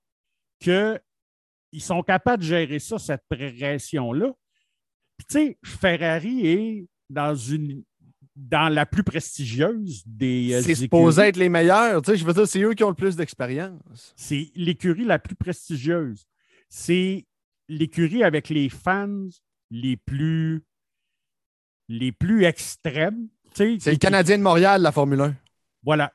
qui 0.60 1.80
sont 1.80 2.02
capables 2.02 2.42
de 2.42 2.48
gérer 2.48 2.78
ça, 2.78 2.98
cette 2.98 3.24
pression-là. 3.28 4.32
Puis 5.16 5.26
tu 5.26 5.32
sais, 5.32 5.58
Ferrari 5.64 6.46
est 6.46 6.86
dans 7.10 7.34
une 7.34 7.84
dans 8.34 8.68
la 8.68 8.84
plus 8.84 9.04
prestigieuse 9.04 10.02
des 10.04 10.54
euh, 10.54 10.62
C'est 10.62 10.74
supposé 10.74 11.22
être 11.22 11.36
les 11.36 11.48
meilleurs. 11.48 12.02
Tu 12.02 12.10
sais, 12.10 12.16
je 12.16 12.24
veux 12.24 12.32
dire, 12.32 12.48
c'est 12.48 12.62
eux 12.62 12.74
qui 12.74 12.82
ont 12.82 12.88
le 12.88 12.94
plus 12.96 13.14
d'expérience. 13.14 14.12
C'est 14.16 14.50
l'écurie 14.56 15.04
la 15.04 15.20
plus 15.20 15.36
prestigieuse. 15.36 16.26
C'est 16.76 17.24
l'écurie 17.68 18.24
avec 18.24 18.48
les 18.48 18.68
fans 18.68 19.28
les 19.70 19.96
plus, 19.96 20.64
les 21.88 22.10
plus 22.10 22.42
extrêmes. 22.42 23.28
C'est 23.54 23.78
le 23.86 23.96
Canadien 23.96 24.38
de 24.38 24.42
Montréal, 24.42 24.82
la 24.82 24.90
Formule 24.90 25.20
1. 25.20 25.36
Voilà. 25.84 26.12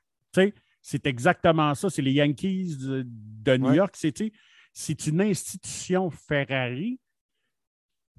C'est 0.81 1.05
exactement 1.07 1.73
ça. 1.75 1.89
C'est 1.89 2.01
les 2.01 2.11
Yankees 2.11 2.75
de, 2.75 3.05
de 3.07 3.55
New 3.55 3.69
Ouais. 3.69 3.77
York. 3.77 3.95
C'est, 4.73 5.07
une 5.07 5.21
institution 5.21 6.09
Ferrari. 6.09 6.99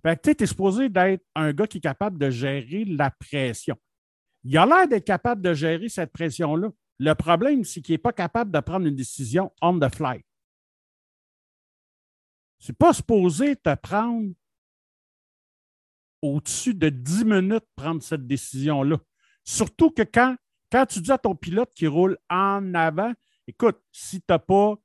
Fait 0.02 0.18
que, 0.18 0.32
tu 0.32 0.42
es 0.42 0.46
supposé 0.46 0.88
d'être 0.88 1.26
un 1.34 1.52
gars 1.52 1.66
qui 1.66 1.76
est 1.76 1.82
capable 1.82 2.16
de 2.16 2.30
gérer 2.30 2.86
la 2.86 3.10
pression. 3.10 3.76
Il 4.44 4.56
a 4.56 4.64
l'air 4.64 4.88
d'être 4.88 5.04
capable 5.04 5.42
de 5.42 5.52
gérer 5.52 5.90
cette 5.90 6.10
pression-là. 6.10 6.70
Le 6.98 7.14
problème, 7.14 7.64
c'est 7.64 7.82
qu'il 7.82 7.92
n'est 7.92 7.98
pas 7.98 8.14
capable 8.14 8.50
de 8.50 8.60
prendre 8.60 8.86
une 8.86 8.96
décision 8.96 9.52
on 9.60 9.78
the 9.78 9.94
fly. 9.94 10.22
C'est 12.60 12.76
pas 12.76 12.92
supposé 12.92 13.56
te 13.56 13.74
prendre 13.74 14.32
au-dessus 16.22 16.74
de 16.74 16.90
10 16.90 17.24
minutes 17.24 17.64
prendre 17.74 18.02
cette 18.02 18.26
décision-là. 18.26 18.98
Surtout 19.44 19.90
que 19.90 20.02
quand, 20.02 20.36
tu 20.86 21.00
dis 21.00 21.10
à 21.10 21.18
ton 21.18 21.34
pilote 21.34 21.72
qui 21.74 21.86
roule 21.86 22.18
en 22.28 22.74
avant, 22.74 23.12
écoute, 23.46 23.80
si 23.90 24.20
tu 24.20 24.26
n'as 24.28 24.38
pas 24.38 24.76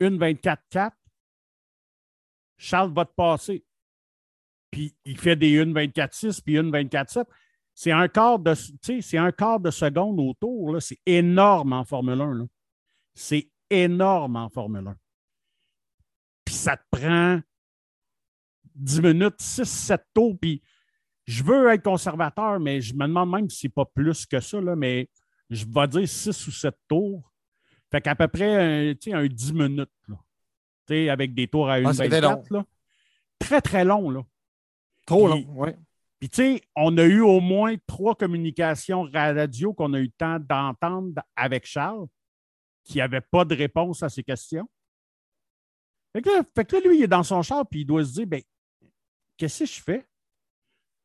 une 0.00 0.18
24-4, 0.18 0.92
Charles 2.58 2.92
va 2.92 3.06
te 3.06 3.14
passer. 3.14 3.64
Puis 4.70 4.94
il 5.06 5.18
fait 5.18 5.36
des 5.36 5.58
1 5.58 5.72
24-6 5.72 6.42
puis 6.42 6.58
une 6.58 6.70
24-7. 6.70 7.24
C'est 7.72 7.92
un 7.92 8.08
quart 8.08 8.38
de, 8.38 9.70
seconde 9.70 10.20
autour. 10.20 10.82
C'est 10.82 11.00
énorme 11.06 11.72
en 11.72 11.84
Formule 11.84 12.20
1. 12.20 12.34
là. 12.34 12.44
C'est 13.14 13.50
énorme 13.70 14.36
en 14.36 14.50
Formule 14.50 14.88
1. 14.88 14.96
Puis 16.48 16.54
ça 16.54 16.78
te 16.78 16.82
prend 16.90 17.42
10 18.74 19.02
minutes, 19.02 19.34
6, 19.38 19.66
7 19.66 20.02
tours. 20.14 20.38
Puis 20.40 20.62
je 21.26 21.44
veux 21.44 21.68
être 21.68 21.82
conservateur, 21.82 22.58
mais 22.58 22.80
je 22.80 22.94
me 22.94 23.06
demande 23.06 23.30
même 23.30 23.50
si 23.50 23.58
c'est 23.58 23.68
pas 23.68 23.84
plus 23.84 24.24
que 24.24 24.40
ça, 24.40 24.58
là, 24.58 24.74
mais 24.74 25.10
je 25.50 25.66
vais 25.68 25.88
dire 25.88 26.08
6 26.08 26.46
ou 26.46 26.50
7 26.50 26.74
tours. 26.88 27.30
Fait 27.90 28.00
qu'à 28.00 28.14
peu 28.14 28.28
près 28.28 28.88
un, 28.88 28.94
tu 28.94 29.10
sais, 29.10 29.12
un 29.12 29.26
10 29.26 29.52
minutes. 29.52 29.90
Là. 30.08 30.16
Tu 30.86 30.94
sais, 30.94 31.10
avec 31.10 31.34
des 31.34 31.48
tours 31.48 31.68
à 31.68 31.80
une 31.80 31.86
Ah, 31.86 31.92
c'était 31.92 32.22
24, 32.22 32.50
là. 32.50 32.64
Très, 33.38 33.60
très 33.60 33.84
long. 33.84 34.08
Là. 34.08 34.22
Trop 35.06 35.28
long, 35.28 35.44
oui. 35.48 35.72
Puis, 36.18 36.30
tu 36.30 36.36
sais, 36.36 36.62
on 36.74 36.96
a 36.96 37.04
eu 37.04 37.20
au 37.20 37.40
moins 37.40 37.76
trois 37.86 38.14
communications 38.14 39.02
radio 39.02 39.74
qu'on 39.74 39.92
a 39.92 39.98
eu 39.98 40.04
le 40.04 40.10
temps 40.16 40.38
d'entendre 40.40 41.12
avec 41.36 41.66
Charles 41.66 42.06
qui 42.84 42.98
n'avait 42.98 43.20
pas 43.20 43.44
de 43.44 43.54
réponse 43.54 44.02
à 44.02 44.08
ces 44.08 44.22
questions. 44.22 44.66
Fait 46.12 46.22
que, 46.22 46.30
là, 46.30 46.42
fait 46.54 46.64
que 46.64 46.76
là, 46.76 46.82
lui, 46.82 46.98
il 46.98 47.02
est 47.04 47.08
dans 47.08 47.22
son 47.22 47.42
char 47.42 47.68
puis 47.68 47.80
il 47.80 47.84
doit 47.84 48.04
se 48.04 48.12
dire 48.12 48.26
ben, 48.26 48.42
qu'est-ce 49.36 49.60
que 49.60 49.66
je 49.66 49.82
fais? 49.82 50.08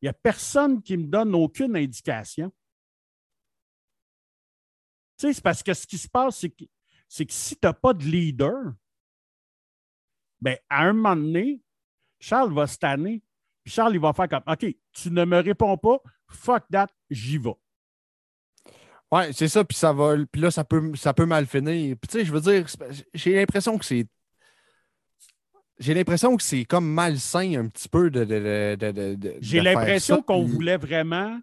Il 0.00 0.06
n'y 0.06 0.08
a 0.08 0.12
personne 0.12 0.82
qui 0.82 0.96
me 0.96 1.06
donne 1.06 1.34
aucune 1.34 1.76
indication. 1.76 2.52
Tu 5.18 5.26
sais, 5.26 5.32
c'est 5.32 5.42
parce 5.42 5.62
que 5.62 5.72
ce 5.72 5.86
qui 5.86 5.98
se 5.98 6.08
passe, 6.08 6.38
c'est 6.38 6.50
que, 6.50 6.64
c'est 7.08 7.24
que 7.24 7.32
si 7.32 7.54
tu 7.54 7.66
n'as 7.66 7.72
pas 7.72 7.92
de 7.92 8.04
leader, 8.04 8.74
ben, 10.40 10.58
à 10.68 10.82
un 10.84 10.92
moment 10.92 11.16
donné, 11.16 11.62
Charles 12.18 12.52
va 12.52 12.66
se. 12.66 12.76
Puis 12.78 13.72
Charles, 13.72 13.94
il 13.94 14.00
va 14.00 14.12
faire 14.12 14.28
comme 14.28 14.42
OK, 14.46 14.66
tu 14.92 15.10
ne 15.10 15.24
me 15.24 15.38
réponds 15.40 15.78
pas, 15.78 16.00
fuck 16.28 16.64
that, 16.70 16.88
j'y 17.08 17.38
vais. 17.38 17.54
Ouais, 19.10 19.32
c'est 19.32 19.48
ça, 19.48 19.64
puis 19.64 19.76
ça 19.76 19.92
va. 19.92 20.16
Puis 20.30 20.40
là, 20.40 20.50
ça 20.50 20.64
peut, 20.64 20.94
ça 20.96 21.14
peut 21.14 21.26
mal 21.26 21.46
finir. 21.46 21.96
Puis 22.00 22.08
tu 22.08 22.18
sais, 22.18 22.24
je 22.24 22.32
veux 22.32 22.40
dire, 22.40 22.66
j'ai 23.14 23.34
l'impression 23.34 23.78
que 23.78 23.84
c'est. 23.84 24.06
J'ai 25.78 25.94
l'impression 25.94 26.36
que 26.36 26.42
c'est 26.42 26.64
comme 26.64 26.86
malsain 26.86 27.54
un 27.58 27.68
petit 27.68 27.88
peu 27.88 28.10
de. 28.10 28.24
de, 28.24 28.76
de, 28.78 29.14
de 29.14 29.34
j'ai 29.40 29.60
l'impression 29.60 30.22
qu'on 30.22 30.44
voulait 30.44 30.76
vraiment 30.76 31.40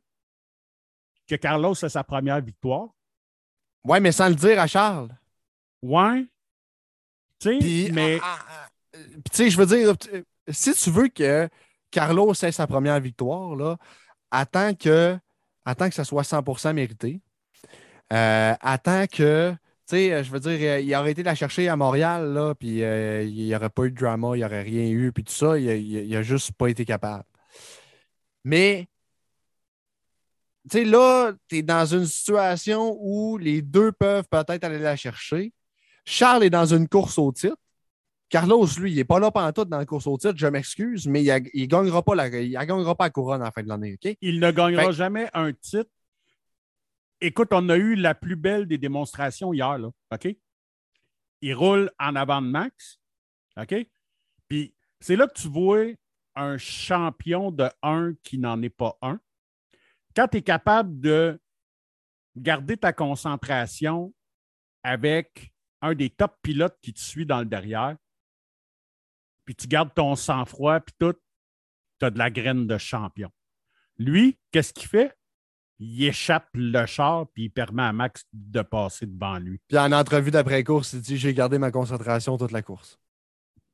que 1.28 1.36
Carlos 1.36 1.74
ait 1.74 1.90
sa 1.90 2.04
première 2.04 2.42
victoire. 2.42 2.90
Ouais, 3.84 4.00
mais 4.00 4.12
sans 4.12 4.30
le 4.30 4.36
dire 4.36 4.60
à 4.60 4.68
Charles. 4.68 5.10
Ouais. 5.82 6.26
Tu 7.40 7.60
sais, 7.60 7.92
mais. 7.92 8.20
Ah, 8.22 8.40
ah, 8.48 8.68
ah, 8.94 8.98
tu 8.98 9.02
sais, 9.34 9.50
je 9.50 9.58
veux 9.58 9.66
dire, 9.66 9.96
si 10.48 10.74
tu 10.74 10.92
veux 10.92 11.08
que 11.08 11.50
Carlos 11.90 12.34
ait 12.34 12.52
sa 12.52 12.68
première 12.68 13.00
victoire, 13.00 13.56
là, 13.56 13.78
attends 14.30 14.74
que, 14.74 15.18
attends 15.66 15.90
que 15.90 15.96
ça 15.96 16.04
soit 16.04 16.24
100% 16.24 16.74
mérité. 16.74 17.22
Euh, 18.14 18.54
attends 18.62 19.08
que, 19.08 19.56
sais, 19.96 20.24
je 20.24 20.32
veux 20.32 20.40
dire, 20.40 20.80
il 20.80 20.96
aurait 20.96 21.12
été 21.12 21.24
la 21.24 21.36
chercher 21.36 21.68
à 21.70 21.76
Montréal, 21.76 22.34
là, 22.34 22.56
puis 22.56 22.84
euh, 22.84 23.24
il 23.24 23.46
n'y 23.46 23.56
aurait 23.56 23.70
pas 23.70 23.86
eu 23.86 23.92
de 23.92 23.96
drama, 23.96 24.32
il 24.36 24.40
n'y 24.40 24.46
aurait 24.46 24.64
rien 24.64 24.90
eu, 24.90 25.12
puis 25.12 25.24
tout 25.24 25.34
ça, 25.34 25.58
il 25.58 26.10
n'a 26.10 26.24
juste 26.24 26.54
pas 26.54 26.68
été 26.70 26.86
capable. 26.86 27.26
Mais, 28.44 28.88
tu 30.70 30.80
sais, 30.80 30.86
là, 30.86 31.34
tu 31.48 31.58
es 31.58 31.62
dans 31.62 31.86
une 31.86 32.06
situation 32.06 32.98
où 33.00 33.38
les 33.38 33.62
deux 33.62 33.92
peuvent 33.92 34.28
peut-être 34.30 34.64
aller 34.64 34.80
la 34.80 34.96
chercher. 34.96 35.54
Charles 36.06 36.44
est 36.44 36.50
dans 36.50 36.66
une 36.66 36.88
course 36.88 37.18
au 37.18 37.32
titre. 37.32 37.58
Carlos, 38.30 38.66
lui, 38.80 38.92
il 38.92 38.96
n'est 38.96 39.04
pas 39.04 39.20
là 39.20 39.30
pendant 39.30 39.52
tout 39.52 39.66
dans 39.66 39.78
la 39.78 39.86
course 39.86 40.08
au 40.08 40.18
titre, 40.18 40.36
je 40.38 40.48
m'excuse, 40.48 41.06
mais 41.06 41.22
il 41.22 41.28
ne 41.28 41.66
gagnera, 41.66 42.02
pas 42.02 42.16
la, 42.16 42.28
il 42.28 42.52
gagnera 42.52 42.96
pas 42.96 43.06
la 43.06 43.10
couronne 43.10 43.42
à 43.42 43.46
la 43.46 43.52
fin 43.52 43.62
de 43.62 43.68
l'année. 43.68 43.98
Il 44.22 44.40
ne 44.40 44.52
gagnera 44.52 44.92
jamais 44.94 45.30
un 45.34 45.52
titre. 45.52 45.90
Écoute, 47.22 47.50
on 47.52 47.70
a 47.70 47.78
eu 47.78 47.96
la 47.96 48.16
plus 48.16 48.36
belle 48.36 48.66
des 48.66 48.80
démonstrations 48.80 49.54
hier, 49.54 49.78
là, 49.78 49.90
OK? 50.12 50.36
Il 51.42 51.54
roule 51.54 51.92
en 52.00 52.16
avant 52.16 52.42
de 52.42 52.48
Max, 52.48 53.00
OK? 53.58 53.76
Puis 54.48 54.76
c'est 55.00 55.16
là 55.16 55.28
que 55.28 55.40
tu 55.40 55.48
vois 55.48 55.86
un 56.36 56.58
champion 56.58 57.52
de 57.52 57.70
un 57.84 58.14
qui 58.24 58.40
n'en 58.40 58.62
est 58.64 58.70
pas 58.70 58.98
un. 59.02 59.20
Quand 60.16 60.28
tu 60.28 60.38
es 60.38 60.42
capable 60.42 61.00
de 61.00 61.40
garder 62.36 62.78
ta 62.78 62.92
concentration 62.92 64.14
avec 64.84 65.54
un 65.82 65.94
des 65.94 66.10
top 66.10 66.38
pilotes 66.42 66.78
qui 66.82 66.94
te 66.94 67.00
suit 67.00 67.26
dans 67.26 67.40
le 67.40 67.46
derrière, 67.46 67.98
puis 69.46 69.56
tu 69.56 69.68
gardes 69.68 69.94
ton 69.94 70.16
sang-froid, 70.16 70.80
puis 70.80 70.96
tout, 70.98 71.16
tu 72.00 72.06
as 72.06 72.10
de 72.10 72.18
la 72.18 72.30
graine 72.30 72.68
de 72.68 72.78
champion. 72.78 73.32
Lui, 73.98 74.40
qu'est-ce 74.52 74.74
qu'il 74.74 74.88
fait? 74.88 75.16
Il 75.84 76.06
échappe 76.06 76.48
le 76.54 76.86
char, 76.86 77.28
puis 77.34 77.46
il 77.46 77.50
permet 77.50 77.84
à 77.84 77.92
Max 77.92 78.24
de 78.34 78.62
passer 78.62 79.08
devant 79.08 79.40
lui. 79.40 79.60
Puis 79.68 79.78
en 79.78 79.92
entrevue 79.92 80.32
d'après-course, 80.32 80.94
il 80.94 81.02
dit 81.02 81.18
J'ai 81.18 81.34
gardé 81.34 81.58
ma 81.58 81.72
concentration 81.72 82.38
toute 82.38 82.52
la 82.52 82.62
course. 82.62 83.00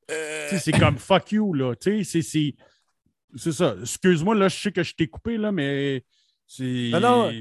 C'est 0.07 0.71
comme 0.79 0.97
fuck 0.97 1.31
you, 1.33 1.53
là. 1.53 1.73
C'est 1.81 3.51
ça. 3.51 3.75
Excuse-moi, 3.81 4.35
là, 4.35 4.47
je 4.47 4.57
sais 4.57 4.71
que 4.71 4.83
je 4.83 4.95
t'ai 4.95 5.07
coupé, 5.07 5.37
là, 5.37 5.51
mais 5.51 6.03
c'est. 6.45 6.89
Non, 6.93 6.99
non. 7.01 7.31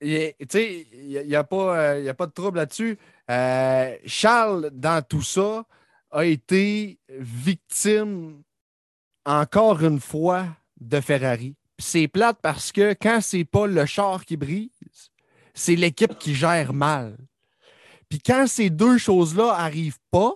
Tu 0.00 0.32
sais, 0.48 0.86
il 0.92 1.26
n'y 1.26 1.34
a, 1.34 1.42
pas, 1.42 1.94
a 1.94 2.14
pas 2.14 2.26
de 2.26 2.32
trouble 2.32 2.58
là-dessus. 2.58 2.96
Euh, 3.30 3.96
Charles, 4.06 4.70
dans 4.72 5.02
tout 5.02 5.22
ça, 5.22 5.66
a 6.10 6.24
été 6.24 7.00
victime 7.10 8.42
encore 9.24 9.82
une 9.82 10.00
fois 10.00 10.46
de 10.80 11.00
Ferrari. 11.00 11.56
C'est 11.78 12.08
plate 12.08 12.38
parce 12.42 12.72
que 12.72 12.94
quand 12.94 13.20
c'est 13.20 13.44
pas 13.44 13.66
le 13.66 13.86
char 13.86 14.24
qui 14.24 14.36
brise, 14.36 14.70
c'est 15.54 15.76
l'équipe 15.76 16.18
qui 16.18 16.34
gère 16.34 16.72
mal. 16.72 17.16
Puis 18.08 18.20
quand 18.20 18.46
ces 18.46 18.70
deux 18.70 18.98
choses-là 18.98 19.52
arrivent 19.52 20.00
pas, 20.10 20.34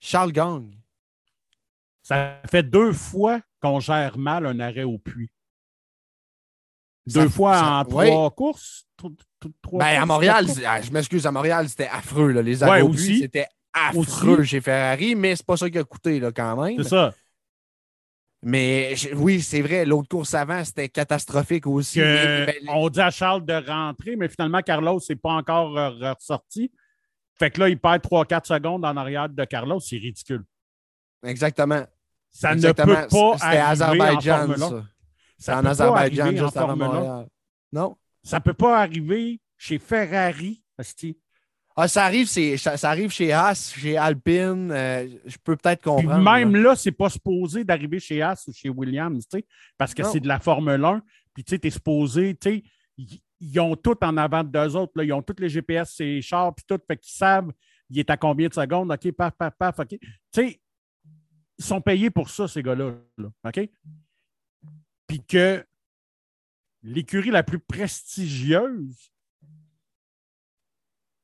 Charles 0.00 0.32
gagne. 0.32 0.70
Ça 2.02 2.40
fait 2.50 2.62
deux 2.62 2.92
fois 2.92 3.40
qu'on 3.60 3.80
gère 3.80 4.18
mal 4.18 4.46
un 4.46 4.58
arrêt 4.60 4.82
au 4.82 4.98
puits. 4.98 5.30
Deux 7.06 7.28
fois 7.28 7.60
en 7.60 7.84
trois 7.84 8.30
courses? 8.30 8.86
ben, 9.72 10.02
à 10.02 10.06
Montréal, 10.06 10.46
je 10.82 10.90
m'excuse, 10.92 11.26
à 11.26 11.32
Montréal, 11.32 11.68
c'était 11.68 11.88
affreux. 11.88 12.30
Les 12.30 12.62
arrêts 12.62 12.82
au 12.82 12.90
puits, 12.90 13.20
c'était 13.20 13.46
affreux 13.72 14.44
chez 14.44 14.60
Ferrari, 14.60 15.14
mais 15.14 15.34
c'est 15.34 15.46
pas 15.46 15.56
ça 15.56 15.70
qui 15.70 15.78
a 15.78 15.84
coûté 15.84 16.20
là, 16.20 16.30
quand 16.30 16.62
même. 16.62 16.82
C'est 16.82 16.90
ça. 16.90 17.14
Mais 18.44 18.94
oui, 19.14 19.40
c'est 19.40 19.62
vrai, 19.62 19.84
l'autre 19.84 20.08
course 20.08 20.34
avant, 20.34 20.64
c'était 20.64 20.88
catastrophique 20.88 21.66
aussi. 21.66 22.00
On 22.68 22.88
dit 22.88 23.00
à 23.00 23.10
Charles 23.10 23.44
de 23.46 23.52
rentrer, 23.52 24.16
mais 24.16 24.28
finalement, 24.28 24.60
Carlos 24.62 25.00
n'est 25.08 25.16
pas 25.16 25.32
encore 25.32 25.78
euh, 25.78 26.12
ressorti. 26.12 26.72
Fait 27.38 27.50
que 27.50 27.60
là, 27.60 27.68
il 27.68 27.78
perd 27.78 28.02
3-4 28.02 28.46
secondes 28.46 28.84
en 28.84 28.96
arrière 28.96 29.28
de 29.28 29.44
Carlos. 29.44 29.78
C'est 29.78 29.96
ridicule. 29.96 30.44
Exactement. 31.24 31.84
Ça 32.30 32.54
ne 32.54 32.72
peut 32.72 32.74
pas 32.74 33.08
C'était 33.08 33.58
Azerbaïdjan, 33.58 34.56
ça. 34.56 34.84
C'est 35.38 35.52
en 35.52 35.64
Azerbaïdjan, 35.64 36.30
juste 36.36 36.56
avant 36.56 36.76
Montréal. 36.76 37.26
Non. 37.72 37.96
Ça 38.24 38.38
ne 38.38 38.42
peut 38.42 38.54
pas 38.54 38.80
arriver 38.80 39.40
chez 39.56 39.78
Ferrari, 39.78 40.64
ah, 41.74 41.88
ça 41.88 42.04
arrive, 42.04 42.26
ça, 42.26 42.76
ça, 42.76 42.90
arrive 42.90 43.10
chez 43.10 43.32
Haas, 43.32 43.74
chez 43.76 43.96
Alpine. 43.96 44.70
Euh, 44.70 45.08
je 45.24 45.36
peux 45.42 45.56
peut-être 45.56 45.82
comprendre. 45.82 46.22
même 46.22 46.54
là, 46.56 46.76
c'est 46.76 46.92
pas 46.92 47.08
supposé 47.08 47.64
d'arriver 47.64 47.98
chez 47.98 48.20
Haas 48.20 48.44
ou 48.46 48.52
chez 48.52 48.68
Williams, 48.68 49.26
parce 49.78 49.94
que 49.94 50.02
c'est 50.02 50.20
de 50.20 50.28
la 50.28 50.38
Formule 50.38 50.84
1. 50.84 51.02
Puis 51.34 51.44
tu 51.44 51.58
es 51.62 51.70
supposé, 51.70 52.34
tu 52.34 52.62
ils 53.42 53.58
ont 53.58 53.74
tout 53.74 53.96
en 54.04 54.16
avant 54.16 54.44
de 54.44 54.50
deux 54.50 54.76
autres. 54.76 54.92
Là. 54.96 55.04
Ils 55.04 55.12
ont 55.12 55.22
tous 55.22 55.40
les 55.40 55.48
GPS, 55.48 55.94
c'est 55.96 56.20
chars, 56.20 56.54
puis 56.54 56.64
tout. 56.66 56.78
Fait 56.86 56.96
qu'ils 56.96 57.12
savent, 57.12 57.50
il 57.90 57.98
est 57.98 58.08
à 58.08 58.16
combien 58.16 58.48
de 58.48 58.54
secondes. 58.54 58.92
OK, 58.92 59.10
paf, 59.12 59.34
paf, 59.34 59.54
paf. 59.58 59.78
OK. 59.80 59.88
Tu 59.88 59.98
sais, 60.32 60.60
ils 61.58 61.64
sont 61.64 61.80
payés 61.80 62.10
pour 62.10 62.30
ça, 62.30 62.46
ces 62.46 62.62
gars-là. 62.62 62.92
Là, 63.18 63.28
OK? 63.44 63.68
Puis 65.08 65.22
que 65.24 65.64
l'écurie 66.82 67.30
la 67.30 67.42
plus 67.42 67.58
prestigieuse 67.58 69.12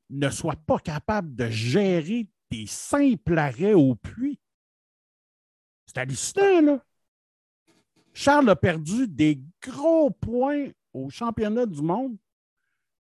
ne 0.09 0.29
soit 0.29 0.55
pas 0.55 0.79
capable 0.79 1.35
de 1.35 1.49
gérer 1.49 2.27
des 2.49 2.65
simples 2.65 3.37
arrêts 3.37 3.73
au 3.73 3.95
puits. 3.95 4.39
C'est 5.85 5.99
hallucinant, 5.99 6.61
là. 6.61 6.85
Charles 8.13 8.49
a 8.49 8.55
perdu 8.55 9.07
des 9.07 9.41
gros 9.61 10.09
points 10.09 10.71
au 10.93 11.09
championnat 11.09 11.65
du 11.65 11.81
monde 11.81 12.17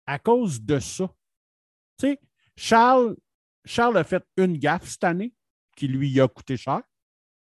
à 0.06 0.20
cause 0.20 0.62
de 0.62 0.80
ça. 0.80 1.08
Tu 1.98 2.08
sais, 2.08 2.20
Charles, 2.56 3.18
Charles 3.66 3.98
a 3.98 4.04
fait 4.04 4.26
une 4.38 4.58
gaffe 4.58 4.88
cette 4.88 5.04
année 5.04 5.34
qui 5.76 5.88
lui 5.88 6.20
a 6.20 6.28
coûté 6.28 6.58
cher. 6.58 6.82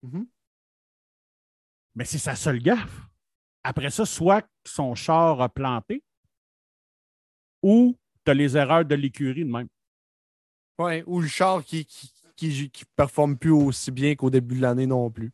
Mm-hmm. 0.04 0.26
Mais 1.94 2.04
c'est 2.04 2.18
sa 2.18 2.36
seule 2.36 2.60
gaffe. 2.60 3.08
Après 3.64 3.90
ça, 3.90 4.06
soit 4.06 4.48
son 4.64 4.94
char 4.94 5.40
a 5.40 5.48
planté 5.48 6.04
ou 7.62 7.98
les 8.32 8.56
erreurs 8.56 8.84
de 8.84 8.94
l'écurie 8.94 9.44
de 9.44 9.50
même. 9.50 9.68
Oui, 10.78 11.02
ou 11.06 11.20
le 11.20 11.28
char 11.28 11.64
qui 11.64 11.86
qui, 12.38 12.70
qui, 12.70 12.84
performe 12.96 13.36
plus 13.36 13.50
aussi 13.50 13.90
bien 13.90 14.14
qu'au 14.14 14.30
début 14.30 14.56
de 14.56 14.62
l'année 14.62 14.86
non 14.86 15.10
plus. 15.10 15.32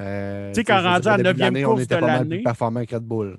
Euh, 0.00 0.52
tu 0.52 0.60
sais, 0.60 0.64
quand 0.64 0.80
rendu 0.80 1.08
à 1.08 1.16
la 1.16 1.32
9e 1.32 1.64
course 1.64 1.86
de 1.88 1.96
l'année. 1.96 2.42
performant 2.42 2.84
Red 2.88 3.02
Bull. 3.02 3.36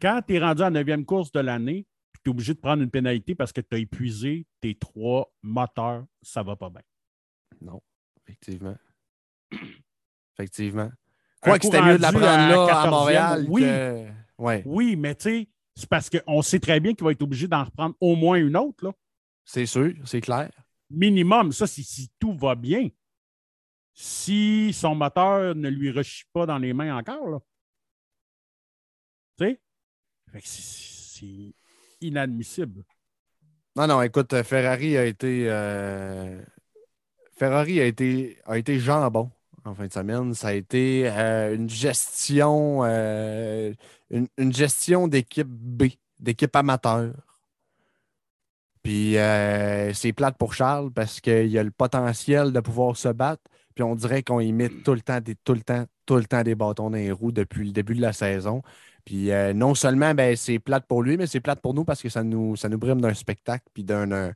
Quand 0.00 0.20
tu 0.26 0.34
es 0.34 0.38
rendu 0.38 0.62
à 0.62 0.70
la 0.70 0.82
9e 0.82 1.04
course 1.04 1.30
de 1.32 1.40
l'année, 1.40 1.86
tu 2.24 2.30
es 2.30 2.30
obligé 2.30 2.54
de 2.54 2.58
prendre 2.58 2.82
une 2.82 2.90
pénalité 2.90 3.34
parce 3.34 3.52
que 3.52 3.60
tu 3.60 3.76
as 3.76 3.78
épuisé 3.78 4.46
tes 4.60 4.74
trois 4.74 5.30
moteurs, 5.42 6.06
ça 6.22 6.42
va 6.42 6.56
pas 6.56 6.70
bien. 6.70 6.82
Non, 7.60 7.82
effectivement. 8.22 8.76
effectivement. 10.38 10.90
Quoi 11.40 11.58
que 11.58 11.66
c'était 11.66 11.82
mieux 11.82 11.98
de 11.98 12.02
la 12.02 12.12
prendre 12.12 12.26
là 12.26 12.80
à 12.80 12.90
Montréal. 12.90 13.46
Oui, 13.48 13.64
ouais. 14.38 14.62
oui 14.64 14.96
mais 14.96 15.14
tu 15.14 15.22
sais, 15.22 15.48
c'est 15.76 15.88
parce 15.88 16.08
qu'on 16.08 16.40
sait 16.40 16.58
très 16.58 16.80
bien 16.80 16.94
qu'il 16.94 17.04
va 17.04 17.12
être 17.12 17.22
obligé 17.22 17.46
d'en 17.46 17.62
reprendre 17.62 17.94
au 18.00 18.16
moins 18.16 18.38
une 18.38 18.56
autre. 18.56 18.94
C'est 19.44 19.66
sûr, 19.66 19.92
c'est 20.04 20.22
clair. 20.22 20.50
Minimum, 20.88 21.52
ça, 21.52 21.66
si, 21.66 21.84
si, 21.84 22.10
tout 22.18 22.34
va 22.34 22.54
bien. 22.54 22.88
Si 23.92 24.72
son 24.72 24.94
moteur 24.94 25.54
ne 25.54 25.68
lui 25.68 25.90
rechie 25.90 26.24
pas 26.32 26.46
dans 26.46 26.58
les 26.58 26.72
mains 26.72 26.96
encore, 26.96 27.28
là. 27.28 27.38
Tu 29.38 29.44
sais? 29.44 29.60
C'est 30.42 31.54
inadmissible. 32.00 32.82
Non, 33.74 33.86
non, 33.86 34.02
écoute, 34.02 34.42
Ferrari 34.42 34.96
a 34.96 35.04
été. 35.04 35.46
Euh, 35.50 36.42
Ferrari 37.32 37.80
a 37.80 37.84
été, 37.84 38.38
a 38.46 38.56
été 38.56 38.78
jambon 38.78 39.30
en 39.66 39.74
fin 39.74 39.86
de 39.86 39.92
semaine. 39.92 40.34
Ça 40.34 40.48
a 40.48 40.52
été 40.52 41.08
euh, 41.10 41.54
une 41.54 41.68
gestion, 41.68 42.80
euh, 42.84 43.72
une, 44.10 44.52
gestion 44.52 45.08
d'équipe 45.08 45.48
B, 45.48 45.84
d'équipe 46.18 46.54
amateur. 46.54 47.12
Puis 48.82 49.18
euh, 49.18 49.92
c'est 49.92 50.12
plate 50.12 50.38
pour 50.38 50.54
Charles 50.54 50.92
parce 50.92 51.20
qu'il 51.20 51.58
a 51.58 51.62
le 51.62 51.70
potentiel 51.70 52.52
de 52.52 52.60
pouvoir 52.60 52.96
se 52.96 53.08
battre. 53.08 53.42
Puis 53.74 53.82
on 53.82 53.94
dirait 53.94 54.22
qu'on 54.22 54.40
y 54.40 54.52
met 54.52 54.68
tout 54.68 54.94
le 54.94 55.00
temps, 55.00 55.20
des, 55.20 55.34
tout 55.34 55.54
le 55.54 55.60
temps, 55.60 55.84
tout 56.06 56.16
le 56.16 56.24
temps 56.24 56.42
des 56.42 56.54
bâtons 56.54 56.90
dans 56.90 56.96
les 56.96 57.10
roues 57.10 57.32
depuis 57.32 57.66
le 57.66 57.72
début 57.72 57.94
de 57.94 58.00
la 58.00 58.12
saison. 58.12 58.62
Puis 59.04 59.30
non 59.54 59.74
seulement 59.74 60.14
ben, 60.14 60.34
c'est 60.36 60.58
plate 60.58 60.86
pour 60.86 61.02
lui, 61.02 61.16
mais 61.16 61.26
c'est 61.26 61.40
plate 61.40 61.60
pour 61.60 61.74
nous 61.74 61.84
parce 61.84 62.00
que 62.00 62.08
ça 62.08 62.22
nous, 62.24 62.56
ça 62.56 62.68
nous 62.68 62.78
brime 62.78 63.00
d'un 63.00 63.14
spectacle 63.14 63.64
puis 63.74 63.84
d'un 63.84 64.32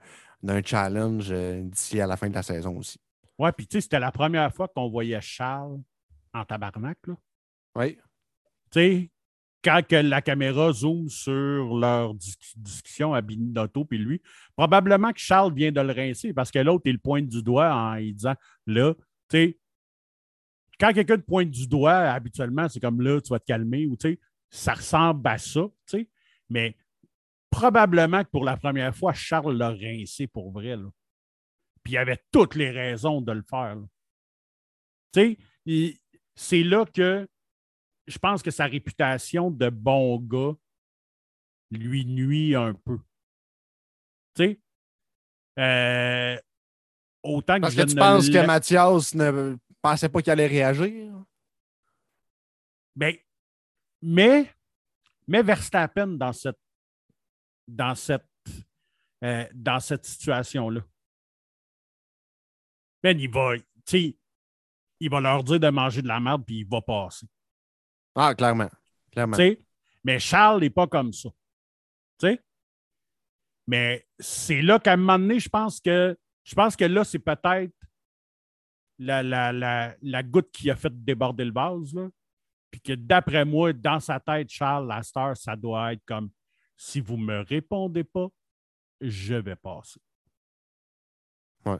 challenge 0.65 1.31
d'ici 1.31 2.01
à 2.01 2.07
la 2.07 2.17
fin 2.17 2.29
de 2.29 2.35
la 2.35 2.43
saison 2.43 2.77
aussi. 2.77 2.99
Ouais, 3.41 3.53
puis 3.53 3.67
tu 3.67 3.79
sais, 3.79 3.81
c'était 3.81 3.99
la 3.99 4.13
première 4.13 4.53
fois 4.55 4.69
qu'on 4.69 4.91
voyait 4.91 5.21
Charles 5.23 5.81
en 6.35 6.45
tabarnak. 6.45 6.99
Là. 7.07 7.15
Oui. 7.75 7.97
Tu 8.71 8.81
sais, 8.81 9.11
quand 9.63 9.93
la 9.93 10.23
caméra 10.23 10.73
zoome 10.73 11.09
sur 11.09 11.77
leur 11.77 12.15
discussion 12.15 13.13
à 13.13 13.21
Binotto 13.21 13.85
puis 13.85 13.99
lui, 13.99 14.23
probablement 14.57 15.13
que 15.13 15.21
Charles 15.21 15.55
vient 15.55 15.73
de 15.73 15.81
le 15.81 15.93
rincer 15.93 16.33
parce 16.33 16.51
que 16.51 16.59
l'autre, 16.59 16.85
il 16.87 16.99
pointe 16.99 17.29
du 17.29 17.43
doigt 17.43 17.75
en 17.75 18.01
disant 18.01 18.35
là, 18.67 18.95
tu 18.95 19.37
sais, 19.37 19.59
quand 20.79 20.93
quelqu'un 20.95 21.19
te 21.19 21.23
pointe 21.23 21.51
du 21.51 21.69
doigt, 21.69 21.93
habituellement, 21.93 22.69
c'est 22.69 22.81
comme 22.81 23.03
là, 23.03 23.21
tu 23.21 23.29
vas 23.29 23.39
te 23.39 23.45
calmer 23.45 23.87
ou 23.87 23.97
tu 23.97 24.13
sais, 24.13 24.21
ça 24.49 24.75
ressemble 24.75 25.29
à 25.29 25.37
ça, 25.37 25.63
tu 25.87 25.99
sais. 25.99 26.09
Mais 26.49 26.75
probablement 27.51 28.25
que 28.25 28.31
pour 28.31 28.45
la 28.45 28.57
première 28.57 28.97
fois, 28.97 29.13
Charles 29.13 29.57
l'a 29.57 29.71
rincé 29.71 30.27
pour 30.27 30.51
vrai. 30.51 30.77
Là. 30.77 30.89
Puis 31.85 31.95
il 31.95 31.99
avait 31.99 32.23
toutes 32.33 32.55
les 32.55 32.71
raisons 32.71 33.21
de 33.21 33.33
le 33.33 33.43
faire. 33.43 33.77
Tu 35.13 35.39
sais, 35.67 36.01
c'est 36.35 36.63
là 36.63 36.87
que 36.87 37.29
je 38.11 38.19
pense 38.19 38.43
que 38.43 38.51
sa 38.51 38.67
réputation 38.67 39.51
de 39.51 39.71
bon 39.71 40.19
gars 40.19 40.57
lui 41.71 42.05
nuit 42.05 42.57
un 42.57 42.75
peu. 42.75 42.99
Tu 44.35 44.45
sais, 44.45 44.61
euh, 45.59 46.39
autant 47.23 47.57
que 47.57 47.61
Parce 47.61 47.75
que 47.77 47.83
tu 47.83 47.95
penses 47.95 48.29
que 48.29 48.45
Mathias 48.45 49.15
ne 49.15 49.57
pensait 49.81 50.09
pas 50.09 50.23
qu'il 50.23 50.33
allait 50.33 50.49
réagir? 50.49 51.15
Ben, 52.97 53.17
mais, 54.03 54.53
mais 55.29 55.43
Verstappen 55.43 56.09
dans 56.09 56.33
cette, 56.33 56.59
dans 57.69 57.95
cette, 57.95 58.27
euh, 59.23 59.47
dans 59.55 59.79
cette 59.79 60.05
situation-là. 60.05 60.81
Ben, 63.03 63.19
il 63.19 63.31
va, 63.31 63.55
il 63.93 65.11
va 65.11 65.21
leur 65.21 65.45
dire 65.45 65.61
de 65.61 65.69
manger 65.69 66.03
de 66.03 66.09
la 66.09 66.19
merde, 66.19 66.45
puis 66.45 66.61
il 66.61 66.69
va 66.69 66.83
passer. 66.83 67.27
Ah, 68.15 68.35
clairement. 68.35 68.69
clairement. 69.11 69.37
Mais 70.05 70.19
Charles 70.19 70.61
n'est 70.61 70.71
pas 70.71 70.87
comme 70.87 71.13
ça. 71.13 71.29
sais? 72.21 72.41
Mais 73.67 74.07
c'est 74.19 74.63
là 74.63 74.79
qu'à 74.79 74.95
un 74.95 74.97
moment 74.97 75.19
donné, 75.19 75.39
je 75.39 75.49
pense 75.49 75.81
que 75.81 76.19
je 76.43 76.55
pense 76.55 76.75
que 76.75 76.85
là, 76.85 77.05
c'est 77.05 77.19
peut-être 77.19 77.73
la, 78.99 79.23
la, 79.23 80.23
goutte 80.23 80.51
qui 80.51 80.71
a 80.71 80.77
fait 80.77 80.93
déborder 81.05 81.45
le 81.45 81.53
vase. 81.53 81.95
Là. 81.95 82.09
Puis 82.71 82.81
que 82.81 82.93
d'après 82.95 83.45
moi, 83.45 83.73
dans 83.73 84.01
sa 84.01 84.19
tête, 84.19 84.51
Charles, 84.51 84.89
la 84.89 85.03
star, 85.03 85.37
ça 85.37 85.55
doit 85.55 85.93
être 85.93 86.05
comme 86.05 86.31
si 86.77 87.01
vous 87.01 87.17
ne 87.17 87.25
me 87.25 87.41
répondez 87.41 88.05
pas, 88.05 88.29
je 89.01 89.35
vais 89.35 89.57
passer. 89.57 90.01
Ouais 91.65 91.79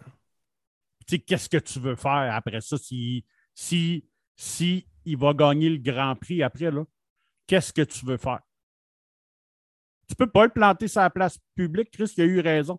qu'est-ce 1.19 1.49
que 1.49 1.59
tu 1.59 1.81
veux 1.81 1.97
faire 1.97 2.35
après 2.35 2.61
ça? 2.61 2.79
Si, 2.79 3.25
si, 3.55 4.05
si 4.37 4.87
il 5.05 5.17
va 5.17 5.35
gagner 5.35 5.69
le 5.69 5.79
Grand 5.79 6.17
Prix 6.17 6.43
après, 6.43 6.71
là, 6.71 6.85
qu'est-ce 7.47 7.73
que 7.73 7.83
tu 7.83 8.05
veux 8.07 8.17
faire? 8.17 8.41
Tu 10.09 10.15
peux 10.15 10.31
pas 10.31 10.45
le 10.45 10.51
planter 10.51 10.89
sur 10.89 11.01
la 11.01 11.11
place 11.11 11.39
publique, 11.55 11.91
Chris, 11.91 12.13
il 12.17 12.23
a 12.23 12.27
eu 12.27 12.41
raison. 12.41 12.79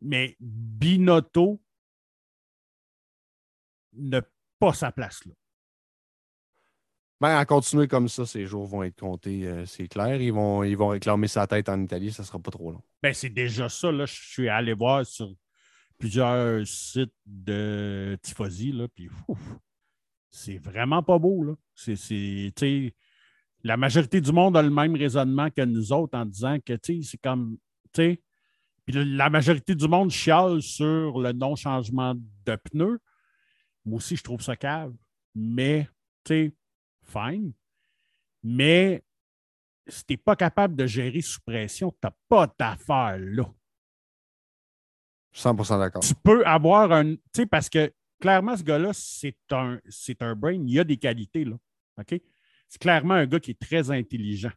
Mais 0.00 0.36
Binotto 0.40 1.60
n'a 3.92 4.22
pas 4.58 4.72
sa 4.72 4.92
place 4.92 5.24
là. 5.26 5.34
Ben, 7.20 7.36
à 7.36 7.44
continuer 7.44 7.86
comme 7.86 8.08
ça, 8.08 8.24
ces 8.24 8.46
jours 8.46 8.66
vont 8.66 8.82
être 8.82 8.98
comptés, 8.98 9.46
euh, 9.46 9.66
c'est 9.66 9.88
clair. 9.88 10.22
Ils 10.22 10.32
vont, 10.32 10.64
ils 10.64 10.76
vont 10.76 10.88
réclamer 10.88 11.28
sa 11.28 11.46
tête 11.46 11.68
en 11.68 11.78
Italie, 11.82 12.10
ça 12.12 12.22
ne 12.22 12.26
sera 12.26 12.38
pas 12.38 12.50
trop 12.50 12.72
long. 12.72 12.82
Ben, 13.02 13.12
c'est 13.12 13.28
déjà 13.28 13.68
ça. 13.68 13.92
Là. 13.92 14.06
Je 14.06 14.14
suis 14.14 14.48
allé 14.48 14.72
voir 14.72 15.04
sur 15.04 15.30
plusieurs 16.00 16.66
sites 16.66 17.14
de 17.26 18.18
Tifosi, 18.22 18.72
là, 18.72 18.88
puis 18.88 19.08
c'est 20.30 20.56
vraiment 20.56 21.02
pas 21.02 21.18
beau. 21.18 21.44
Là. 21.44 21.54
La 23.62 23.76
majorité 23.76 24.22
du 24.22 24.32
monde 24.32 24.56
a 24.56 24.62
le 24.62 24.70
même 24.70 24.96
raisonnement 24.96 25.50
que 25.50 25.62
nous 25.62 25.92
autres 25.92 26.16
en 26.18 26.24
disant 26.24 26.58
que 26.64 26.72
c'est 26.82 27.20
comme. 27.22 27.58
Puis 27.92 28.18
la 28.86 29.28
majorité 29.28 29.74
du 29.74 29.86
monde 29.86 30.10
chiale 30.10 30.62
sur 30.62 31.20
le 31.20 31.32
non-changement 31.32 32.14
de 32.46 32.56
pneus. 32.56 32.98
Moi 33.84 33.98
aussi, 33.98 34.16
je 34.16 34.22
trouve 34.22 34.40
ça 34.40 34.56
cave. 34.56 34.94
Mais, 35.34 35.86
tu 36.24 36.34
sais, 36.34 36.54
fine. 37.02 37.52
Mais 38.42 39.04
si 39.86 40.04
tu 40.04 40.12
n'es 40.14 40.16
pas 40.16 40.36
capable 40.36 40.76
de 40.76 40.86
gérer 40.86 41.20
sous 41.20 41.40
pression, 41.42 41.90
tu 41.90 41.98
n'as 42.04 42.12
pas 42.28 42.52
d'affaire 42.58 43.18
là. 43.18 43.44
100% 45.34 45.78
d'accord. 45.78 46.02
Tu 46.02 46.14
peux 46.14 46.44
avoir 46.44 46.92
un. 46.92 47.14
Tu 47.14 47.20
sais, 47.36 47.46
parce 47.46 47.68
que 47.68 47.92
clairement, 48.20 48.56
ce 48.56 48.62
gars-là, 48.62 48.90
c'est 48.92 49.36
un, 49.50 49.80
c'est 49.88 50.22
un 50.22 50.34
brain. 50.34 50.62
Il 50.66 50.78
a 50.78 50.84
des 50.84 50.96
qualités, 50.96 51.44
là. 51.44 51.56
OK? 51.98 52.20
C'est 52.68 52.80
clairement 52.80 53.14
un 53.14 53.26
gars 53.26 53.40
qui 53.40 53.52
est 53.52 53.60
très 53.60 53.90
intelligent. 53.90 54.52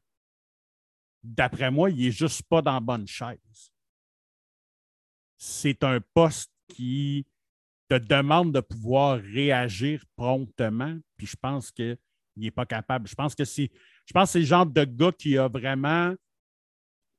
D'après 1.23 1.71
moi, 1.71 1.89
il 1.89 1.97
n'est 1.97 2.11
juste 2.11 2.43
pas 2.43 2.61
dans 2.61 2.73
la 2.73 2.79
bonne 2.79 3.07
chaise. 3.07 3.71
C'est 5.37 5.83
un 5.83 5.99
poste 6.13 6.51
qui 6.67 7.25
te 7.89 7.95
demande 7.95 8.53
de 8.53 8.59
pouvoir 8.59 9.19
réagir 9.19 10.03
promptement. 10.15 10.97
Puis 11.17 11.27
je 11.27 11.35
pense 11.35 11.71
que 11.71 11.97
il 12.35 12.43
n'est 12.43 12.51
pas 12.51 12.65
capable. 12.65 13.07
Je 13.07 13.15
pense 13.15 13.35
que 13.35 13.45
c'est. 13.45 13.69
Je 14.05 14.13
pense 14.13 14.31
c'est 14.31 14.39
le 14.39 14.45
genre 14.45 14.65
de 14.65 14.83
gars 14.83 15.11
qui 15.11 15.37
a 15.37 15.47
vraiment. 15.47 16.13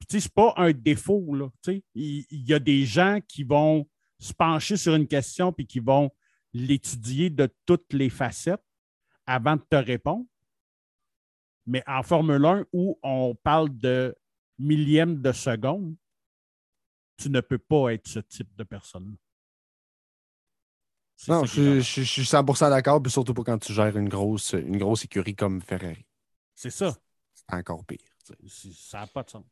Tu 0.08 0.16
sais, 0.16 0.20
c'est 0.20 0.34
pas 0.34 0.54
un 0.56 0.72
défaut, 0.72 1.34
là. 1.34 1.48
Tu 1.62 1.72
sais, 1.72 1.84
il, 1.94 2.26
y 2.30 2.52
a 2.52 2.58
des 2.58 2.84
gens 2.84 3.20
qui 3.26 3.44
vont 3.44 3.88
se 4.18 4.32
pencher 4.32 4.76
sur 4.76 4.94
une 4.94 5.06
question 5.06 5.52
puis 5.52 5.66
qui 5.66 5.80
vont 5.80 6.10
l'étudier 6.52 7.30
de 7.30 7.48
toutes 7.66 7.92
les 7.92 8.10
facettes 8.10 8.64
avant 9.26 9.56
de 9.56 9.62
te 9.68 9.76
répondre. 9.76 10.24
Mais 11.66 11.82
en 11.86 12.02
Formule 12.02 12.44
1, 12.44 12.66
où 12.72 12.98
on 13.02 13.34
parle 13.34 13.76
de 13.76 14.14
millième 14.58 15.20
de 15.20 15.32
seconde, 15.32 15.96
tu 17.16 17.30
ne 17.30 17.40
peux 17.40 17.58
pas 17.58 17.94
être 17.94 18.06
ce 18.06 18.20
type 18.20 18.54
de 18.56 18.64
personne. 18.64 19.16
Non, 21.28 21.44
je, 21.44 21.80
suis 21.80 22.22
100% 22.22 22.68
d'accord, 22.70 23.02
puis 23.02 23.10
surtout 23.10 23.32
pas 23.32 23.44
quand 23.44 23.58
tu 23.58 23.72
gères 23.72 23.96
une 23.96 24.08
grosse, 24.08 24.52
une 24.52 24.76
grosse 24.76 25.04
écurie 25.04 25.34
comme 25.34 25.62
Ferrari. 25.62 26.04
C'est 26.54 26.70
ça. 26.70 26.94
C'est 27.32 27.54
encore 27.54 27.84
pire. 27.84 27.98
Ça 28.82 29.00
n'a 29.00 29.06
pas 29.06 29.22
de 29.22 29.30
sens. 29.30 29.44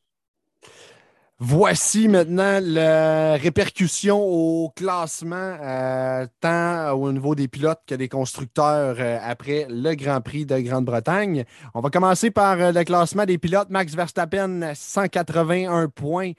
Voici 1.44 2.06
maintenant 2.06 2.60
la 2.62 3.34
répercussion 3.34 4.16
au 4.16 4.70
classement, 4.76 5.56
euh, 5.60 6.24
tant 6.40 6.92
au 6.92 7.10
niveau 7.10 7.34
des 7.34 7.48
pilotes 7.48 7.80
que 7.84 7.96
des 7.96 8.08
constructeurs 8.08 8.94
euh, 9.00 9.18
après 9.20 9.66
le 9.68 9.96
Grand 9.96 10.20
Prix 10.20 10.46
de 10.46 10.60
Grande-Bretagne. 10.60 11.44
On 11.74 11.80
va 11.80 11.90
commencer 11.90 12.30
par 12.30 12.60
euh, 12.60 12.70
le 12.70 12.84
classement 12.84 13.24
des 13.24 13.38
pilotes. 13.38 13.70
Max 13.70 13.96
Verstappen, 13.96 14.72
181 14.72 15.88
points 15.88 16.30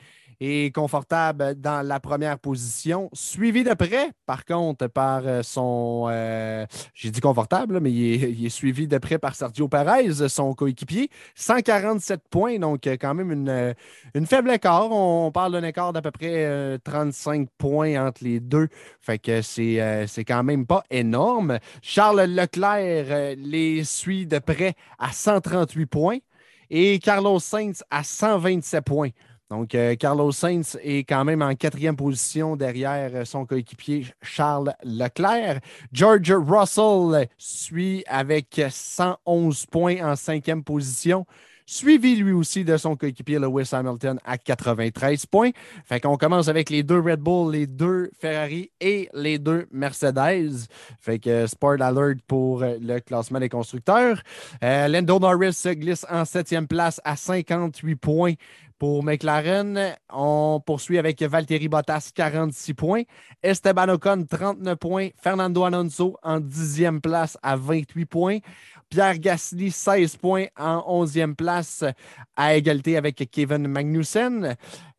est 0.44 0.76
confortable 0.76 1.56
dans 1.56 1.86
la 1.86 2.00
première 2.00 2.40
position, 2.40 3.10
suivi 3.14 3.64
de 3.64 3.74
près, 3.74 4.12
par 4.26 4.46
contre, 4.46 4.88
par 4.88 5.22
euh, 5.26 5.44
son. 5.44 6.08
Euh, 6.10 6.66
j'ai 6.94 7.12
dit 7.12 7.22
confortable, 7.22 7.80
mais 7.80 7.92
il 7.92 8.46
est, 8.46 8.50
suivi 8.50 8.88
de 8.88 8.98
près 8.98 9.18
par 9.18 9.36
Sergio 9.36 9.68
Perez, 9.68 10.28
son 10.30 10.54
coéquipier. 10.54 11.10
147 11.36 12.22
points, 12.30 12.60
donc 12.60 12.88
euh, 12.88 12.98
quand 13.00 13.14
même 13.14 13.32
une, 13.32 13.76
une 14.16 14.26
faible 14.26 14.52
écart. 14.52 14.92
On, 14.92 15.32
parle 15.32 15.54
d'un 15.54 15.64
écart 15.64 15.94
d'à 15.94 16.02
peu 16.02 16.12
près 16.12 16.78
35 16.84 17.50
points 17.58 18.06
entre 18.06 18.24
les 18.24 18.40
deux. 18.40 18.68
Fait 19.02 19.20
que 19.20 19.42
c'est, 19.42 20.06
c'est 20.08 20.26
quand 20.26 20.44
même 20.44 20.66
pas 20.66 20.84
énorme. 20.90 21.60
Charles 21.82 22.24
Leclerc 22.24 23.36
les 23.38 23.84
suit 23.84 24.28
de 24.28 24.40
près 24.40 24.76
à 25.00 25.12
138 25.12 25.86
points 25.86 26.18
et 26.70 27.00
Carlos 27.00 27.40
Sainz 27.40 27.84
à 27.90 28.04
127 28.04 28.84
points. 28.84 29.10
Donc, 29.54 29.76
euh, 29.76 29.96
Carlos 29.96 30.32
Sainz 30.32 30.80
est 30.82 31.04
quand 31.08 31.24
même 31.24 31.44
en 31.44 31.54
quatrième 31.54 31.96
position 31.96 32.56
derrière 32.56 33.12
euh, 33.14 33.24
son 33.24 33.46
coéquipier 33.46 34.08
Charles 34.24 34.74
Leclerc. 34.84 35.60
George 35.92 36.32
Russell 36.32 37.28
suit 37.38 38.04
avec 38.08 38.60
111 38.68 39.68
points 39.68 40.04
en 40.04 40.16
cinquième 40.16 40.64
position. 40.64 41.28
suivi 41.68 42.16
lui 42.16 42.32
aussi 42.32 42.66
de 42.66 42.76
son 42.78 42.96
coéquipier 42.96 43.38
Lewis 43.38 43.70
Hamilton 43.72 44.20
à 44.26 44.40
93 44.40 45.28
points. 45.28 45.52
Fait 45.86 46.00
qu'on 46.00 46.18
commence 46.18 46.48
avec 46.48 46.72
les 46.72 46.82
deux 46.82 47.00
Red 47.00 47.20
Bull, 47.20 47.54
les 47.54 47.68
deux 47.68 48.10
Ferrari 48.20 48.72
et 48.82 49.08
les 49.14 49.38
deux 49.38 49.68
Mercedes. 49.72 50.68
Fait 51.00 51.20
que 51.20 51.46
Sport 51.46 51.80
Alert 51.80 52.20
pour 52.28 52.62
le 52.62 53.00
classement 53.02 53.40
des 53.40 53.50
constructeurs. 53.50 54.20
Euh, 54.64 54.88
Lando 54.88 55.20
Norris 55.20 55.54
se 55.54 55.70
glisse 55.70 56.08
en 56.10 56.26
septième 56.26 56.68
place 56.68 57.00
à 57.04 57.16
58 57.16 57.96
points 57.98 58.34
pour 58.84 59.02
McLaren, 59.02 59.96
on 60.12 60.60
poursuit 60.60 60.98
avec 60.98 61.22
Valtteri 61.22 61.70
Bottas, 61.70 62.12
46 62.14 62.74
points. 62.74 63.04
Esteban 63.42 63.88
Ocon, 63.88 64.26
39 64.30 64.76
points. 64.76 65.08
Fernando 65.16 65.64
Alonso 65.64 66.18
en 66.22 66.42
10e 66.42 67.00
place 67.00 67.38
à 67.42 67.56
28 67.56 68.06
points. 68.06 68.40
Pierre 68.94 69.18
Gasly, 69.18 69.72
16 69.72 70.18
points 70.18 70.46
en 70.56 71.04
11e 71.04 71.34
place 71.34 71.84
à 72.36 72.56
égalité 72.56 72.96
avec 72.96 73.28
Kevin 73.32 73.68
Magnussen. 73.68 74.56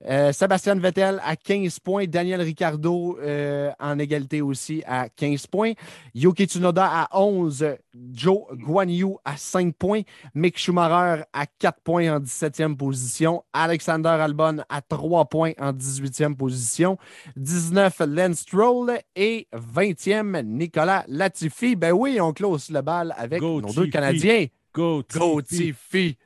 Euh, 0.06 0.32
Sébastien 0.32 0.74
Vettel 0.74 1.20
à 1.24 1.36
15 1.36 1.78
points. 1.78 2.04
Daniel 2.06 2.42
Ricciardo 2.42 3.18
euh, 3.22 3.70
en 3.80 3.98
égalité 3.98 4.42
aussi 4.42 4.82
à 4.86 5.08
15 5.08 5.46
points. 5.46 5.72
Yuki 6.14 6.44
Tsunoda 6.44 6.86
à 6.86 7.18
11. 7.18 7.76
Joe 8.12 8.42
Guanyu 8.52 9.14
à 9.24 9.36
5 9.36 9.74
points. 9.76 10.02
Mick 10.34 10.58
Schumacher 10.58 11.22
à 11.32 11.46
4 11.46 11.80
points 11.82 12.16
en 12.16 12.20
17e 12.20 12.76
position. 12.76 13.44
Alexander 13.52 14.08
Albon 14.08 14.58
à 14.68 14.82
3 14.82 15.24
points 15.26 15.52
en 15.58 15.72
18e 15.72 16.34
position. 16.34 16.98
19, 17.36 18.02
Lance 18.08 18.38
Stroll. 18.40 18.98
Et 19.16 19.46
20e, 19.54 20.42
Nicolas 20.42 21.04
Latifi. 21.08 21.76
Ben 21.76 21.92
oui, 21.92 22.20
on 22.20 22.32
close 22.32 22.70
le 22.70 22.82
bal 22.82 23.14
avec 23.16 23.40
nos 23.40 23.60
deux 23.62 23.83
Canadiens. 23.90 24.46
Go 24.72 25.02
Tifi. 25.02 26.16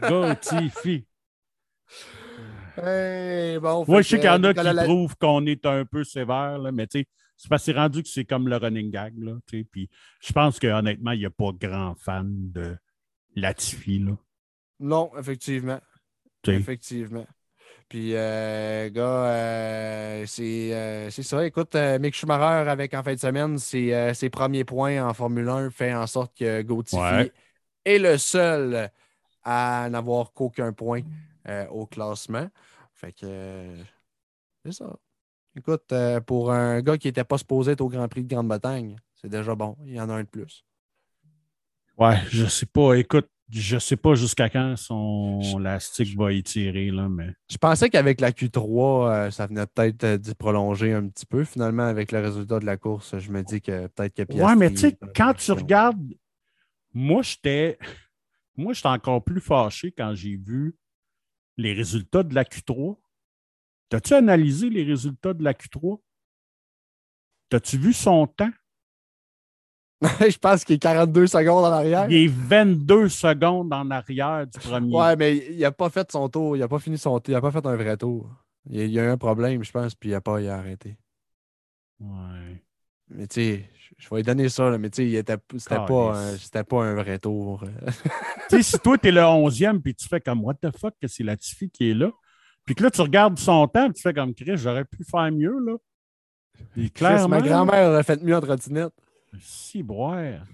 Go 0.00 0.34
Tifi. 0.34 1.06
Hey, 2.76 3.58
bon, 3.58 3.84
Moi, 3.88 4.02
je 4.02 4.08
sais 4.08 4.16
qu'il 4.18 4.26
y 4.26 4.28
en 4.28 4.44
a 4.44 4.52
qui 4.52 4.84
trouvent 4.84 5.16
qu'on 5.16 5.46
est 5.46 5.64
un 5.64 5.86
peu 5.86 6.04
sévère, 6.04 6.58
là, 6.58 6.72
mais 6.72 6.86
tu 6.86 7.00
sais, 7.00 7.06
c'est 7.36 7.48
parce 7.48 7.62
que 7.62 7.72
c'est 7.72 7.78
rendu 7.78 8.02
que 8.02 8.08
c'est 8.08 8.24
comme 8.24 8.48
le 8.48 8.56
running 8.56 8.90
gag. 8.90 9.14
Là, 9.18 9.38
puis 9.46 9.88
je 10.20 10.32
pense 10.32 10.58
qu'honnêtement, 10.58 11.12
il 11.12 11.20
n'y 11.20 11.26
a 11.26 11.30
pas 11.30 11.52
grand 11.52 11.94
fan 11.94 12.50
de 12.52 12.76
Latifi. 13.34 13.98
Là. 14.00 14.16
Non, 14.80 15.10
effectivement. 15.18 15.80
Effectivement. 16.46 17.26
Puis, 17.88 18.16
euh, 18.16 18.90
gars, 18.90 19.26
euh, 19.26 20.26
euh, 20.40 21.10
c'est 21.10 21.22
ça. 21.22 21.46
Écoute, 21.46 21.76
Mick 22.00 22.14
Schumacher, 22.14 22.68
avec 22.68 22.94
en 22.94 23.02
fin 23.02 23.14
de 23.14 23.20
semaine, 23.20 23.58
ses, 23.58 24.12
ses, 24.12 24.28
premiers 24.28 24.64
points 24.64 25.06
en 25.06 25.14
Formule 25.14 25.48
1, 25.48 25.70
fait 25.70 25.94
en 25.94 26.06
sorte 26.08 26.36
que 26.36 26.62
Gauthier 26.62 27.32
est 27.84 27.98
le 27.98 28.18
seul 28.18 28.90
à 29.44 29.88
n'avoir 29.88 30.32
qu'aucun 30.32 30.72
point 30.72 31.02
au 31.70 31.86
classement. 31.86 32.48
Fait 32.92 33.12
que 33.12 33.76
c'est 34.64 34.72
ça. 34.72 34.96
Écoute, 35.56 35.94
pour 36.26 36.50
un 36.50 36.80
gars 36.82 36.98
qui 36.98 37.06
n'était 37.06 37.24
pas 37.24 37.38
supposé 37.38 37.72
être 37.72 37.82
au 37.82 37.88
Grand 37.88 38.08
Prix 38.08 38.24
de 38.24 38.34
Grande-Bretagne, 38.34 38.96
c'est 39.14 39.28
déjà 39.28 39.54
bon. 39.54 39.76
Il 39.84 39.94
y 39.94 40.00
en 40.00 40.10
a 40.10 40.14
un 40.14 40.24
de 40.24 40.28
plus. 40.28 40.64
Ouais, 41.96 42.18
je 42.30 42.46
sais 42.46 42.66
pas. 42.66 42.94
Écoute, 42.94 43.28
je 43.50 43.78
sais 43.78 43.96
pas 43.96 44.14
jusqu'à 44.14 44.48
quand 44.48 44.76
son 44.76 45.58
lastique 45.58 46.16
va 46.16 46.32
étirer, 46.32 46.90
là, 46.90 47.08
mais. 47.08 47.32
Je 47.48 47.56
pensais 47.58 47.88
qu'avec 47.90 48.20
la 48.20 48.32
Q3, 48.32 49.30
ça 49.30 49.46
venait 49.46 49.66
peut-être 49.66 50.20
d'y 50.20 50.34
prolonger 50.34 50.92
un 50.92 51.06
petit 51.08 51.26
peu. 51.26 51.44
Finalement, 51.44 51.84
avec 51.84 52.12
le 52.12 52.20
résultat 52.20 52.58
de 52.58 52.66
la 52.66 52.76
course, 52.76 53.18
je 53.18 53.30
me 53.30 53.42
dis 53.42 53.60
que 53.60 53.86
peut-être 53.88 54.14
que 54.14 54.22
Piastri... 54.22 54.44
Ouais, 54.44 54.56
mais 54.56 54.70
tu 54.70 54.78
sais, 54.78 54.98
quand 55.14 55.34
tu 55.34 55.52
regardes, 55.52 56.02
moi, 56.92 57.22
j'étais. 57.22 57.78
Moi, 58.56 58.72
j'étais 58.72 58.88
encore 58.88 59.22
plus 59.22 59.40
fâché 59.40 59.92
quand 59.92 60.14
j'ai 60.14 60.36
vu 60.36 60.76
les 61.58 61.74
résultats 61.74 62.22
de 62.22 62.34
la 62.34 62.42
Q3. 62.42 62.98
T'as-tu 63.90 64.14
analysé 64.14 64.70
les 64.70 64.82
résultats 64.82 65.34
de 65.34 65.44
la 65.44 65.52
Q3? 65.52 66.00
T'as-tu 67.50 67.76
vu 67.78 67.92
son 67.92 68.26
temps? 68.26 68.50
Je 70.02 70.38
pense 70.38 70.64
qu'il 70.64 70.76
est 70.76 70.78
42 70.78 71.26
secondes 71.26 71.64
en 71.64 71.72
arrière. 71.72 72.06
Il 72.10 72.24
est 72.24 72.32
22 72.32 73.08
secondes 73.08 73.72
en 73.72 73.90
arrière 73.90 74.46
du 74.46 74.58
premier. 74.58 74.94
Ouais, 74.94 75.16
mais 75.16 75.36
il 75.36 75.58
n'a 75.58 75.72
pas 75.72 75.88
fait 75.88 76.10
son 76.12 76.28
tour. 76.28 76.56
Il 76.56 76.60
n'a 76.60 76.68
pas 76.68 76.78
fini 76.78 76.98
son 76.98 77.18
tour. 77.18 77.32
Il 77.32 77.32
n'a 77.32 77.40
pas 77.40 77.50
fait 77.50 77.64
un 77.64 77.76
vrai 77.76 77.96
tour. 77.96 78.28
Il 78.68 78.90
y 78.90 78.98
a 78.98 79.04
eu 79.04 79.08
un 79.08 79.16
problème, 79.16 79.62
je 79.62 79.70
pense, 79.70 79.94
puis 79.94 80.10
il 80.10 80.12
n'a 80.12 80.20
pas 80.20 80.40
il 80.40 80.48
a 80.48 80.56
arrêté. 80.56 80.98
Ouais. 82.00 82.62
Mais 83.08 83.26
tu 83.28 83.34
sais, 83.34 83.70
je 83.96 84.08
vais 84.10 84.16
lui 84.16 84.22
donner 84.22 84.48
ça, 84.48 84.76
mais 84.76 84.90
tu 84.90 85.10
sais, 85.10 85.24
c'était 85.56 85.76
pas, 85.76 86.18
un, 86.18 86.64
pas 86.64 86.84
un 86.84 86.94
vrai 86.94 87.18
tour. 87.18 87.64
tu 88.48 88.56
sais, 88.56 88.62
si 88.62 88.78
toi, 88.80 88.98
tu 88.98 89.08
es 89.08 89.12
le 89.12 89.20
11e, 89.20 89.80
puis 89.80 89.94
tu 89.94 90.08
fais 90.08 90.20
comme 90.20 90.44
What 90.44 90.54
the 90.54 90.76
fuck, 90.76 90.94
que 91.00 91.06
c'est 91.06 91.22
Latifi 91.22 91.70
qui 91.70 91.90
est 91.90 91.94
là, 91.94 92.10
puis 92.64 92.74
que 92.74 92.82
là, 92.82 92.90
tu 92.90 93.00
regardes 93.00 93.38
son 93.38 93.68
temps, 93.68 93.90
tu 93.92 94.02
fais 94.02 94.12
comme 94.12 94.34
Chris, 94.34 94.56
j'aurais 94.56 94.84
pu 94.84 95.04
faire 95.08 95.30
mieux, 95.30 95.56
là. 95.64 95.76
clairement. 96.92 97.28
ma 97.28 97.40
grand-mère 97.40 97.90
aurait 97.90 98.02
fait 98.02 98.20
mieux 98.22 98.36
en 98.36 98.40
trottinette. 98.40 98.92
Si, 99.40 99.82
boire. 99.82 100.44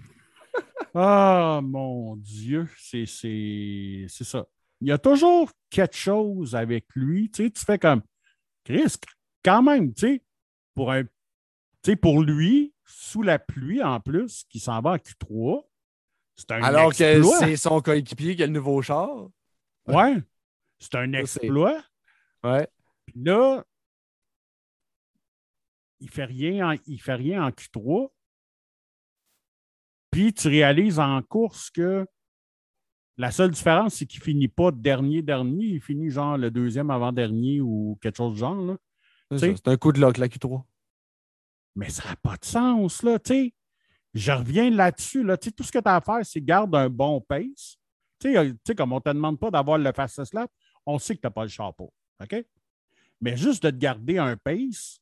Ah, 0.95 1.59
mon 1.63 2.15
Dieu, 2.17 2.69
c'est 2.77 3.07
ça. 3.07 4.45
Il 4.79 4.87
y 4.89 4.91
a 4.91 4.99
toujours 4.99 5.49
quelque 5.71 5.95
chose 5.95 6.53
avec 6.55 6.85
lui. 6.93 7.31
Tu 7.31 7.45
sais, 7.45 7.49
tu 7.49 7.65
fais 7.65 7.79
comme 7.79 8.03
Chris, 8.63 8.93
quand 9.43 9.63
même, 9.63 9.91
tu 9.93 10.01
sais, 10.01 10.21
pour 10.75 10.91
un. 10.91 11.03
Tu 11.03 11.09
sais, 11.85 11.95
pour 11.95 12.21
lui, 12.21 12.75
sous 12.85 13.23
la 13.23 13.39
pluie 13.39 13.81
en 13.81 13.99
plus, 13.99 14.43
qui 14.49 14.59
s'en 14.59 14.81
va 14.81 14.91
à 14.91 14.97
Q3, 14.97 15.65
c'est 16.35 16.51
un 16.51 16.63
Alors 16.63 16.93
que 16.93 17.23
c'est 17.39 17.55
son 17.57 17.81
coéquipier 17.81 18.35
qui 18.35 18.43
a 18.43 18.47
le 18.47 18.53
nouveau 18.53 18.81
char. 18.81 19.29
Ouais. 19.87 20.17
C'est 20.79 20.95
un 20.95 21.13
exploit. 21.13 21.81
Ouais. 22.43 22.67
Puis 23.05 23.21
là, 23.23 23.63
il 25.99 26.07
ne 26.07 26.11
fait, 26.11 26.25
rien 26.25 26.75
il 26.87 27.01
fait 27.01 27.15
rien 27.15 27.45
en 27.45 27.49
Q3. 27.49 28.09
Puis 30.13 30.31
tu 30.31 30.47
réalises 30.47 30.99
en 30.99 31.23
course 31.23 31.71
que 31.71 32.05
la 33.17 33.31
seule 33.31 33.49
différence, 33.49 33.95
c'est 33.95 34.05
qu'il 34.05 34.19
ne 34.19 34.23
finit 34.23 34.47
pas 34.47 34.71
dernier-dernier, 34.71 35.65
il 35.65 35.81
finit 35.81 36.11
genre 36.11 36.37
le 36.37 36.51
deuxième 36.51 36.91
avant-dernier 36.91 37.61
ou 37.61 37.97
quelque 37.99 38.17
chose 38.17 38.33
de 38.33 38.37
genre. 38.37 38.77
C'est 39.35 39.67
un 39.67 39.75
coup 39.75 39.91
de 39.91 39.99
lock, 39.99 40.17
la 40.17 40.27
Q3. 40.27 40.63
Mais 41.75 41.89
ça 41.89 42.09
n'a 42.09 42.15
pas 42.15 42.37
de 42.37 42.45
sens, 42.45 43.01
là, 43.01 43.17
sais. 43.25 43.55
Je 44.13 44.31
reviens 44.31 44.69
là-dessus, 44.69 45.23
là, 45.23 45.35
tout 45.35 45.63
ce 45.63 45.71
que 45.71 45.79
tu 45.79 45.89
as 45.89 45.95
à 45.95 46.01
faire, 46.01 46.23
c'est 46.23 46.41
garder 46.41 46.77
un 46.77 46.89
bon 46.89 47.19
pace. 47.19 47.77
Tu 48.19 48.35
sais, 48.65 48.75
comme 48.75 48.93
on 48.93 48.97
ne 48.97 49.01
te 49.01 49.09
demande 49.09 49.39
pas 49.39 49.49
d'avoir 49.49 49.79
le 49.79 49.91
fastest 49.91 50.35
lap, 50.35 50.51
on 50.85 50.99
sait 50.99 51.15
que 51.15 51.21
tu 51.21 51.25
n'as 51.25 51.31
pas 51.31 51.43
le 51.43 51.49
chapeau. 51.49 51.91
OK? 52.21 52.45
Mais 53.19 53.35
juste 53.35 53.63
de 53.63 53.71
te 53.71 53.75
garder 53.75 54.19
un 54.19 54.37
pace, 54.37 54.99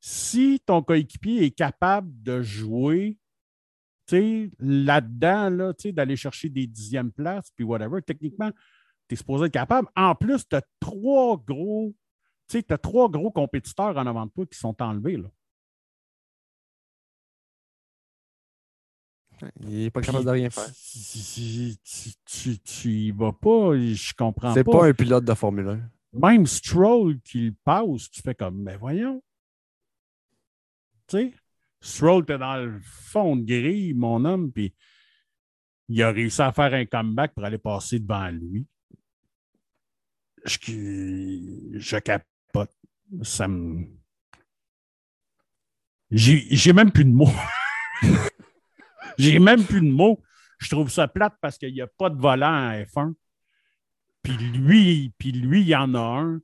si 0.00 0.60
ton 0.64 0.82
coéquipier 0.82 1.46
est 1.46 1.50
capable 1.50 2.22
de 2.22 2.42
jouer 2.42 3.18
là-dedans, 4.58 5.50
là, 5.50 5.72
d'aller 5.92 6.16
chercher 6.16 6.48
des 6.48 6.66
dixièmes 6.66 7.12
places, 7.12 7.50
puis 7.54 7.64
whatever, 7.64 8.00
techniquement, 8.02 8.50
tu 9.08 9.14
es 9.14 9.16
supposé 9.16 9.46
être 9.46 9.52
capable. 9.52 9.88
En 9.96 10.14
plus, 10.14 10.46
tu 10.48 10.56
as 10.56 10.62
trois 10.80 11.36
gros, 11.36 11.94
tu 12.48 12.64
as 12.68 12.78
trois 12.78 13.08
gros 13.08 13.30
compétiteurs 13.30 13.96
en 13.96 14.06
avant 14.06 14.26
de 14.26 14.30
toi 14.30 14.46
qui 14.46 14.58
sont 14.58 14.80
enlevés. 14.82 15.16
Là. 15.16 15.28
Il 19.60 19.68
n'est 19.68 19.90
pas 19.90 20.00
capable 20.00 20.24
de 20.24 20.30
rien 20.30 20.50
faire. 20.50 20.70
Tu, 22.24 22.58
tu, 22.58 23.12
vas 23.12 23.32
pas, 23.32 23.76
je 23.76 24.14
comprends 24.14 24.48
pas. 24.48 24.54
C'est 24.54 24.64
pas 24.64 24.86
un 24.86 24.94
pilote 24.94 25.24
de 25.24 25.34
Formule 25.34 25.68
1. 25.68 25.90
Même 26.18 26.46
Stroll 26.46 27.20
qui 27.20 27.54
passe, 27.64 28.10
tu 28.10 28.22
fais 28.22 28.34
comme, 28.34 28.62
mais 28.62 28.76
voyons. 28.76 29.22
Tu 31.06 31.18
sais? 31.18 31.34
Stroll 31.80 32.22
était 32.22 32.38
dans 32.38 32.56
le 32.56 32.80
fond 32.82 33.36
de 33.36 33.44
grille, 33.44 33.94
mon 33.94 34.24
homme, 34.24 34.50
puis 34.52 34.74
il 35.88 36.02
a 36.02 36.10
réussi 36.10 36.42
à 36.42 36.52
faire 36.52 36.74
un 36.74 36.84
comeback 36.84 37.34
pour 37.34 37.44
aller 37.44 37.58
passer 37.58 38.00
devant 38.00 38.28
lui. 38.28 38.66
Je, 40.44 41.72
je 41.74 41.96
capote. 41.98 42.72
Ça 43.22 43.46
me. 43.46 43.86
J'ai 46.10 46.72
même 46.72 46.90
plus 46.90 47.04
de 47.04 47.10
mots. 47.10 47.32
J'ai 49.18 49.38
même 49.38 49.64
plus 49.64 49.80
de 49.80 49.90
mots. 49.90 50.22
Je 50.58 50.68
trouve 50.70 50.90
ça 50.90 51.08
plate 51.08 51.36
parce 51.40 51.58
qu'il 51.58 51.72
n'y 51.72 51.80
a 51.80 51.86
pas 51.86 52.10
de 52.10 52.18
volant 52.18 52.68
à 52.68 52.82
F1. 52.82 53.14
Puis 54.22 54.36
lui, 54.36 55.12
puis 55.18 55.32
lui, 55.32 55.60
il 55.60 55.68
y 55.68 55.76
en 55.76 55.94
a 55.94 56.20
un. 56.20 56.40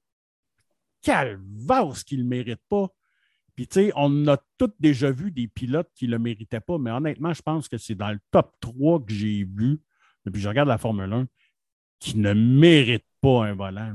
Vase 1.66 2.04
qu'il 2.04 2.22
ne 2.22 2.28
mérite 2.28 2.62
pas. 2.68 2.88
Puis, 3.54 3.66
tu 3.66 3.74
sais, 3.74 3.92
on 3.96 4.26
a 4.28 4.38
tous 4.56 4.72
déjà 4.80 5.10
vu 5.10 5.30
des 5.30 5.46
pilotes 5.46 5.90
qui 5.94 6.06
ne 6.06 6.12
le 6.12 6.18
méritaient 6.18 6.60
pas, 6.60 6.78
mais 6.78 6.90
honnêtement, 6.90 7.32
je 7.34 7.42
pense 7.42 7.68
que 7.68 7.76
c'est 7.76 7.94
dans 7.94 8.10
le 8.10 8.20
top 8.30 8.54
3 8.60 9.04
que 9.04 9.12
j'ai 9.12 9.44
vu, 9.44 9.80
depuis 10.24 10.38
que 10.38 10.44
je 10.44 10.48
regarde 10.48 10.68
la 10.68 10.78
Formule 10.78 11.12
1, 11.12 11.26
qui 11.98 12.18
ne 12.18 12.32
mérite 12.32 13.04
pas 13.20 13.44
un 13.46 13.54
volant. 13.54 13.94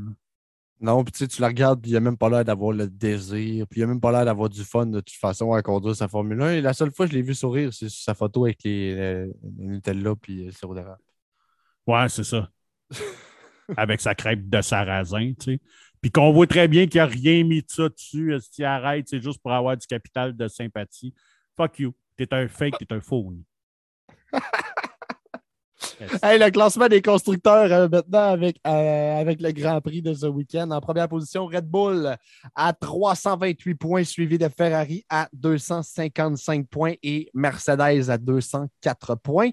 Non, 0.79 1.03
puis 1.03 1.11
tu 1.11 1.19
sais, 1.19 1.27
tu 1.27 1.41
la 1.41 1.47
regardes, 1.47 1.81
puis 1.81 1.89
il 1.89 1.93
n'a 1.95 1.99
même 1.99 2.17
pas 2.17 2.29
l'air 2.29 2.45
d'avoir 2.45 2.71
le 2.71 2.87
désir, 2.87 3.65
puis 3.67 3.79
il 3.79 3.83
n'a 3.83 3.87
même 3.87 3.99
pas 3.99 4.11
l'air 4.11 4.25
d'avoir 4.25 4.47
du 4.47 4.63
fun 4.63 4.85
de 4.85 4.99
toute 4.99 5.17
façon 5.17 5.51
à 5.53 5.63
conduire 5.63 5.95
sa 5.95 6.07
Formule 6.07 6.39
1. 6.39 6.51
Et 6.53 6.61
la 6.61 6.73
seule 6.73 6.91
fois 6.91 7.07
que 7.07 7.13
je 7.13 7.17
l'ai 7.17 7.23
vu 7.23 7.33
sourire, 7.33 7.73
c'est 7.73 7.89
sur 7.89 8.03
sa 8.03 8.13
photo 8.13 8.45
avec 8.45 8.63
les, 8.63 9.27
Nutella 9.57 10.15
puis 10.15 10.45
le 10.45 10.51
sirop 10.51 10.75
Ouais, 11.87 12.09
c'est 12.09 12.23
ça. 12.23 12.49
avec 13.75 14.01
sa 14.01 14.13
crêpe 14.13 14.49
de 14.49 14.61
sarrasin, 14.61 15.33
tu 15.39 15.53
sais. 15.53 15.59
Puis 16.01 16.11
qu'on 16.11 16.31
voit 16.31 16.47
très 16.47 16.67
bien 16.67 16.87
qu'il 16.87 16.99
n'a 16.99 17.05
rien 17.05 17.43
mis 17.43 17.61
de 17.61 17.69
ça 17.69 17.89
dessus. 17.89 18.37
Si 18.51 18.63
arrête, 18.63 19.07
c'est 19.09 19.21
juste 19.21 19.41
pour 19.41 19.51
avoir 19.51 19.75
du 19.75 19.87
capital 19.87 20.35
de 20.35 20.47
sympathie. 20.47 21.13
Fuck 21.55 21.79
you. 21.79 21.93
T'es 22.15 22.33
un 22.33 22.47
fake, 22.47 22.77
t'es 22.79 22.93
un 22.93 23.01
faux. 23.01 23.33
Le 25.99 26.49
classement 26.49 26.87
des 26.87 27.01
constructeurs 27.01 27.71
euh, 27.71 27.87
maintenant 27.89 28.31
avec, 28.31 28.57
euh, 28.67 29.19
avec 29.19 29.41
le 29.41 29.51
Grand 29.51 29.81
Prix 29.81 30.01
de 30.01 30.13
ce 30.13 30.27
week-end. 30.27 30.69
En 30.71 30.79
première 30.79 31.07
position, 31.07 31.47
Red 31.47 31.65
Bull 31.65 32.15
à 32.55 32.73
328 32.73 33.75
points, 33.75 34.03
suivi 34.03 34.37
de 34.37 34.47
Ferrari 34.47 35.05
à 35.09 35.27
255 35.33 36.67
points 36.67 36.93
et 37.01 37.29
Mercedes 37.33 38.09
à 38.09 38.17
204 38.17 39.15
points. 39.15 39.49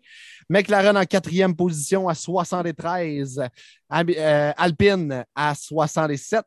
McLaren 0.51 0.97
en 0.97 1.05
quatrième 1.05 1.57
position 1.57 2.09
à 2.09 2.14
73, 2.14 3.40
euh, 3.40 4.53
Alpine 4.57 5.24
à 5.34 5.55
67, 5.55 6.45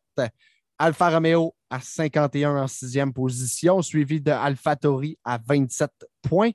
Alfa 0.78 1.10
Romeo 1.10 1.56
à 1.70 1.80
51 1.80 2.56
en 2.56 2.68
sixième 2.68 3.12
position, 3.12 3.82
suivi 3.82 4.22
de 4.22 4.32
AlphaTauri 4.32 5.18
à 5.24 5.40
27 5.44 5.90
points. 6.22 6.52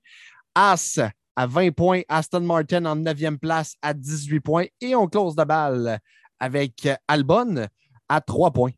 As 0.55 1.01
à 1.37 1.47
20 1.47 1.72
points. 1.72 2.03
Aston 2.09 2.41
Martin 2.41 2.85
en 2.85 2.97
9e 2.97 3.39
place 3.39 3.76
à 3.83 3.95
18 3.95 4.41
points. 4.41 4.66
Et 4.80 4.95
on 4.95 5.07
close 5.07 5.35
de 5.35 5.45
balle 5.45 5.99
avec 6.39 6.89
Albon 7.09 7.66
à 8.09 8.20
3 8.20 8.51
points. 8.51 8.72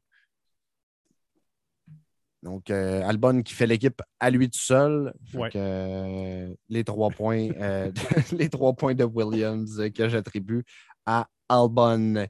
Donc, 2.44 2.68
euh, 2.68 3.02
Albon 3.08 3.42
qui 3.42 3.54
fait 3.54 3.66
l'équipe 3.66 4.02
à 4.20 4.30
lui 4.30 4.50
tout 4.50 4.58
seul. 4.58 5.14
Euh, 5.56 6.54
les, 6.68 6.84
trois 6.84 7.08
points, 7.08 7.48
euh, 7.58 7.90
les 8.32 8.50
trois 8.50 8.74
points 8.74 8.94
de 8.94 9.04
Williams 9.04 9.82
que 9.94 10.10
j'attribue 10.10 10.62
à 11.06 11.26
Albon. 11.48 12.26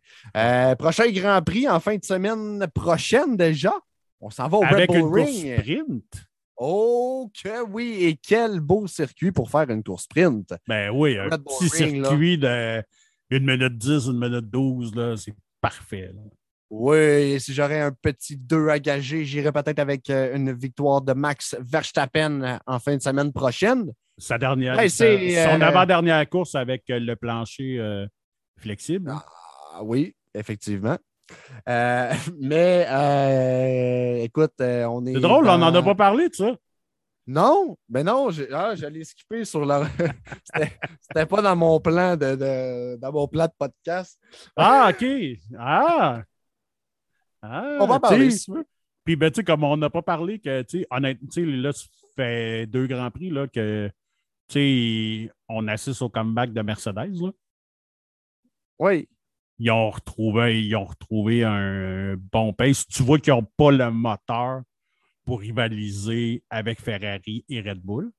prochain 0.79 1.11
Grand 1.11 1.43
Prix 1.43 1.69
en 1.69 1.81
fin 1.81 1.97
de 1.97 2.05
semaine 2.05 2.65
prochaine 2.73 3.37
déjà. 3.37 3.75
On 4.21 4.31
s'en 4.31 4.47
va 4.49 4.59
au 4.59 4.61
Red 4.61 4.87
Bull 4.87 5.13
Ring. 5.13 5.59
sprint. 5.59 6.25
Oh 6.57 7.31
que 7.43 7.65
oui! 7.69 7.99
Et 8.03 8.17
quel 8.17 8.61
beau 8.61 8.87
circuit 8.87 9.33
pour 9.33 9.51
faire 9.51 9.69
une 9.71 9.83
course 9.83 10.05
sprint. 10.05 10.55
Ben 10.69 10.91
oui, 10.91 11.19
un 11.19 11.31
petit 11.31 11.69
circuit 11.69 12.39
de 12.39 12.83
1 13.33 13.39
minute 13.41 13.77
10, 13.77 14.09
1 14.09 14.13
minute 14.13 14.51
12, 14.51 15.17
c'est 15.17 15.35
parfait. 15.61 16.13
Oui, 16.71 17.39
si 17.41 17.55
j'aurais 17.55 17.81
un 17.81 17.93
petit 17.93 18.37
2 18.37 18.69
à 18.69 18.79
gager, 18.79 19.25
j'irais 19.25 19.53
peut-être 19.53 19.79
avec 19.79 20.11
euh, 20.11 20.35
une 20.35 20.53
victoire 20.53 21.03
de 21.03 21.13
Max 21.13 21.57
Verstappen 21.61 22.43
euh, 22.43 22.59
en 22.67 22.79
fin 22.79 22.97
de 22.97 23.03
semaine 23.03 23.33
prochaine. 23.33 23.93
Sa 24.19 24.39
dernière, 24.39 24.75
son 24.91 25.05
euh, 25.05 25.61
avant-dernière 25.61 26.29
course 26.29 26.55
avec 26.55 26.85
le 26.89 27.15
plancher 27.15 28.07
flexible. 28.59 29.13
Ah, 29.13 29.83
oui, 29.83 30.15
effectivement. 30.35 30.99
Euh, 31.69 32.13
mais 32.41 32.87
euh, 32.89 34.25
écoute, 34.25 34.55
euh, 34.61 34.85
on 34.85 35.05
est. 35.07 35.15
C'est 35.15 35.21
drôle, 35.21 35.49
on 35.49 35.59
n'en 35.59 35.75
a 35.75 35.83
pas 35.83 35.95
parlé 35.95 36.29
de 36.29 36.35
ça. 36.35 36.57
Non, 37.27 37.79
mais 37.89 38.05
non, 38.05 38.29
ah, 38.53 38.75
j'allais 38.75 39.05
skipper 39.05 39.45
sur 39.47 39.65
le. 39.65 39.85
C'était 41.01 41.27
pas 41.27 41.41
dans 41.41 41.57
mon 41.57 41.81
plan 41.81 42.17
de, 42.17 42.97
dans 42.97 43.13
mon 43.13 43.27
plan 43.27 43.47
de 43.47 43.53
podcast. 43.59 44.19
Ah, 44.57 44.91
OK. 44.91 45.07
Ah! 45.59 46.23
ah 47.41 47.79
on 47.81 47.87
va 47.87 47.99
parler 47.99 48.29
Puis, 49.05 49.17
ben, 49.17 49.31
tu 49.31 49.37
sais, 49.37 49.45
comme 49.45 49.65
on 49.65 49.79
n'a 49.79 49.89
pas 49.89 50.03
parlé 50.03 50.39
que, 50.39 50.63
tu 50.63 50.81
sais, 50.81 50.87
honnêtement, 50.91 51.29
là, 51.37 51.73
ça 51.73 51.87
fait 52.15 52.67
deux 52.67 52.87
grands 52.87 53.11
prix, 53.11 53.31
là, 53.31 53.49
que, 53.49 53.91
tu 54.49 55.27
sais, 55.29 55.33
on 55.49 55.67
assiste 55.69 56.03
au 56.03 56.11
comeback 56.11 56.53
de 56.53 56.61
Mercedes, 56.61 57.23
là. 57.23 57.31
Oui 58.79 59.09
ils 59.59 59.71
ont 59.71 59.91
retrouvé, 59.91 60.63
ils 60.63 60.75
ont 60.77 60.85
retrouvé 60.85 61.45
un 61.45 62.17
bon 62.17 62.53
pace. 62.53 62.87
Tu 62.87 63.03
vois 63.03 63.19
qu'ils 63.19 63.33
n'ont 63.33 63.47
pas 63.57 63.71
le 63.71 63.91
moteur 63.91 64.63
pour 65.25 65.41
rivaliser 65.41 66.43
avec 66.51 66.81
Ferrari 66.81 67.45
et 67.49 67.61
Red 67.61 67.81
Bull. 67.81 68.11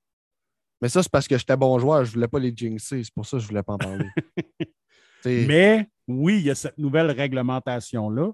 Mais 0.81 0.89
ça, 0.89 1.03
c'est 1.03 1.11
parce 1.11 1.27
que 1.27 1.38
j'étais 1.38 1.57
bon 1.57 1.77
joueur, 1.79 2.03
je 2.03 2.11
ne 2.11 2.13
voulais 2.15 2.27
pas 2.27 2.39
les 2.39 2.55
jinxer. 2.55 3.03
C'est 3.03 3.13
pour 3.13 3.25
ça 3.25 3.38
que 3.38 3.41
je 3.41 3.45
ne 3.45 3.49
voulais 3.49 3.63
pas 3.63 3.73
en 3.73 3.77
parler. 3.77 4.09
Mais 5.25 5.89
oui, 6.07 6.38
il 6.38 6.45
y 6.45 6.51
a 6.51 6.55
cette 6.55 6.77
nouvelle 6.77 7.11
réglementation-là 7.11 8.31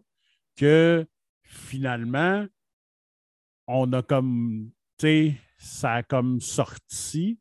que 0.57 1.07
finalement, 1.43 2.45
on 3.67 3.91
a 3.93 4.01
comme, 4.01 4.71
tu 4.97 5.05
sais, 5.05 5.35
ça 5.57 5.93
a 5.93 6.03
comme 6.03 6.41
sorti 6.41 7.39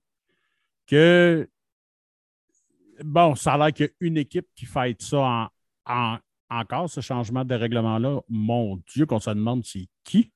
que 0.87 1.49
bon, 3.05 3.35
ça 3.35 3.55
a 3.55 3.59
l'air 3.59 3.73
qu'il 3.73 3.87
y 3.87 3.89
a 3.89 3.93
une 4.01 4.17
équipe 4.17 4.47
qui 4.55 4.67
fait 4.67 5.01
ça 5.01 5.51
en, 5.87 6.19
encore, 6.51 6.91
ce 6.91 7.01
changement 7.01 7.45
de 7.45 7.55
règlement-là. 7.55 8.21
Mon 8.29 8.77
Dieu, 8.93 9.07
qu'on 9.07 9.21
se 9.21 9.31
demande 9.31 9.65
c'est 9.65 9.89
qui. 10.05 10.33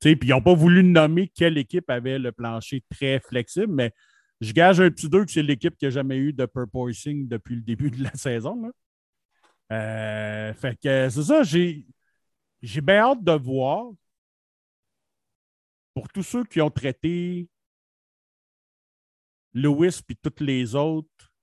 Puis 0.00 0.18
ils 0.22 0.28
n'ont 0.28 0.42
pas 0.42 0.54
voulu 0.54 0.82
nommer 0.84 1.28
quelle 1.28 1.56
équipe 1.56 1.88
avait 1.88 2.18
le 2.18 2.30
plancher 2.30 2.84
très 2.90 3.20
flexible, 3.20 3.72
mais 3.72 3.92
je 4.40 4.52
gage 4.52 4.80
un 4.80 4.90
petit 4.90 5.08
deux 5.08 5.24
que 5.24 5.30
c'est 5.30 5.42
l'équipe 5.42 5.76
qui 5.76 5.86
n'a 5.86 5.90
jamais 5.90 6.18
eu 6.18 6.32
de 6.32 6.44
purposing 6.44 7.26
depuis 7.26 7.56
le 7.56 7.62
début 7.62 7.90
de 7.90 8.02
la 8.02 8.12
saison. 8.14 8.70
Euh, 9.72 10.52
fait 10.54 10.78
que 10.80 11.08
c'est 11.08 11.22
ça, 11.22 11.42
j'ai, 11.42 11.86
j'ai 12.60 12.80
bien 12.82 12.98
hâte 12.98 13.24
de 13.24 13.32
voir 13.32 13.86
pour 15.94 16.08
tous 16.08 16.22
ceux 16.22 16.44
qui 16.44 16.60
ont 16.60 16.70
traité 16.70 17.48
Lewis 19.54 20.00
et 20.08 20.14
toutes 20.16 20.40
les 20.40 20.74
autres 20.74 21.33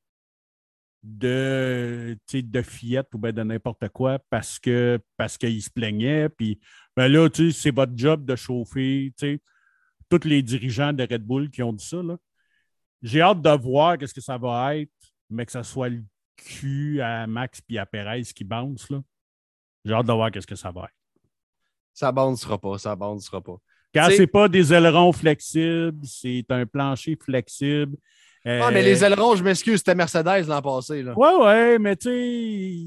de, 1.04 2.18
de 2.32 2.62
fillettes 2.62 3.14
ou 3.14 3.18
ben 3.18 3.32
de 3.32 3.42
n'importe 3.44 3.90
quoi 3.90 4.20
parce 4.30 4.60
que 4.60 5.00
parce 5.18 5.38
qu'il 5.38 5.62
se 5.62 5.70
plaignait. 5.70 6.30
Puis 6.30 6.60
ben 6.96 7.08
là, 7.08 7.28
c'est 7.52 7.74
votre 7.74 7.94
job 7.96 8.26
de 8.26 8.36
chauffer 8.36 9.14
tous 10.10 10.28
les 10.28 10.42
dirigeants 10.42 10.94
de 10.94 11.04
Red 11.04 11.24
Bull 11.24 11.50
qui 11.50 11.64
ont 11.64 11.74
dit 11.74 11.86
ça. 11.86 12.02
J'ai 13.02 13.22
hâte 13.22 13.42
de 13.42 13.50
voir 13.50 13.98
qu'est-ce 13.98 14.14
que 14.14 14.22
ça 14.22 14.38
va 14.38 14.78
être, 14.78 14.92
mais 15.30 15.46
que 15.46 15.52
ce 15.52 15.64
soit 15.64 15.90
le 15.90 16.04
cul 16.36 17.02
à 17.02 17.26
Max 17.26 17.62
et 17.70 17.80
à 17.80 17.86
Perez 17.86 18.24
qui 18.24 18.44
bounce. 18.44 18.88
J'ai 19.84 19.94
hâte 19.94 20.06
de 20.06 20.14
voir 20.14 20.30
qu'est-ce 20.30 20.48
que 20.48 20.56
ça 20.56 20.72
va 20.72 20.84
être. 20.84 21.22
Ça 21.94 22.12
bouncera 22.12 22.60
pas, 22.60 22.78
ça 22.78 22.96
bouncera 22.96 23.42
pas. 23.42 23.58
Quand 23.94 24.08
c'est 24.16 24.28
pas 24.28 24.48
des 24.48 24.72
ailerons 24.72 25.12
flexibles, 25.12 26.06
c'est 26.06 26.46
un 26.50 26.66
plancher 26.66 27.18
flexible 27.22 27.98
ah, 28.46 28.72
mais 28.72 28.82
les 28.82 29.04
euh, 29.04 29.08
ailerons, 29.08 29.36
je 29.36 29.44
m'excuse, 29.44 29.78
c'était 29.78 29.96
Mercedes 29.96 30.48
l'an 30.48 30.62
passé. 30.62 31.04
Là. 31.04 31.14
Ouais, 31.16 31.36
ouais, 31.36 31.80
mais 31.80 31.96
tu 31.96 32.10
sais, 32.10 32.86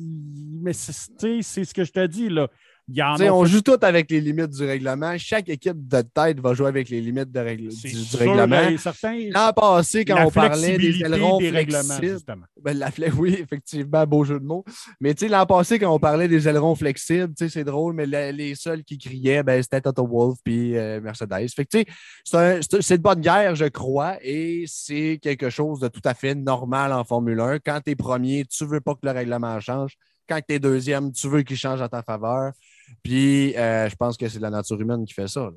mais 0.62 0.72
c'est 0.72 1.64
ce 1.64 1.74
que 1.74 1.84
je 1.84 1.92
te 1.92 2.06
dis. 2.06 2.28
Là. 2.28 2.48
On 3.30 3.44
joue 3.46 3.62
tout 3.62 3.78
avec 3.80 4.10
les 4.10 4.20
limites 4.20 4.50
du 4.50 4.64
règlement. 4.64 5.16
Chaque 5.16 5.48
équipe 5.48 5.88
de 5.88 6.02
tête 6.02 6.38
va 6.40 6.52
jouer 6.52 6.68
avec 6.68 6.90
les 6.90 7.00
limites 7.00 7.32
de 7.32 7.40
règle... 7.40 7.68
du, 7.68 8.16
règlement. 8.16 8.60
L'an 9.30 9.52
passé, 9.52 10.04
quand 10.04 10.26
on 10.26 10.30
parlait 10.30 10.76
des 10.76 11.00
ailerons 11.02 11.38
des 11.38 11.48
flexibles, 11.48 12.20
ben, 12.60 12.78
la 12.78 12.90
oui, 13.18 13.38
effectivement, 13.40 14.06
beau 14.06 14.24
jeu 14.24 14.38
de 14.38 14.44
mots. 14.44 14.64
Mais 15.00 15.14
l'an 15.28 15.46
passé, 15.46 15.78
quand 15.78 15.94
on 15.94 15.98
parlait 15.98 16.28
des 16.28 16.46
ailerons 16.46 16.74
flexibles, 16.74 17.32
c'est 17.36 17.64
drôle, 17.64 17.94
mais 17.94 18.32
les 18.32 18.54
seuls 18.54 18.84
qui 18.84 18.98
criaient, 18.98 19.42
ben, 19.42 19.62
c'était 19.62 19.80
Toto 19.80 20.06
Wolf 20.06 20.38
et 20.46 20.78
euh, 20.78 21.00
Mercedes. 21.00 21.48
c'est 21.48 22.96
de 22.98 23.02
bonne 23.02 23.20
guerre, 23.20 23.54
je 23.54 23.66
crois, 23.66 24.18
et 24.22 24.64
c'est 24.66 25.18
quelque 25.22 25.48
chose 25.48 25.80
de 25.80 25.88
tout 25.88 26.02
à 26.04 26.12
fait 26.12 26.34
normal 26.34 26.92
en 26.92 27.04
Formule 27.04 27.40
1. 27.40 27.58
Quand 27.60 27.80
tu 27.84 27.92
es 27.92 27.96
premier, 27.96 28.44
tu 28.44 28.64
ne 28.64 28.68
veux 28.68 28.80
pas 28.80 28.94
que 28.94 29.00
le 29.04 29.10
règlement 29.12 29.58
change. 29.60 29.96
Quand 30.28 30.40
tu 30.46 30.54
es 30.54 30.58
deuxième, 30.58 31.12
tu 31.12 31.28
veux 31.28 31.42
qu'il 31.42 31.56
change 31.56 31.82
à 31.82 31.88
ta 31.88 32.02
faveur. 32.02 32.52
Puis, 33.02 33.56
euh, 33.56 33.88
je 33.88 33.96
pense 33.96 34.16
que 34.16 34.28
c'est 34.28 34.38
la 34.38 34.50
nature 34.50 34.80
humaine 34.80 35.04
qui 35.04 35.14
fait 35.14 35.28
ça. 35.28 35.50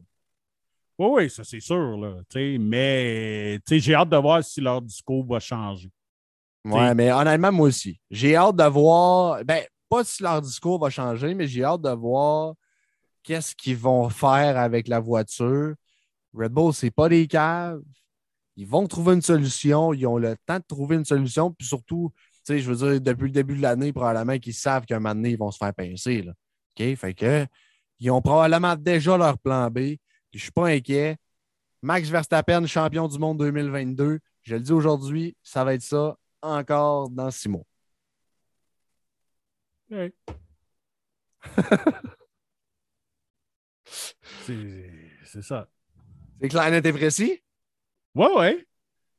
Oui, 0.99 1.07
oui, 1.11 1.29
ça 1.29 1.43
c'est 1.43 1.59
sûr. 1.59 1.97
Là, 1.97 2.15
mais 2.59 3.59
j'ai 3.69 3.93
hâte 3.93 4.09
de 4.09 4.17
voir 4.17 4.43
si 4.43 4.61
leur 4.61 4.81
discours 4.81 5.25
va 5.27 5.39
changer. 5.39 5.91
Oui, 6.65 6.95
mais 6.95 7.11
honnêtement, 7.11 7.51
moi 7.51 7.67
aussi. 7.67 7.99
J'ai 8.09 8.35
hâte 8.35 8.55
de 8.55 8.63
voir, 8.63 9.43
ben, 9.45 9.63
pas 9.89 10.03
si 10.03 10.23
leur 10.23 10.41
discours 10.41 10.79
va 10.79 10.89
changer, 10.89 11.33
mais 11.33 11.47
j'ai 11.47 11.63
hâte 11.63 11.81
de 11.81 11.89
voir 11.89 12.55
qu'est-ce 13.23 13.55
qu'ils 13.55 13.77
vont 13.77 14.09
faire 14.09 14.57
avec 14.57 14.87
la 14.87 14.99
voiture. 14.99 15.75
Red 16.33 16.51
Bull, 16.51 16.73
c'est 16.73 16.91
pas 16.91 17.09
des 17.09 17.27
caves. 17.27 17.81
Ils 18.55 18.67
vont 18.67 18.87
trouver 18.87 19.13
une 19.13 19.21
solution. 19.21 19.93
Ils 19.93 20.07
ont 20.07 20.17
le 20.17 20.35
temps 20.45 20.57
de 20.57 20.65
trouver 20.67 20.95
une 20.95 21.05
solution. 21.05 21.51
Puis 21.51 21.67
surtout, 21.67 22.11
je 22.47 22.71
veux 22.71 22.75
dire, 22.75 23.01
depuis 23.01 23.25
le 23.25 23.31
début 23.31 23.55
de 23.55 23.61
l'année, 23.61 23.93
probablement 23.93 24.37
qu'ils 24.39 24.53
savent 24.53 24.85
qu'un 24.85 24.99
moment 24.99 25.15
donné, 25.15 25.31
ils 25.31 25.37
vont 25.37 25.51
se 25.51 25.57
faire 25.57 25.73
pincer. 25.73 26.23
Là. 26.23 26.33
Fait 26.95 27.13
que, 27.13 27.45
ils 27.99 28.11
ont 28.11 28.21
probablement 28.21 28.75
déjà 28.75 29.17
leur 29.17 29.37
plan 29.37 29.69
B. 29.69 29.77
Je 30.31 30.37
ne 30.37 30.39
suis 30.39 30.51
pas 30.51 30.67
inquiet. 30.67 31.17
Max 31.81 32.09
Verstappen, 32.09 32.65
champion 32.65 33.07
du 33.07 33.17
monde 33.17 33.39
2022. 33.39 34.19
Je 34.43 34.55
le 34.55 34.61
dis 34.61 34.71
aujourd'hui, 34.71 35.35
ça 35.41 35.63
va 35.63 35.73
être 35.73 35.81
ça 35.81 36.17
encore 36.41 37.09
dans 37.09 37.31
six 37.31 37.49
mois. 37.49 37.65
c'est 44.45 45.41
ça. 45.41 45.67
C'est 46.41 46.49
clair, 46.49 46.69
net 46.71 46.85
et 46.85 46.93
précis? 46.93 47.41
Ouais, 48.13 48.33
ouais. 48.37 48.67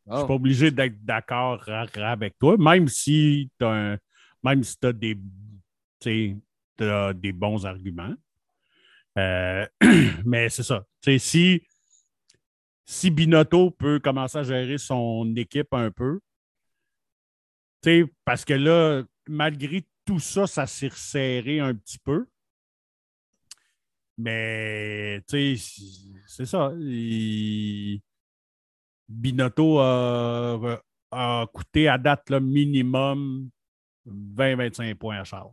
Je 0.07 0.13
ne 0.13 0.19
suis 0.19 0.27
pas 0.27 0.35
obligé 0.35 0.71
d'être 0.71 1.05
d'accord 1.05 1.63
avec 1.69 2.39
toi, 2.39 2.57
même 2.57 2.89
si 2.89 3.51
tu 3.59 3.65
as 3.65 3.71
un 3.71 3.99
même 4.43 4.63
si 4.63 4.79
tu 4.79 4.87
as 4.87 4.93
des, 4.93 5.19
des 6.81 7.33
bons 7.33 7.67
arguments. 7.67 8.15
Euh, 9.19 9.67
mais 10.25 10.49
c'est 10.49 10.63
ça. 10.63 10.85
si, 11.19 11.63
si 12.85 13.11
Binotto 13.11 13.71
peut 13.71 13.99
commencer 13.99 14.39
à 14.39 14.43
gérer 14.43 14.79
son 14.79 15.35
équipe 15.37 15.73
un 15.73 15.91
peu, 15.91 16.21
parce 18.25 18.45
que 18.45 18.55
là, 18.55 19.03
malgré 19.29 19.87
tout 20.05 20.19
ça, 20.19 20.47
ça 20.47 20.67
s'est 20.67 20.89
resserré 20.89 21.61
un 21.61 21.75
petit 21.75 21.99
peu. 21.99 22.27
Mais, 24.17 25.23
c'est 25.29 26.45
ça. 26.45 26.73
Binotto 29.09 29.79
a, 29.79 31.47
coûté 31.53 31.89
à 31.89 31.99
date 31.99 32.31
le 32.31 32.41
minimum 32.41 33.51
20-25 34.07 34.95
points 34.97 35.21
à 35.21 35.25
Charles. 35.25 35.53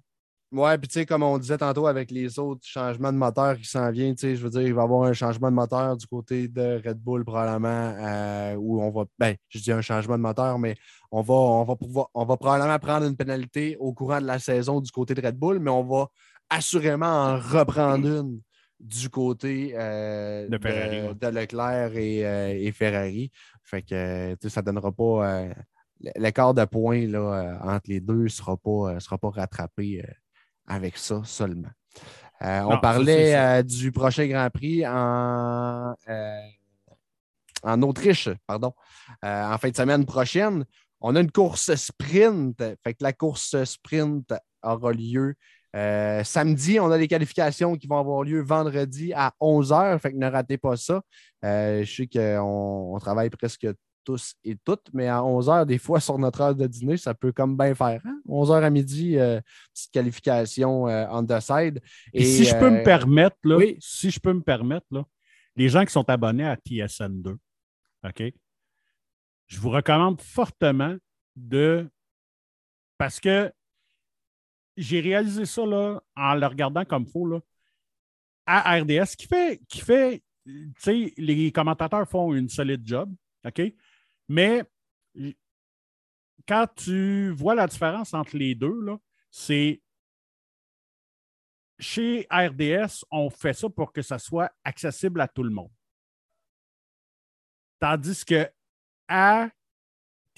Ouais, 0.51 0.77
puis 0.77 0.87
tu 0.87 0.93
sais, 0.93 1.05
comme 1.05 1.23
on 1.23 1.37
disait 1.37 1.57
tantôt 1.57 1.87
avec 1.87 2.11
les 2.11 2.37
autres 2.37 2.61
changements 2.63 3.11
de 3.11 3.17
moteur 3.17 3.57
qui 3.57 3.65
s'en 3.65 3.91
viennent, 3.91 4.15
tu 4.15 4.21
sais, 4.21 4.35
je 4.35 4.43
veux 4.43 4.49
dire, 4.49 4.61
il 4.61 4.73
va 4.73 4.83
y 4.83 4.85
avoir 4.85 5.03
un 5.03 5.13
changement 5.13 5.49
de 5.49 5.55
moteur 5.55 5.97
du 5.97 6.05
côté 6.05 6.47
de 6.47 6.81
Red 6.85 6.99
Bull 6.99 7.25
probablement, 7.25 7.67
euh, 7.97 8.55
où 8.55 8.81
on 8.81 8.91
va, 8.91 9.05
ben, 9.17 9.35
je 9.49 9.59
dis 9.59 9.71
un 9.71 9.81
changement 9.81 10.17
de 10.17 10.21
moteur, 10.21 10.59
mais 10.59 10.75
on 11.11 11.21
va, 11.21 11.33
on 11.33 11.63
va 11.63 11.75
pouvoir, 11.75 12.09
on 12.13 12.25
va 12.25 12.37
probablement 12.37 12.77
prendre 12.79 13.07
une 13.07 13.17
pénalité 13.17 13.75
au 13.79 13.91
courant 13.91 14.21
de 14.21 14.27
la 14.27 14.37
saison 14.39 14.81
du 14.81 14.91
côté 14.91 15.15
de 15.15 15.25
Red 15.25 15.35
Bull, 15.35 15.59
mais 15.59 15.71
on 15.71 15.83
va 15.83 16.07
assurément 16.49 17.07
en 17.07 17.37
reprendre 17.37 18.07
une 18.07 18.39
du 18.79 19.09
côté 19.09 19.73
euh, 19.75 20.47
de, 20.47 21.27
Leclerc 21.27 21.91
euh, 21.95 22.53
et, 22.53 22.71
Ferrari. 22.71 23.31
Fait 23.63 23.81
que 23.81 24.37
ça 24.47 24.61
ne 24.61 24.65
donnera 24.65 24.91
pas. 24.91 25.47
L'écart 26.17 26.53
de 26.53 26.65
points 26.65 27.07
là, 27.07 27.59
entre 27.63 27.89
les 27.89 27.99
deux 27.99 28.23
ne 28.23 28.27
sera 28.27 28.55
pas, 28.57 28.99
sera 28.99 29.17
pas 29.17 29.31
rattrapé 29.31 30.03
avec 30.67 30.97
ça 30.97 31.21
seulement. 31.23 31.69
Euh, 32.41 32.61
on 32.61 32.79
parlait 32.79 33.35
euh, 33.35 33.63
du 33.63 33.91
prochain 33.91 34.27
Grand 34.27 34.49
Prix 34.49 34.85
en, 34.85 35.95
euh, 36.09 36.39
en 37.63 37.81
Autriche, 37.81 38.29
pardon, 38.45 38.73
en 39.23 39.57
fin 39.57 39.69
de 39.69 39.75
semaine 39.75 40.05
prochaine. 40.05 40.65
On 41.01 41.15
a 41.15 41.21
une 41.21 41.31
course 41.31 41.73
sprint. 41.75 42.61
Fait 42.83 42.93
que 42.93 43.03
la 43.03 43.13
course 43.13 43.63
sprint 43.63 44.33
aura 44.63 44.91
lieu 44.91 45.35
samedi. 46.23 46.79
On 46.79 46.91
a 46.91 46.97
des 46.97 47.07
qualifications 47.07 47.75
qui 47.75 47.87
vont 47.87 47.99
avoir 47.99 48.23
lieu 48.23 48.41
vendredi 48.41 49.13
à 49.13 49.33
11h. 49.41 49.99
Fait 49.99 50.11
que 50.11 50.17
ne 50.17 50.29
ratez 50.29 50.57
pas 50.57 50.77
ça. 50.77 51.01
je 51.43 51.85
sais 51.85 52.07
qu'on 52.07 52.97
travaille 52.99 53.29
presque 53.29 53.67
tous 54.05 54.35
et 54.43 54.55
toutes, 54.55 54.87
mais 54.93 55.07
à 55.07 55.23
11 55.23 55.47
h, 55.47 55.65
des 55.65 55.77
fois, 55.77 55.99
sur 55.99 56.17
notre 56.17 56.41
heure 56.41 56.55
de 56.55 56.67
dîner, 56.67 56.97
ça 56.97 57.13
peut 57.13 57.31
comme 57.31 57.57
bien 57.57 57.75
faire. 57.75 58.01
11 58.27 58.51
hein? 58.51 58.63
à 58.63 58.69
midi, 58.69 59.17
euh, 59.17 59.41
petite 59.73 59.91
qualification 59.91 60.87
euh, 60.87 61.05
on 61.09 61.25
the 61.25 61.39
side. 61.39 61.81
Et, 62.13 62.23
si 62.23 62.45
je 62.45 62.55
peux 62.57 62.69
me 62.69 62.79
euh, 62.79 62.83
permettre, 62.83 63.37
là, 63.43 63.59
si 63.79 64.11
je 64.11 64.19
peux 64.19 64.33
me 64.33 64.41
permettre, 64.41 64.85
là, 64.91 65.03
les 65.55 65.69
gens 65.69 65.83
qui 65.85 65.91
sont 65.91 66.09
abonnés 66.09 66.45
à 66.45 66.55
TSN2, 66.55 67.35
OK? 68.05 68.23
Je 69.47 69.59
vous 69.59 69.69
recommande 69.69 70.21
fortement 70.21 70.95
de. 71.35 71.89
Parce 72.97 73.19
que 73.19 73.51
j'ai 74.77 75.01
réalisé 75.01 75.45
ça 75.45 75.65
là, 75.65 76.01
en 76.15 76.35
le 76.35 76.45
regardant 76.45 76.85
comme 76.85 77.05
faux 77.05 77.27
là, 77.27 77.39
à 78.45 78.79
RDS, 78.79 79.15
qui 79.17 79.27
fait, 79.27 79.61
qui 79.67 79.81
fait 79.81 80.23
tu 80.45 80.73
sais, 80.77 81.13
les 81.17 81.51
commentateurs 81.51 82.07
font 82.07 82.33
une 82.33 82.49
solide 82.49 82.81
job, 82.85 83.11
OK? 83.45 83.61
Mais 84.27 84.63
quand 86.47 86.67
tu 86.75 87.31
vois 87.31 87.55
la 87.55 87.67
différence 87.67 88.13
entre 88.13 88.37
les 88.37 88.55
deux, 88.55 88.85
c'est 89.29 89.81
chez 91.79 92.25
RDS, 92.31 93.03
on 93.11 93.29
fait 93.29 93.53
ça 93.53 93.69
pour 93.69 93.91
que 93.91 94.01
ça 94.01 94.17
soit 94.17 94.51
accessible 94.63 95.19
à 95.21 95.27
tout 95.27 95.43
le 95.43 95.49
monde. 95.49 95.71
Tandis 97.79 98.23
que 98.23 98.49
à 99.07 99.49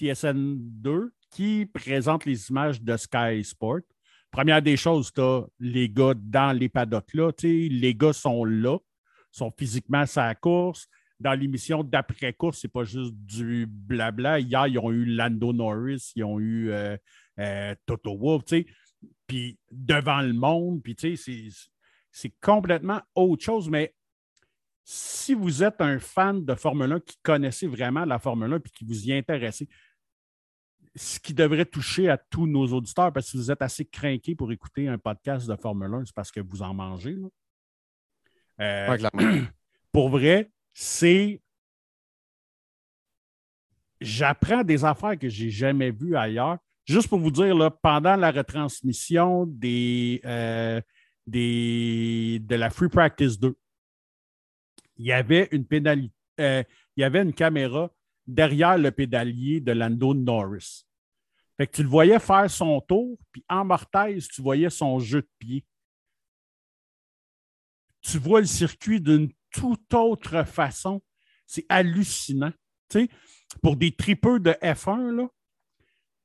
TSN2, 0.00 1.10
qui 1.30 1.66
présente 1.66 2.24
les 2.24 2.48
images 2.50 2.82
de 2.82 2.96
Sky 2.96 3.44
Sport, 3.44 3.80
première 4.30 4.62
des 4.62 4.76
choses, 4.76 5.12
tu 5.12 5.20
as 5.20 5.44
les 5.58 5.88
gars 5.88 6.14
dans 6.16 6.56
les 6.56 6.68
paddocks 6.68 7.14
là. 7.14 7.30
Les 7.42 7.94
gars 7.94 8.12
sont 8.12 8.44
là, 8.44 8.78
sont 9.30 9.52
physiquement 9.56 10.04
à 10.16 10.26
la 10.26 10.34
course 10.34 10.88
dans 11.20 11.34
l'émission 11.34 11.82
d'après-course, 11.82 12.60
c'est 12.60 12.72
pas 12.72 12.84
juste 12.84 13.14
du 13.14 13.66
blabla. 13.66 14.40
Hier, 14.40 14.66
ils 14.68 14.78
ont 14.78 14.92
eu 14.92 15.04
Lando 15.04 15.52
Norris, 15.52 16.12
ils 16.14 16.24
ont 16.24 16.38
eu 16.38 16.70
euh, 16.70 16.96
euh, 17.38 17.74
Toto 17.86 18.16
Wolff, 18.16 18.44
tu 18.44 18.58
sais. 18.58 18.66
Puis 19.26 19.58
devant 19.70 20.20
le 20.20 20.32
monde, 20.32 20.82
puis 20.82 20.94
tu 20.94 21.16
sais, 21.16 21.48
c'est 22.10 22.32
complètement 22.40 23.00
autre 23.14 23.44
chose. 23.44 23.68
Mais 23.68 23.94
si 24.84 25.34
vous 25.34 25.62
êtes 25.62 25.80
un 25.80 25.98
fan 25.98 26.44
de 26.44 26.54
Formule 26.54 26.92
1 26.92 27.00
qui 27.00 27.18
connaissait 27.22 27.66
vraiment 27.66 28.04
la 28.04 28.18
Formule 28.18 28.54
1 28.54 28.60
puis 28.60 28.72
qui 28.72 28.84
vous 28.84 29.06
y 29.06 29.12
intéressez, 29.12 29.68
ce 30.94 31.20
qui 31.20 31.34
devrait 31.34 31.66
toucher 31.66 32.08
à 32.08 32.16
tous 32.16 32.46
nos 32.46 32.66
auditeurs, 32.72 33.12
parce 33.12 33.26
que 33.26 33.30
si 33.32 33.36
vous 33.36 33.50
êtes 33.50 33.62
assez 33.62 33.84
craqué 33.84 34.34
pour 34.34 34.50
écouter 34.50 34.88
un 34.88 34.98
podcast 34.98 35.48
de 35.48 35.54
Formule 35.56 35.94
1, 35.94 36.06
c'est 36.06 36.14
parce 36.14 36.30
que 36.30 36.40
vous 36.40 36.62
en 36.62 36.74
mangez. 36.74 37.16
Euh, 38.60 38.98
pour 39.92 40.08
vrai, 40.08 40.50
c'est 40.72 41.40
j'apprends 44.00 44.62
des 44.62 44.84
affaires 44.84 45.18
que 45.18 45.28
je 45.28 45.44
n'ai 45.44 45.50
jamais 45.50 45.90
vues 45.90 46.16
ailleurs. 46.16 46.58
Juste 46.84 47.08
pour 47.08 47.18
vous 47.18 47.30
dire, 47.30 47.54
pendant 47.82 48.16
la 48.16 48.30
retransmission 48.30 49.42
euh, 49.64 50.80
de 51.26 52.54
la 52.54 52.70
Free 52.70 52.88
Practice 52.88 53.38
2, 53.38 53.54
il 54.96 55.06
y 55.06 55.12
avait 55.12 55.48
une 55.52 55.66
pénalité, 55.66 56.14
euh, 56.40 56.62
caméra 57.36 57.90
derrière 58.26 58.78
le 58.78 58.90
pédalier 58.90 59.60
de 59.60 59.72
Lando 59.72 60.14
Norris. 60.14 60.84
Fait 61.56 61.66
que 61.66 61.76
tu 61.76 61.82
le 61.82 61.88
voyais 61.88 62.18
faire 62.18 62.50
son 62.50 62.80
tour, 62.80 63.18
puis 63.32 63.44
en 63.48 63.64
mortaise, 63.64 64.28
tu 64.28 64.42
voyais 64.42 64.70
son 64.70 64.98
jeu 64.98 65.22
de 65.22 65.30
pied. 65.38 65.64
Tu 68.00 68.18
vois 68.18 68.40
le 68.40 68.46
circuit 68.46 69.00
d'une 69.00 69.30
toute 69.52 69.92
autre 69.94 70.44
façon. 70.44 71.02
C'est 71.46 71.66
hallucinant. 71.68 72.52
pour 73.62 73.76
des 73.76 73.92
tripeurs 73.92 74.40
de 74.40 74.50
F1, 74.62 75.16
là, 75.16 75.28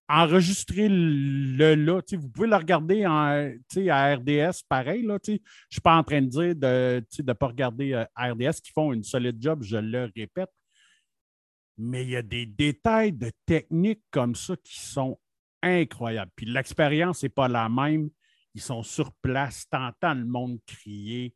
enregistrer 0.10 0.88
le 0.90 1.76
là. 1.76 2.02
Vous 2.12 2.30
pouvez 2.30 2.48
le 2.48 2.56
regarder 2.56 3.06
en, 3.06 3.52
à 3.90 4.16
RDS, 4.16 4.64
pareil. 4.68 5.04
je 5.04 5.32
ne 5.32 5.38
suis 5.70 5.82
pas 5.82 5.96
en 5.96 6.04
train 6.04 6.22
de 6.22 6.28
dire 6.28 6.56
de 6.56 7.04
ne 7.24 7.34
pas 7.34 7.48
regarder 7.48 7.94
euh, 7.94 8.06
RDS 8.16 8.62
qui 8.64 8.72
font 8.72 8.94
une 8.94 9.04
solide 9.04 9.42
job, 9.42 9.64
je 9.64 9.78
le 9.78 10.12
répète. 10.16 10.52
Mais 11.78 12.04
il 12.04 12.12
y 12.12 12.16
a 12.16 12.22
des 12.22 12.46
détails 12.46 13.14
de 13.14 13.32
technique 13.46 14.04
comme 14.12 14.36
ça 14.36 14.56
qui 14.58 14.80
sont 14.80 15.20
incroyables. 15.64 16.32
Puis 16.36 16.46
l'expérience 16.46 17.24
n'est 17.24 17.30
pas 17.30 17.48
la 17.48 17.68
même. 17.70 18.10
Ils 18.54 18.62
sont 18.62 18.84
sur 18.84 19.12
place, 19.14 19.68
t'entends 19.70 20.14
le 20.14 20.26
monde 20.26 20.60
crier 20.68 21.34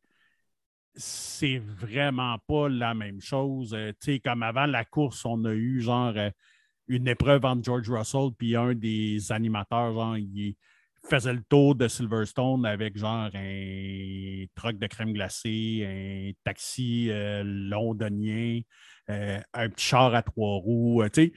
c'est 0.98 1.58
vraiment 1.58 2.36
pas 2.46 2.68
la 2.68 2.92
même 2.92 3.20
chose. 3.20 3.72
Euh, 3.72 3.92
comme 4.24 4.42
avant 4.42 4.66
la 4.66 4.84
course, 4.84 5.24
on 5.24 5.44
a 5.44 5.52
eu 5.52 5.80
genre 5.80 6.12
euh, 6.16 6.30
une 6.88 7.06
épreuve 7.06 7.44
entre 7.44 7.62
George 7.62 7.88
Russell 7.88 8.30
puis 8.36 8.56
un 8.56 8.74
des 8.74 9.30
animateurs, 9.30 9.94
genre, 9.94 10.16
il 10.16 10.56
faisait 11.08 11.32
le 11.32 11.42
tour 11.48 11.76
de 11.76 11.86
Silverstone 11.86 12.66
avec 12.66 12.98
genre 12.98 13.30
un 13.32 14.44
truck 14.56 14.78
de 14.78 14.86
crème 14.88 15.12
glacée, 15.12 15.86
un 15.86 16.32
taxi 16.44 17.10
euh, 17.10 17.44
londonien, 17.44 18.60
un 19.08 19.68
petit 19.70 19.86
char 19.86 20.14
à 20.14 20.22
trois 20.22 20.56
roues, 20.56 21.02
tu 21.12 21.32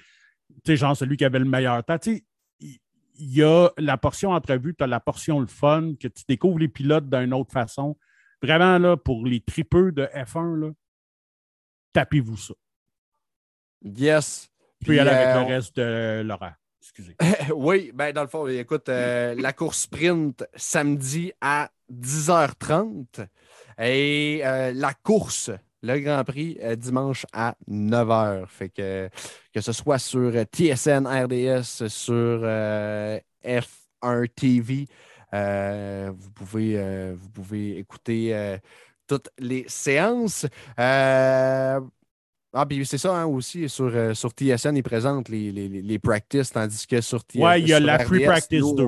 sais, 0.66 0.76
genre 0.76 0.97
celui 0.97 1.18
qui 1.18 1.24
avait 1.24 1.39
le 1.39 1.45
meilleur 1.45 1.84
temps. 1.84 1.99
Tu 1.99 2.26
il 2.59 3.36
y 3.36 3.43
a 3.43 3.70
la 3.78 3.97
portion 3.97 4.32
entrevue, 4.32 4.74
tu 4.76 4.84
as 4.84 4.88
la 4.88 4.99
portion 4.99 5.39
le 5.39 5.45
fun, 5.45 5.93
que 5.99 6.07
tu 6.07 6.24
découvres 6.28 6.57
les 6.57 6.68
pilotes 6.68 7.07
d'une 7.07 7.34
autre 7.36 7.51
façon. 7.51 7.95
Vraiment, 8.41 8.79
là, 8.79 8.97
pour 8.97 9.25
les 9.25 9.39
tripeux 9.39 9.91
de 9.91 10.05
F1, 10.13 10.73
tapez-vous 11.93 12.37
ça. 12.37 12.53
Yes. 13.83 14.49
Y 14.87 14.99
aller 14.99 15.09
avec 15.09 15.35
le 15.35 15.41
euh, 15.41 15.55
reste 15.55 15.75
de 15.77 16.21
l'horaire. 16.25 16.55
Excusez. 16.81 17.15
oui, 17.55 17.91
ben 17.93 18.11
dans 18.11 18.23
le 18.23 18.27
fond, 18.27 18.47
écoute, 18.47 18.89
euh, 18.89 19.35
la 19.37 19.53
course 19.53 19.81
sprint 19.81 20.43
samedi 20.55 21.31
à 21.39 21.69
10h30 21.91 23.27
et 23.79 24.41
euh, 24.43 24.71
la 24.73 24.93
course, 24.93 25.51
le 25.83 25.99
Grand 25.99 26.23
Prix, 26.23 26.57
dimanche 26.77 27.27
à 27.33 27.55
9h. 27.69 28.47
Fait 28.47 28.69
que 28.69 29.09
que 29.53 29.61
ce 29.61 29.71
soit 29.71 29.99
sur 29.99 30.31
TSN 30.31 31.05
RDS, 31.05 31.87
sur 31.87 32.41
F1 33.43 34.27
TV, 34.35 34.87
vous, 35.32 36.32
pouvez, 36.32 36.73
euh, 36.77 37.13
vous 37.17 37.29
pouvez 37.29 37.77
écouter 37.77 38.36
euh, 38.36 38.57
toutes 39.07 39.29
les 39.39 39.65
séances. 39.67 40.45
Ah, 40.77 42.65
puis 42.67 42.86
c'est 42.86 42.97
ça 42.97 43.15
hein, 43.15 43.25
aussi, 43.25 43.69
sur, 43.69 43.89
sur 44.13 44.32
TSN, 44.32 44.75
ils 44.75 44.84
présentent 44.84 45.29
les, 45.29 45.53
les, 45.53 45.69
les, 45.69 45.99
practices, 45.99 46.51
tandis 46.51 46.86
que 46.86 46.99
sur 46.99 47.21
TSN. 47.21 47.41
Ouais, 47.41 47.61
il 47.61 47.69
y 47.69 47.73
a 47.73 47.79
la 47.79 47.99
Free 47.99 48.25
Practice 48.25 48.75
2. 48.75 48.86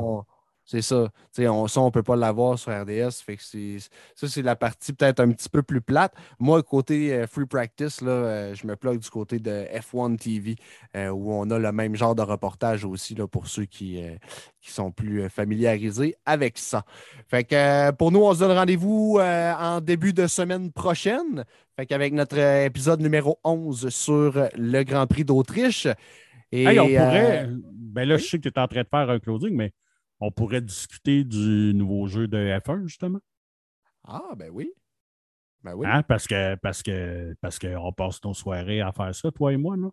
C'est 0.66 0.82
ça. 0.82 1.10
On, 1.40 1.68
ça, 1.68 1.82
on 1.82 1.88
ne 1.88 1.92
peut 1.92 2.04
pas 2.04 2.16
l'avoir 2.16 2.58
sur 2.58 2.72
RDS. 2.72 3.12
Fait 3.26 3.36
que 3.36 3.44
ça, 3.44 4.28
c'est 4.28 4.42
la 4.42 4.56
partie 4.56 4.94
peut-être 4.94 5.20
un 5.20 5.32
petit 5.32 5.50
peu 5.50 5.62
plus 5.62 5.82
plate. 5.82 6.14
Moi, 6.40 6.64
côté 6.64 7.14
euh, 7.14 7.28
Free 7.28 7.46
Practice, 7.46 8.02
là, 8.02 8.12
euh, 8.12 8.56
je 8.56 8.66
me 8.66 8.76
plug 8.78 9.00
du 9.00 9.10
côté 9.10 9.40
de 9.40 9.66
F1 9.74 10.18
TV, 10.18 10.56
euh, 10.96 11.10
où 11.10 11.34
on 11.34 11.50
a 11.50 11.60
le 11.60 11.72
même 11.74 11.96
genre 11.96 12.16
de 12.16 12.22
reportage 12.22 12.86
aussi 12.86 13.14
là, 13.14 13.28
pour 13.28 13.48
ceux 13.48 13.66
qui, 13.66 14.02
qui 14.62 14.72
sont 14.72 14.92
plus 14.92 15.30
familiarisés 15.30 16.16
avec 16.26 16.58
ça. 16.58 16.86
Fait 17.28 17.44
que 17.44 17.92
pour 17.92 18.12
nous, 18.12 18.22
on 18.22 18.34
se 18.34 18.40
donne 18.40 18.58
rendez-vous 18.58 19.20
en 19.20 19.82
début 19.82 20.14
de 20.14 20.28
semaine 20.28 20.72
prochaine. 20.72 21.44
Fait 21.76 21.86
qu'avec 21.86 22.14
notre 22.14 22.38
épisode 22.38 23.02
numéro 23.02 23.40
11 23.44 23.90
sur 23.90 24.48
le 24.56 24.84
Grand 24.84 25.08
Prix 25.08 25.26
d'Autriche. 25.26 25.88
Et, 26.52 26.80
on 26.80 26.86
pourrait. 26.86 27.50
ben 27.74 28.08
là, 28.08 28.18
je 28.18 28.26
sais 28.26 28.38
que 28.38 28.44
tu 28.44 28.50
es 28.50 28.60
en 28.60 28.68
train 28.68 28.84
de 28.84 28.88
faire 28.88 29.10
un 29.10 29.20
closing, 29.20 29.56
mais 29.56 29.74
on 30.24 30.32
pourrait 30.32 30.62
discuter 30.62 31.26
du 31.26 31.74
nouveau 31.74 32.08
jeu 32.08 32.30
de 32.30 32.38
F1, 32.38 32.88
justement. 32.88 33.20
Ah, 34.06 34.32
ben 34.38 34.50
oui. 34.54 34.72
Ben 35.62 35.74
oui. 35.76 35.86
Hein, 35.86 36.02
parce 36.04 36.28
que 36.28 36.56
parce 36.56 36.82
que 36.82 37.36
parce 37.42 37.60
qu'on 37.60 37.92
passe 37.92 38.24
nos 38.24 38.34
soirées 38.34 38.80
à 38.80 38.94
faire 38.94 39.14
ça, 39.14 39.32
toi 39.32 39.52
et 39.52 39.58
moi, 39.58 39.76
là. 39.76 39.90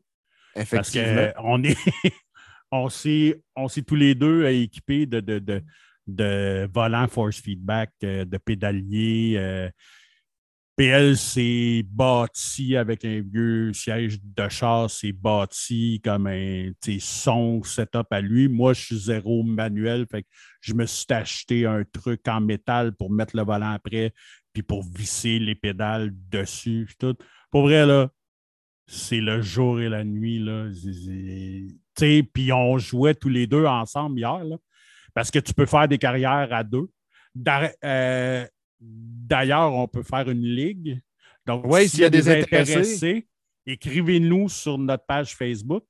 Effectivement. 0.55 1.15
Parce 1.17 1.35
qu'on 1.35 1.63
est 1.65 1.77
on 2.71 2.89
s'est 2.89 3.43
on 3.57 3.67
tous 3.69 3.95
les 3.97 4.15
deux 4.15 4.47
équipés 4.47 5.07
de, 5.07 5.19
de, 5.19 5.41
de, 5.41 5.63
de 6.07 6.69
volants 6.73 7.09
force 7.09 7.41
feedback, 7.41 7.91
euh, 8.05 8.25
de 8.25 8.39
pédaliers, 8.39 9.35
euh, 9.37 9.69
PL 10.81 11.15
s'est 11.15 11.85
bâti 11.87 12.75
avec 12.75 13.05
un 13.05 13.21
vieux 13.21 13.71
siège 13.75 14.19
de 14.23 14.49
char, 14.49 14.89
c'est 14.89 15.13
bâti 15.13 16.01
comme 16.03 16.27
un 16.27 16.71
son 16.99 17.63
setup 17.63 18.07
à 18.11 18.23
lui. 18.23 18.49
Moi, 18.49 18.73
je 18.73 18.87
suis 18.87 18.99
zéro 18.99 19.43
manuel, 19.43 20.07
fait 20.11 20.23
que 20.23 20.29
je 20.63 20.73
me 20.73 20.87
suis 20.87 21.05
acheté 21.11 21.67
un 21.67 21.85
truc 21.85 22.27
en 22.29 22.41
métal 22.41 22.97
pour 22.97 23.11
mettre 23.11 23.37
le 23.37 23.43
volant 23.43 23.73
après, 23.73 24.15
puis 24.55 24.63
pour 24.63 24.83
visser 24.83 25.39
les 25.39 25.55
pédales 25.55 26.13
dessus. 26.31 26.89
Tout. 26.99 27.15
Pour 27.51 27.65
vrai, 27.65 27.85
là, 27.85 28.09
c'est 28.87 29.21
le 29.21 29.43
jour 29.43 29.83
et 29.83 29.91
la 29.91 30.03
nuit. 30.03 30.39
Là. 30.39 30.71
Puis 31.95 32.53
on 32.55 32.79
jouait 32.79 33.15
tous 33.15 33.29
les 33.29 33.47
deux 33.47 33.67
ensemble 33.67 34.19
hier, 34.19 34.45
là, 34.45 34.57
parce 35.13 35.31
que 35.31 35.41
tu 35.41 35.53
peux 35.53 35.67
faire 35.67 35.89
des 35.89 35.99
carrières 35.99 36.49
à 36.51 36.65
deux. 36.65 36.89
D'ailleurs, 38.81 39.73
on 39.75 39.87
peut 39.87 40.03
faire 40.03 40.29
une 40.31 40.43
ligue. 40.43 41.01
Donc, 41.47 41.65
s'il 41.87 42.01
y, 42.01 42.05
a 42.05 42.11
des 42.11 42.29
intéressés, 42.29 43.27
écrivez-nous 43.67 44.49
sur 44.49 44.79
notre 44.79 45.05
page 45.05 45.35
Facebook. 45.35 45.85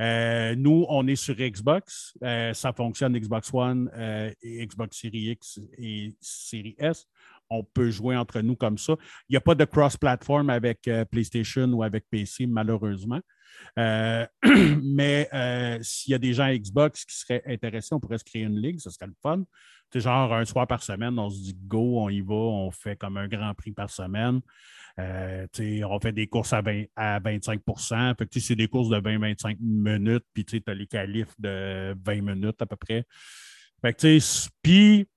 Euh, 0.00 0.54
nous, 0.54 0.86
on 0.88 1.06
est 1.08 1.16
sur 1.16 1.34
Xbox. 1.34 2.14
Euh, 2.22 2.54
ça 2.54 2.72
fonctionne 2.72 3.18
Xbox 3.18 3.52
One, 3.52 3.90
euh, 3.94 4.30
Xbox 4.44 5.00
Series 5.00 5.30
X 5.30 5.60
et 5.76 6.14
Series 6.20 6.76
S. 6.78 7.06
On 7.50 7.64
peut 7.64 7.90
jouer 7.90 8.16
entre 8.16 8.40
nous 8.40 8.54
comme 8.54 8.78
ça. 8.78 8.94
Il 9.28 9.32
n'y 9.32 9.36
a 9.36 9.40
pas 9.40 9.54
de 9.54 9.64
cross-platform 9.64 10.50
avec 10.50 10.88
PlayStation 11.10 11.66
ou 11.72 11.82
avec 11.82 12.04
PC, 12.10 12.46
malheureusement. 12.46 13.20
mais 13.76 15.28
s'il 15.82 16.12
y 16.12 16.14
a 16.14 16.18
des 16.18 16.32
gens 16.32 16.44
à 16.44 16.56
Xbox 16.56 17.04
qui 17.04 17.16
seraient 17.16 17.42
intéressés, 17.46 17.94
on 17.94 18.00
pourrait 18.00 18.18
se 18.18 18.24
créer 18.24 18.42
une 18.42 18.60
ligue, 18.60 18.80
ce 18.80 18.90
serait 18.90 19.06
le 19.06 19.14
fun 19.22 19.44
genre, 19.94 20.34
un 20.34 20.44
soir 20.44 20.66
par 20.66 20.82
semaine, 20.82 21.18
on 21.18 21.30
se 21.30 21.40
dit 21.40 21.56
go, 21.66 22.00
on 22.00 22.08
y 22.08 22.20
va, 22.20 22.34
on 22.34 22.70
fait 22.70 22.96
comme 22.96 23.16
un 23.16 23.28
grand 23.28 23.54
prix 23.54 23.72
par 23.72 23.90
semaine. 23.90 24.40
Euh, 24.98 25.46
on 25.88 26.00
fait 26.00 26.12
des 26.12 26.26
courses 26.26 26.52
à, 26.52 26.60
20, 26.60 26.84
à 26.96 27.20
25 27.20 27.60
fait 28.18 28.40
C'est 28.40 28.56
des 28.56 28.68
courses 28.68 28.88
de 28.88 29.00
20-25 29.00 29.58
minutes, 29.60 30.24
puis 30.34 30.44
tu 30.44 30.62
as 30.66 30.74
les 30.74 30.86
qualifs 30.86 31.34
de 31.38 31.96
20 32.04 32.20
minutes 32.20 32.60
à 32.60 32.66
peu 32.66 32.76
près. 32.76 33.04
puis 34.62 35.08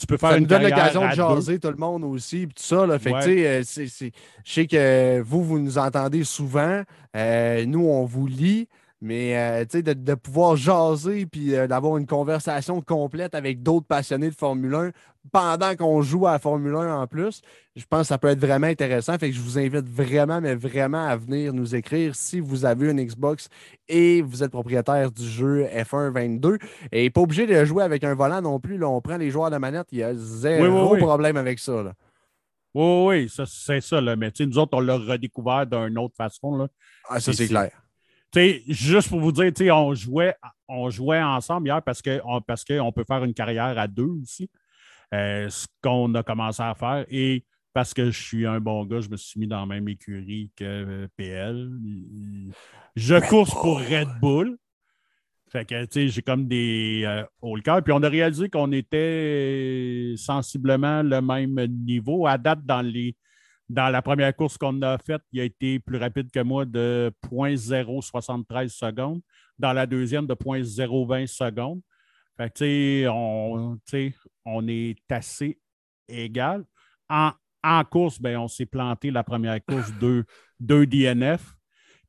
tu 0.00 0.06
peux 0.06 0.16
faire 0.16 0.30
ça 0.30 0.40
nous 0.40 0.46
donne 0.46 0.62
l'occasion 0.62 1.06
de 1.06 1.14
jaser 1.14 1.58
tout 1.58 1.68
le 1.68 1.76
monde 1.76 2.04
aussi, 2.04 2.46
puis 2.46 2.54
tout 2.54 2.62
ça. 2.62 2.86
Là. 2.86 2.98
Fait 2.98 3.12
euh, 3.12 3.62
je 3.62 4.10
sais 4.44 4.66
que 4.66 5.20
vous, 5.20 5.44
vous 5.44 5.58
nous 5.58 5.78
entendez 5.78 6.24
souvent. 6.24 6.82
Euh, 7.16 7.66
nous, 7.66 7.84
on 7.84 8.04
vous 8.06 8.26
lit. 8.26 8.66
Mais 9.02 9.36
euh, 9.36 9.64
de, 9.64 9.94
de, 9.94 10.14
pouvoir 10.14 10.56
jaser 10.56 11.24
puis 11.24 11.54
euh, 11.54 11.66
d'avoir 11.66 11.96
une 11.96 12.06
conversation 12.06 12.82
complète 12.82 13.34
avec 13.34 13.62
d'autres 13.62 13.86
passionnés 13.86 14.28
de 14.28 14.34
Formule 14.34 14.74
1 14.74 14.90
pendant 15.32 15.74
qu'on 15.74 16.02
joue 16.02 16.26
à 16.26 16.32
la 16.32 16.38
Formule 16.38 16.74
1 16.74 17.00
en 17.00 17.06
plus, 17.06 17.40
je 17.76 17.84
pense 17.88 18.02
que 18.02 18.06
ça 18.08 18.18
peut 18.18 18.28
être 18.28 18.40
vraiment 18.40 18.66
intéressant. 18.66 19.16
Fait 19.18 19.30
que 19.30 19.36
je 19.36 19.40
vous 19.40 19.58
invite 19.58 19.88
vraiment, 19.88 20.42
mais 20.42 20.54
vraiment 20.54 21.06
à 21.06 21.16
venir 21.16 21.54
nous 21.54 21.74
écrire 21.74 22.14
si 22.14 22.40
vous 22.40 22.66
avez 22.66 22.90
une 22.90 23.02
Xbox 23.02 23.48
et 23.88 24.20
vous 24.20 24.42
êtes 24.42 24.50
propriétaire 24.50 25.10
du 25.10 25.26
jeu 25.26 25.64
F1 25.64 26.10
22. 26.10 26.58
Et 26.92 27.08
pas 27.08 27.22
obligé 27.22 27.46
de 27.46 27.64
jouer 27.64 27.84
avec 27.84 28.04
un 28.04 28.14
volant 28.14 28.42
non 28.42 28.60
plus. 28.60 28.76
Là, 28.76 28.88
on 28.88 29.00
prend 29.00 29.16
les 29.16 29.30
joueurs 29.30 29.50
de 29.50 29.56
manette, 29.56 29.88
il 29.92 29.98
y 29.98 30.02
a 30.02 30.14
zéro 30.14 30.96
problème 30.98 31.38
avec 31.38 31.58
ça. 31.58 31.82
Là. 31.82 31.94
Oui, 32.74 33.06
oui, 33.06 33.32
c'est 33.46 33.80
ça. 33.80 34.00
Là. 34.00 34.14
Mais 34.14 34.30
nous 34.40 34.58
autres, 34.58 34.76
on 34.76 34.80
l'a 34.80 34.96
redécouvert 34.96 35.66
d'une 35.66 35.98
autre 35.98 36.16
façon. 36.16 36.54
Là. 36.54 36.68
Ah, 37.08 37.18
ça, 37.18 37.32
c'est 37.32 37.48
clair 37.48 37.70
juste 38.68 39.08
pour 39.08 39.20
vous 39.20 39.32
dire, 39.32 39.76
on 39.76 39.94
jouait, 39.94 40.34
on 40.68 40.90
jouait 40.90 41.22
ensemble 41.22 41.68
hier 41.68 41.82
parce 41.82 42.00
qu'on 42.02 42.40
parce 42.40 42.64
peut 42.64 43.04
faire 43.06 43.24
une 43.24 43.34
carrière 43.34 43.78
à 43.78 43.86
deux 43.86 44.20
aussi. 44.22 44.48
Euh, 45.12 45.48
ce 45.48 45.66
qu'on 45.82 46.14
a 46.14 46.22
commencé 46.22 46.62
à 46.62 46.74
faire. 46.74 47.04
Et 47.10 47.44
parce 47.72 47.92
que 47.94 48.10
je 48.10 48.22
suis 48.22 48.46
un 48.46 48.60
bon 48.60 48.84
gars, 48.84 49.00
je 49.00 49.08
me 49.08 49.16
suis 49.16 49.40
mis 49.40 49.46
dans 49.46 49.60
la 49.60 49.66
même 49.66 49.88
écurie 49.88 50.50
que 50.54 50.64
euh, 50.64 51.08
PL. 51.16 51.68
Je 52.94 53.28
course 53.28 53.50
pour 53.50 53.80
Red 53.80 54.08
Bull. 54.20 54.56
Fait 55.50 55.64
que, 55.64 55.84
j'ai 56.06 56.22
comme 56.22 56.46
des 56.46 57.02
euh, 57.04 57.24
haut 57.42 57.56
le 57.56 57.62
Puis 57.82 57.92
on 57.92 58.02
a 58.04 58.08
réalisé 58.08 58.48
qu'on 58.48 58.70
était 58.70 60.14
sensiblement 60.16 61.02
le 61.02 61.20
même 61.20 61.66
niveau. 61.84 62.28
À 62.28 62.38
date, 62.38 62.64
dans 62.64 62.82
les 62.82 63.16
dans 63.70 63.88
la 63.88 64.02
première 64.02 64.34
course 64.34 64.58
qu'on 64.58 64.82
a 64.82 64.98
faite, 64.98 65.22
il 65.30 65.40
a 65.40 65.44
été 65.44 65.78
plus 65.78 65.96
rapide 65.96 66.28
que 66.32 66.40
moi 66.40 66.64
de 66.64 67.12
0.073 67.24 68.68
secondes. 68.68 69.20
Dans 69.56 69.72
la 69.72 69.86
deuxième, 69.86 70.26
de 70.26 70.34
0.020 70.34 71.28
secondes. 71.28 71.80
Fait 72.36 72.52
que, 72.52 73.06
on, 73.08 73.78
on 74.44 74.68
est 74.68 74.96
assez 75.08 75.60
égal. 76.08 76.64
En, 77.08 77.84
course, 77.84 78.20
ben, 78.20 78.38
on 78.38 78.48
s'est 78.48 78.66
planté 78.66 79.12
la 79.12 79.22
première 79.22 79.64
course, 79.64 79.92
deux, 80.00 80.24
deux 80.58 80.84
DNF. 80.84 81.54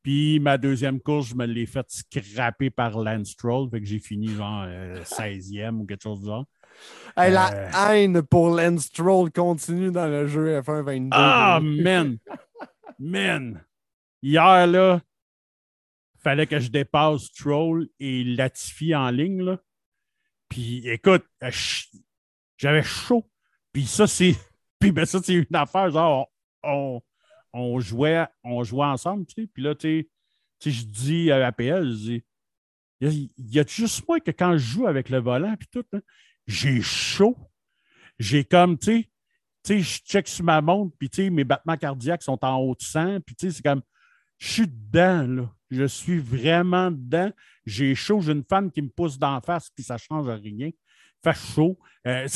Puis 0.02 0.40
ma 0.40 0.58
deuxième 0.58 1.00
course, 1.00 1.28
je 1.28 1.36
me 1.36 1.46
l'ai 1.46 1.68
fait 1.68 1.86
scraper 1.90 2.72
par 2.72 2.98
Lance 2.98 3.30
Stroll. 3.30 3.70
Fait 3.70 3.80
que 3.80 3.86
j'ai 3.86 4.00
fini 4.00 4.30
genre 4.30 4.66
16e 4.66 5.60
euh, 5.60 5.72
ou 5.74 5.86
quelque 5.86 6.02
chose 6.02 6.22
de 6.22 6.26
genre 6.26 6.48
la 7.16 7.54
euh. 7.54 7.94
haine 7.94 8.22
pour 8.22 8.50
Lance 8.50 8.86
Stroll 8.86 9.32
continue 9.32 9.92
dans 9.92 10.08
le 10.08 10.28
jeu 10.28 10.60
F1 10.60 10.84
22. 10.84 11.10
Ah, 11.12 11.60
man! 11.62 12.18
man! 13.00 13.64
Hier, 14.22 14.68
là, 14.68 15.02
fallait 16.18 16.48
que 16.48 16.60
je 16.60 16.70
dépasse 16.70 17.24
Stroll 17.24 17.90
et 18.00 18.24
Latifi 18.24 18.96
en 18.96 19.10
ligne, 19.10 19.44
là. 19.44 19.60
Puis, 20.50 20.88
écoute, 20.88 21.26
euh, 21.44 21.52
j'avais 22.58 22.84
chaud. 22.84 23.26
Puis 23.74 23.86
ça, 23.86 24.08
c'est... 24.08 24.36
Puis 24.80 24.92
ben, 24.92 25.06
ça, 25.06 25.20
c'est 25.24 25.34
une 25.34 25.56
affaire, 25.56 25.92
genre, 25.92 26.28
on, 26.64 27.02
on, 27.54 27.80
jouait, 27.80 28.26
on 28.44 28.64
jouait 28.64 28.86
ensemble, 28.86 29.26
tu 29.28 29.44
sais. 29.44 29.48
Puis 29.48 29.62
là, 29.62 29.76
tu 29.76 30.10
sais, 30.60 30.72
je 30.72 30.86
dis 30.86 31.32
à 31.32 31.46
APL, 31.48 31.88
je 31.88 31.96
dis, 31.96 32.24
il 33.00 33.30
y 33.38 33.60
a 33.60 33.66
juste 33.66 34.08
moi 34.08 34.20
que 34.20 34.32
quand 34.32 34.54
je 34.54 34.58
joue 34.58 34.88
avec 34.88 35.10
le 35.10 35.20
volant, 35.20 35.56
puis 35.56 35.68
tout, 35.72 35.86
j'ai 36.48 36.82
chaud. 36.82 37.38
J'ai 38.20 38.44
comme, 38.44 38.78
tu 38.78 39.08
sais, 39.64 39.80
je 39.80 40.00
check 40.00 40.28
sur 40.28 40.46
ma 40.46 40.62
montre, 40.62 40.96
puis 40.98 41.10
tu 41.10 41.24
sais, 41.24 41.30
mes 41.30 41.44
battements 41.44 41.78
cardiaques 41.78 42.24
sont 42.24 42.44
en 42.44 42.58
haut 42.58 42.76
de 42.76 42.82
100, 42.82 43.22
puis 43.22 43.36
tu 43.36 43.48
sais, 43.48 43.58
c'est 43.58 43.64
comme, 43.64 43.82
je 44.38 44.48
suis 44.48 44.68
dedans, 44.68 45.28
là. 45.28 45.52
Je 45.70 45.86
suis 45.86 46.20
vraiment 46.20 46.92
dedans. 46.92 47.32
J'ai 47.66 47.96
chaud, 47.96 48.20
j'ai 48.20 48.34
une 48.34 48.44
femme 48.44 48.72
qui 48.72 48.82
me 48.82 48.90
pousse 48.90 49.18
d'en 49.18 49.40
face, 49.40 49.70
puis 49.70 49.84
ça 49.84 49.94
ne 49.94 50.00
change 50.00 50.28
rien. 50.28 50.70
Fait 51.24 51.34
chaud. 51.34 51.80
Euh, 52.06 52.28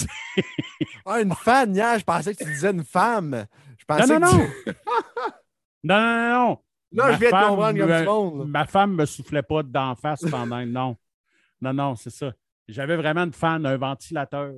ah, 1.06 1.22
une 1.22 1.34
fan, 1.34 1.76
hier, 1.76 2.00
je 2.00 2.06
pensais 2.06 2.34
que 2.34 2.44
tu 2.44 2.50
disais 2.50 2.72
une 2.72 2.86
femme. 2.86 3.46
Je 3.78 3.86
pensais 3.86 4.20
non, 4.20 4.32
non, 4.32 4.38
non. 4.38 4.48
non, 5.84 6.00
non, 6.00 6.30
non. 6.32 6.60
Là, 6.92 7.12
je 7.14 7.20
viens 7.20 7.30
de 7.30 7.46
comprendre 7.48 7.80
comme 7.80 7.98
du 7.98 8.06
monde. 8.06 8.50
Ma 8.50 8.66
femme 8.66 8.92
ne 8.92 8.96
me 8.98 9.06
soufflait 9.06 9.44
pas 9.44 9.64
d'en 9.64 9.96
face 9.96 10.24
pendant. 10.30 10.66
Non. 10.66 10.96
Non, 11.60 11.74
non, 11.74 11.96
c'est 11.96 12.12
ça. 12.12 12.32
J'avais 12.68 12.96
vraiment 12.96 13.22
une 13.22 13.34
fan, 13.34 13.66
un 13.66 13.78
ventilateur. 13.78 14.54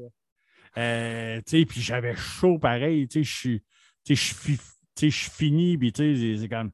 Euh, 0.78 1.42
puis 1.46 1.82
j'avais 1.82 2.16
chaud 2.16 2.60
pareil. 2.60 3.08
Je 3.12 3.22
suis 3.22 3.64
je 5.06 5.30
finis, 5.30 5.78
puis 5.78 5.92
c'est 5.96 6.50
comme 6.50 6.72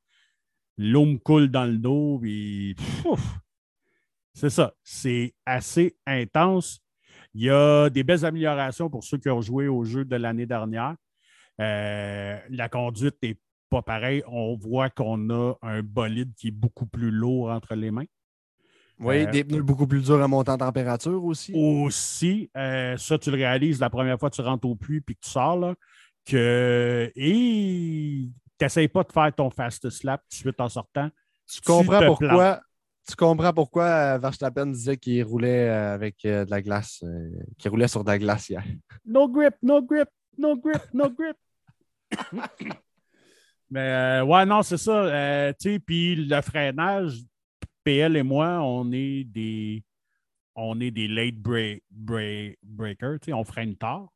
l'eau 0.77 1.05
me 1.05 1.17
coule 1.17 1.49
dans 1.49 1.65
le 1.65 1.77
dos, 1.77 2.19
puis 2.21 2.75
c'est 4.34 4.49
ça. 4.49 4.73
C'est 4.84 5.34
assez 5.45 5.95
intense. 6.05 6.79
Il 7.34 7.43
y 7.43 7.49
a 7.49 7.89
des 7.89 8.03
belles 8.03 8.25
améliorations 8.25 8.89
pour 8.89 9.03
ceux 9.03 9.17
qui 9.17 9.29
ont 9.29 9.41
joué 9.41 9.67
au 9.67 9.84
jeu 9.84 10.05
de 10.05 10.15
l'année 10.15 10.45
dernière. 10.45 10.95
Euh, 11.59 12.39
la 12.49 12.69
conduite 12.69 13.15
n'est 13.21 13.39
pas 13.69 13.81
pareille. 13.81 14.23
On 14.27 14.55
voit 14.55 14.89
qu'on 14.89 15.29
a 15.29 15.55
un 15.61 15.81
bolide 15.81 16.34
qui 16.36 16.49
est 16.49 16.51
beaucoup 16.51 16.86
plus 16.86 17.11
lourd 17.11 17.49
entre 17.49 17.75
les 17.75 17.91
mains. 17.91 18.05
Oui, 19.04 19.28
des 19.28 19.43
pneus 19.43 19.62
beaucoup 19.62 19.88
plus 19.88 20.01
durs 20.04 20.22
à 20.22 20.28
monter 20.28 20.51
en 20.51 20.58
température 20.58 21.24
aussi. 21.24 21.54
Aussi, 21.56 22.49
ça, 22.54 23.18
tu 23.20 23.32
le 23.32 23.38
réalises 23.38 23.80
la 23.80 23.89
première 23.89 24.20
fois 24.20 24.30
que 24.30 24.36
tu 24.36 24.41
rentres 24.41 24.68
au 24.68 24.76
puits 24.76 25.01
puis 25.01 25.16
que 25.16 25.22
tu 25.22 25.30
sors, 25.30 25.58
là, 25.58 25.76
que. 26.26 27.12
Et 27.16 28.30
tu 28.58 28.66
n'essayes 28.66 28.88
pas 28.88 29.04
de 29.04 29.12
faire 29.12 29.34
ton 29.34 29.49
fast 29.49 29.89
slap 29.89 30.22
tout 30.22 30.28
de 30.30 30.36
suite 30.36 30.62
en 30.62 30.70
sortant. 30.70 31.10
Tu 31.47 31.62
comprends 31.62 32.06
pourquoi. 32.06 32.62
Tu 33.08 33.16
comprends 33.16 33.51
pourquoi 33.51 33.84
euh, 33.84 34.18
Verstappen 34.18 34.68
disait 34.68 34.95
qu'il 34.95 35.24
roulait 35.24 35.70
euh, 35.70 35.93
avec 35.93 36.24
euh, 36.24 36.45
de 36.45 36.51
la 36.51 36.62
glace, 36.62 37.04
qu'il 37.58 37.70
roulait 37.70 37.89
sur 37.89 38.04
de 38.04 38.10
la 38.10 38.18
glace 38.18 38.49
hier. 38.49 38.64
No 39.06 39.28
grip, 39.28 39.56
no 39.62 39.82
grip, 39.82 40.08
no 40.38 40.56
grip, 40.56 40.82
no 40.93 41.10
grip. 41.10 41.36
Mais 43.70 44.22
ouais, 44.22 44.45
non, 44.45 44.62
c'est 44.62 44.78
ça. 44.78 45.54
tu 45.60 45.72
sais, 45.72 45.80
puis 45.80 46.16
le 46.16 46.41
freinage, 46.41 47.24
PL 47.84 48.15
et 48.15 48.23
moi, 48.23 48.61
on 48.61 48.91
est 48.91 49.23
des, 49.23 49.84
on 50.55 50.79
est 50.79 50.91
des 50.91 51.07
late 51.07 51.36
break, 51.36 51.84
break, 51.89 52.57
breakers. 52.63 53.19
On 53.29 53.43
freine 53.43 53.75
tard. 53.75 54.09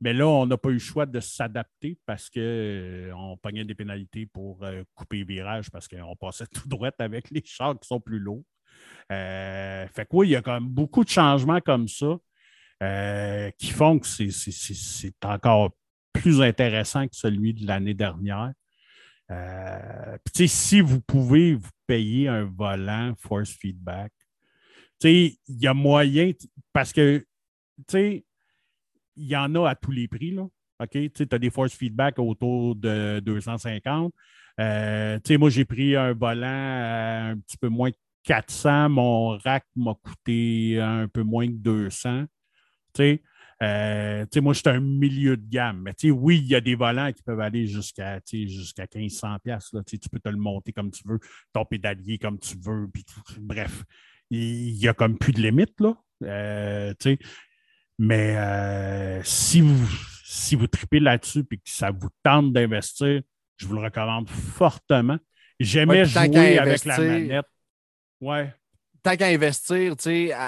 Mais 0.00 0.12
là, 0.12 0.28
on 0.28 0.46
n'a 0.46 0.58
pas 0.58 0.68
eu 0.68 0.74
le 0.74 0.78
choix 0.78 1.06
de 1.06 1.20
s'adapter 1.20 1.98
parce 2.04 2.28
qu'on 2.28 2.40
euh, 2.40 3.36
pognait 3.40 3.64
des 3.64 3.74
pénalités 3.74 4.26
pour 4.26 4.62
euh, 4.62 4.82
couper 4.94 5.18
les 5.18 5.24
virages 5.24 5.70
parce 5.70 5.88
qu'on 5.88 6.14
passait 6.16 6.46
tout 6.52 6.68
droit 6.68 6.90
avec 6.98 7.30
les 7.30 7.42
chars 7.44 7.78
qui 7.80 7.86
sont 7.86 8.00
plus 8.00 8.18
lourds. 8.18 8.44
Euh, 9.10 9.86
fait 9.88 10.04
que 10.04 10.10
oui, 10.12 10.28
il 10.28 10.30
y 10.32 10.36
a 10.36 10.42
quand 10.42 10.52
même 10.52 10.68
beaucoup 10.68 11.02
de 11.02 11.08
changements 11.08 11.60
comme 11.60 11.88
ça 11.88 12.18
qui 13.58 13.70
font 13.70 13.98
que 13.98 14.06
c'est 14.06 15.24
encore 15.24 15.70
plus 16.12 16.42
intéressant 16.42 17.08
que 17.08 17.16
celui 17.16 17.54
de 17.54 17.66
l'année 17.66 17.94
dernière. 17.94 18.52
si 20.44 20.82
vous 20.82 21.00
pouvez 21.00 21.54
vous 21.54 21.70
payer 21.86 22.28
un 22.28 22.44
volant 22.44 23.14
force 23.18 23.50
feedback, 23.50 24.12
il 25.02 25.36
y 25.48 25.66
a 25.66 25.74
moyen, 25.74 26.32
parce 26.72 26.92
que 26.92 27.24
il 27.94 28.22
y 29.16 29.36
en 29.36 29.54
a 29.54 29.70
à 29.70 29.74
tous 29.74 29.92
les 29.92 30.08
prix. 30.08 30.30
Là. 30.30 30.46
Tu 30.90 31.10
as 31.30 31.38
des 31.38 31.50
force 31.50 31.74
feedback 31.74 32.18
autour 32.18 32.76
de 32.76 33.20
250. 33.20 34.12
Euh, 34.58 35.18
moi, 35.38 35.50
j'ai 35.50 35.64
pris 35.64 35.96
un 35.96 36.12
volant 36.12 36.46
un 36.46 37.38
petit 37.38 37.56
peu 37.58 37.68
moins 37.68 37.90
de 37.90 37.96
400. 38.24 38.88
Mon 38.90 39.38
rack 39.38 39.64
m'a 39.74 39.94
coûté 39.94 40.80
un 40.80 41.08
peu 41.08 41.22
moins 41.22 41.46
de 41.46 41.56
200. 41.56 42.24
Euh, 43.62 44.26
moi, 44.36 44.52
je 44.52 44.58
suis 44.58 44.68
un 44.68 44.80
milieu 44.80 45.36
de 45.36 45.48
gamme. 45.48 45.82
Mais 45.82 46.10
oui, 46.10 46.38
il 46.38 46.48
y 46.48 46.54
a 46.54 46.60
des 46.60 46.74
volants 46.74 47.12
qui 47.12 47.22
peuvent 47.22 47.40
aller 47.40 47.66
jusqu'à 47.66 48.20
jusqu'à 48.30 48.84
1500$. 48.84 49.38
Là, 49.46 49.82
tu 49.84 50.08
peux 50.10 50.20
te 50.20 50.28
le 50.28 50.36
monter 50.36 50.72
comme 50.72 50.90
tu 50.90 51.02
veux, 51.06 51.18
ton 51.52 51.64
pédalier 51.64 52.18
comme 52.18 52.38
tu 52.38 52.56
veux. 52.60 52.88
bref, 53.38 53.84
il 54.30 54.74
n'y 54.74 54.88
a 54.88 54.94
comme 54.94 55.16
plus 55.18 55.32
de 55.32 55.40
limite. 55.40 55.80
Là. 55.80 55.96
Euh, 56.22 56.94
mais 57.98 58.36
euh, 58.36 59.22
si 59.24 59.60
vous 59.60 59.88
si 60.24 60.54
vous 60.54 60.66
tripez 60.66 61.00
là-dessus 61.00 61.44
et 61.50 61.56
que 61.56 61.62
ça 61.64 61.90
vous 61.90 62.08
tente 62.22 62.52
d'investir, 62.52 63.22
je 63.56 63.66
vous 63.66 63.74
le 63.74 63.80
recommande 63.80 64.28
fortement. 64.28 65.18
J'aimais 65.58 66.04
jouer 66.04 66.58
avec 66.58 66.84
la 66.84 66.98
manette. 66.98 67.46
Ouais. 68.20 68.52
Tant 69.06 69.14
qu'à 69.16 69.28
investir, 69.28 69.94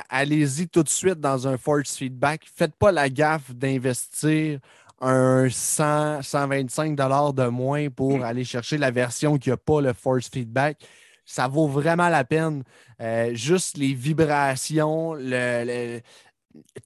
allez-y 0.08 0.66
tout 0.66 0.82
de 0.82 0.88
suite 0.88 1.20
dans 1.20 1.46
un 1.46 1.56
force 1.56 1.96
feedback. 1.96 2.44
Faites 2.56 2.74
pas 2.74 2.90
la 2.90 3.08
gaffe 3.08 3.54
d'investir 3.54 4.58
un 5.00 5.48
100, 5.48 6.22
125 6.22 6.96
de 6.96 7.48
moins 7.50 7.88
pour 7.88 8.24
aller 8.24 8.42
chercher 8.42 8.76
la 8.76 8.90
version 8.90 9.38
qui 9.38 9.50
n'a 9.50 9.56
pas 9.56 9.80
le 9.80 9.92
force 9.92 10.28
feedback. 10.28 10.84
Ça 11.24 11.46
vaut 11.46 11.68
vraiment 11.68 12.08
la 12.08 12.24
peine. 12.24 12.64
Euh, 13.00 13.32
juste 13.32 13.76
les 13.76 13.94
vibrations, 13.94 15.14
le, 15.14 16.00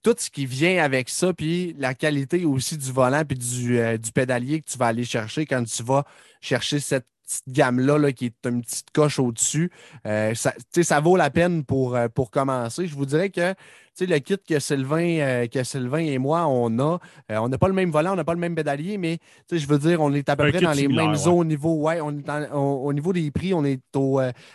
tout 0.02 0.14
ce 0.18 0.28
qui 0.28 0.44
vient 0.44 0.84
avec 0.84 1.08
ça, 1.08 1.32
puis 1.32 1.74
la 1.78 1.94
qualité 1.94 2.44
aussi 2.44 2.76
du 2.76 2.92
volant 2.92 3.24
puis 3.24 3.38
du, 3.38 3.78
euh, 3.78 3.96
du 3.96 4.12
pédalier 4.12 4.60
que 4.60 4.70
tu 4.70 4.76
vas 4.76 4.88
aller 4.88 5.04
chercher 5.04 5.46
quand 5.46 5.64
tu 5.64 5.82
vas 5.82 6.04
chercher 6.42 6.80
cette 6.80 7.06
petite 7.32 7.48
gamme-là 7.48 8.12
qui 8.12 8.26
est 8.26 8.46
une 8.46 8.62
petite 8.62 8.90
coche 8.92 9.18
au-dessus. 9.18 9.70
Euh, 10.06 10.34
ça, 10.34 10.52
ça 10.82 11.00
vaut 11.00 11.16
la 11.16 11.30
peine 11.30 11.64
pour, 11.64 11.96
euh, 11.96 12.08
pour 12.08 12.30
commencer. 12.30 12.86
Je 12.86 12.94
vous 12.94 13.06
dirais 13.06 13.30
que 13.30 13.54
le 14.01 14.18
kit 14.18 14.36
que 14.38 14.59
Sylvain, 14.59 15.18
euh, 15.20 15.47
que 15.47 15.64
Sylvain 15.64 15.99
et 15.99 16.18
moi, 16.18 16.47
on 16.47 16.78
a, 16.78 16.99
on 17.30 17.49
n'a 17.49 17.59
pas 17.59 17.68
le 17.68 17.74
même 17.74 17.90
volant, 17.90 18.12
on 18.12 18.16
n'a 18.16 18.24
pas 18.24 18.34
le 18.34 18.40
même 18.40 18.55
pédalier, 18.55 18.99
mais 18.99 19.18
je 19.51 19.66
veux 19.66 19.78
dire, 19.78 20.01
on 20.01 20.12
est 20.12 20.28
à 20.28 20.36
peu 20.36 20.51
près 20.51 20.61
dans 20.61 20.72
les 20.72 20.88
mêmes 20.88 21.14
zones 21.14 21.40
au 21.40 21.45
niveau, 21.45 21.74
ouais, 21.74 22.01
on 22.01 22.18
est 22.18 22.51
au, 22.53 22.93
niveau 22.93 23.12
des 23.12 23.30
prix, 23.30 23.55
on 23.55 23.64
est 23.64 23.80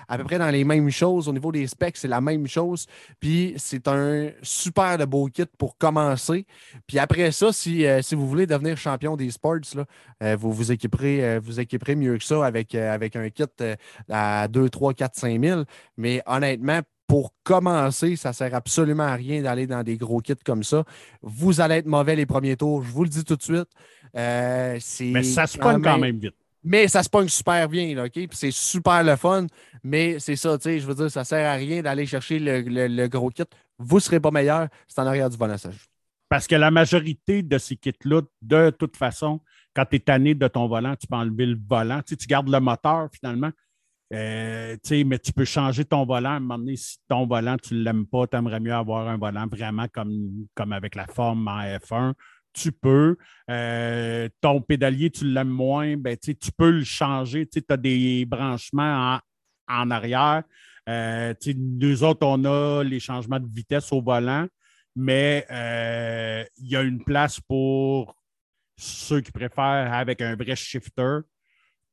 à 0.07 0.17
peu 0.17 0.23
près 0.23 0.39
dans 0.39 0.49
les 0.49 0.63
mêmes 0.63 0.89
choses. 0.89 1.27
Au 1.27 1.33
niveau 1.33 1.51
des 1.51 1.67
specs, 1.67 1.97
c'est 1.97 2.07
la 2.07 2.21
même 2.21 2.47
chose. 2.47 2.85
Puis 3.19 3.53
c'est 3.57 3.87
un 3.87 4.29
super 4.41 4.97
de 4.97 5.05
beau 5.05 5.27
kit 5.27 5.45
pour 5.57 5.77
commencer. 5.77 6.45
Puis 6.85 6.99
après 6.99 7.31
ça, 7.31 7.51
si, 7.51 7.85
si 8.01 8.15
vous 8.15 8.27
voulez 8.27 8.45
devenir 8.45 8.77
champion 8.77 9.15
des 9.15 9.31
sports, 9.31 9.57
là, 9.75 10.35
vous 10.35 10.51
vous 10.51 10.71
équiperez, 10.71 11.39
vous 11.39 11.59
équiperez 11.59 11.95
mieux 11.95 12.17
que 12.17 12.23
ça 12.23 12.45
avec 12.45 12.75
euh, 12.77 12.93
avec, 12.93 13.15
un 13.15 13.29
kit 13.29 13.43
euh, 13.61 13.75
à 14.09 14.47
2, 14.47 14.69
3, 14.69 14.93
4, 14.93 15.15
5 15.15 15.43
000. 15.43 15.63
Mais 15.97 16.21
honnêtement, 16.25 16.81
pour 17.07 17.33
commencer, 17.43 18.17
ça 18.17 18.29
ne 18.29 18.33
sert 18.33 18.53
absolument 18.53 19.03
à 19.03 19.15
rien 19.15 19.41
d'aller 19.41 19.65
dans 19.65 19.81
des 19.81 19.97
gros 19.97 20.19
kits 20.19 20.33
comme 20.45 20.63
ça. 20.63 20.83
Vous 21.21 21.61
allez 21.61 21.75
être 21.75 21.85
mauvais 21.85 22.15
les 22.15 22.25
premiers 22.25 22.57
tours, 22.57 22.83
je 22.83 22.91
vous 22.91 23.03
le 23.03 23.09
dis 23.09 23.23
tout 23.23 23.37
de 23.37 23.41
suite. 23.41 23.69
Euh, 24.15 24.77
mais 25.01 25.23
ça 25.23 25.47
se 25.47 25.57
pogne 25.57 25.81
quand 25.81 25.97
même 25.97 26.19
vite. 26.19 26.35
Mais 26.63 26.89
ça 26.89 27.01
se 27.01 27.09
pogne 27.09 27.29
super 27.29 27.69
bien, 27.69 28.03
OK? 28.03 28.11
Puis 28.11 28.27
c'est 28.33 28.51
super 28.51 29.01
le 29.03 29.15
fun, 29.15 29.47
mais 29.83 30.19
c'est 30.19 30.35
ça, 30.35 30.57
tu 30.57 30.63
sais, 30.63 30.79
je 30.79 30.85
veux 30.85 30.95
dire, 30.95 31.09
ça 31.09 31.21
ne 31.21 31.25
sert 31.25 31.49
à 31.49 31.53
rien 31.53 31.81
d'aller 31.81 32.05
chercher 32.05 32.39
le, 32.39 33.07
gros 33.07 33.29
kit. 33.29 33.43
Vous 33.79 33.97
ne 33.97 34.01
serez 34.01 34.19
pas 34.19 34.31
meilleur, 34.31 34.67
c'est 34.87 34.99
en 34.99 35.05
arrière 35.05 35.29
du 35.29 35.37
volançage. 35.37 35.87
Parce 36.27 36.45
que 36.45 36.55
la 36.55 36.71
majorité 36.71 37.41
de 37.41 37.57
ces 37.57 37.77
kits-là, 37.77 38.21
de 38.41 38.69
toute 38.71 38.97
façon, 38.97 39.39
quand 39.73 39.85
tu 39.85 39.95
es 39.95 39.99
tanné 39.99 40.33
de 40.35 40.47
ton 40.47 40.67
volant, 40.67 40.95
tu 40.95 41.07
peux 41.07 41.15
enlever 41.15 41.45
le 41.45 41.57
volant. 41.69 42.01
Tu, 42.05 42.15
gardes 42.27 42.49
le 42.49 42.59
moteur 42.59 43.07
finalement. 43.13 43.51
Euh, 44.13 44.77
mais 45.05 45.19
tu 45.19 45.33
peux 45.33 45.45
changer 45.45 45.83
ton 45.83 46.05
volant 46.05 46.29
à 46.29 46.33
un 46.33 46.39
moment 46.39 46.57
donné. 46.57 46.75
Si 46.75 46.97
ton 47.07 47.25
volant, 47.25 47.57
tu 47.57 47.73
ne 47.73 47.83
l'aimes 47.83 48.05
pas, 48.05 48.27
tu 48.27 48.37
aimerais 48.37 48.59
mieux 48.59 48.73
avoir 48.73 49.07
un 49.07 49.17
volant 49.17 49.47
vraiment 49.47 49.87
comme, 49.93 50.47
comme 50.55 50.73
avec 50.73 50.95
la 50.95 51.07
forme 51.07 51.47
en 51.47 51.61
F1. 51.61 52.13
Tu 52.53 52.71
peux. 52.71 53.17
Euh, 53.49 54.29
ton 54.41 54.61
pédalier, 54.61 55.09
tu 55.09 55.25
l'aimes 55.25 55.49
moins, 55.49 55.97
ben, 55.97 56.17
tu 56.17 56.51
peux 56.57 56.71
le 56.71 56.83
changer. 56.83 57.45
Tu 57.45 57.61
as 57.69 57.77
des 57.77 58.25
branchements 58.25 59.19
en, 59.67 59.91
arrière. 59.91 60.43
Euh, 60.89 61.33
nous 61.55 62.03
autres, 62.03 62.25
on 62.25 62.45
a 62.45 62.83
les 62.83 62.99
changements 62.99 63.39
de 63.39 63.47
vitesse 63.47 63.91
au 63.91 64.01
volant, 64.01 64.47
mais 64.95 65.45
il 65.49 66.67
y 66.67 66.75
a 66.75 66.81
une 66.81 67.03
place 67.03 67.39
pour 67.41 68.15
ceux 68.77 69.21
qui 69.21 69.31
préfèrent 69.31 69.93
avec 69.93 70.21
un 70.21 70.35
vrai 70.35 70.55
shifter, 70.55 71.19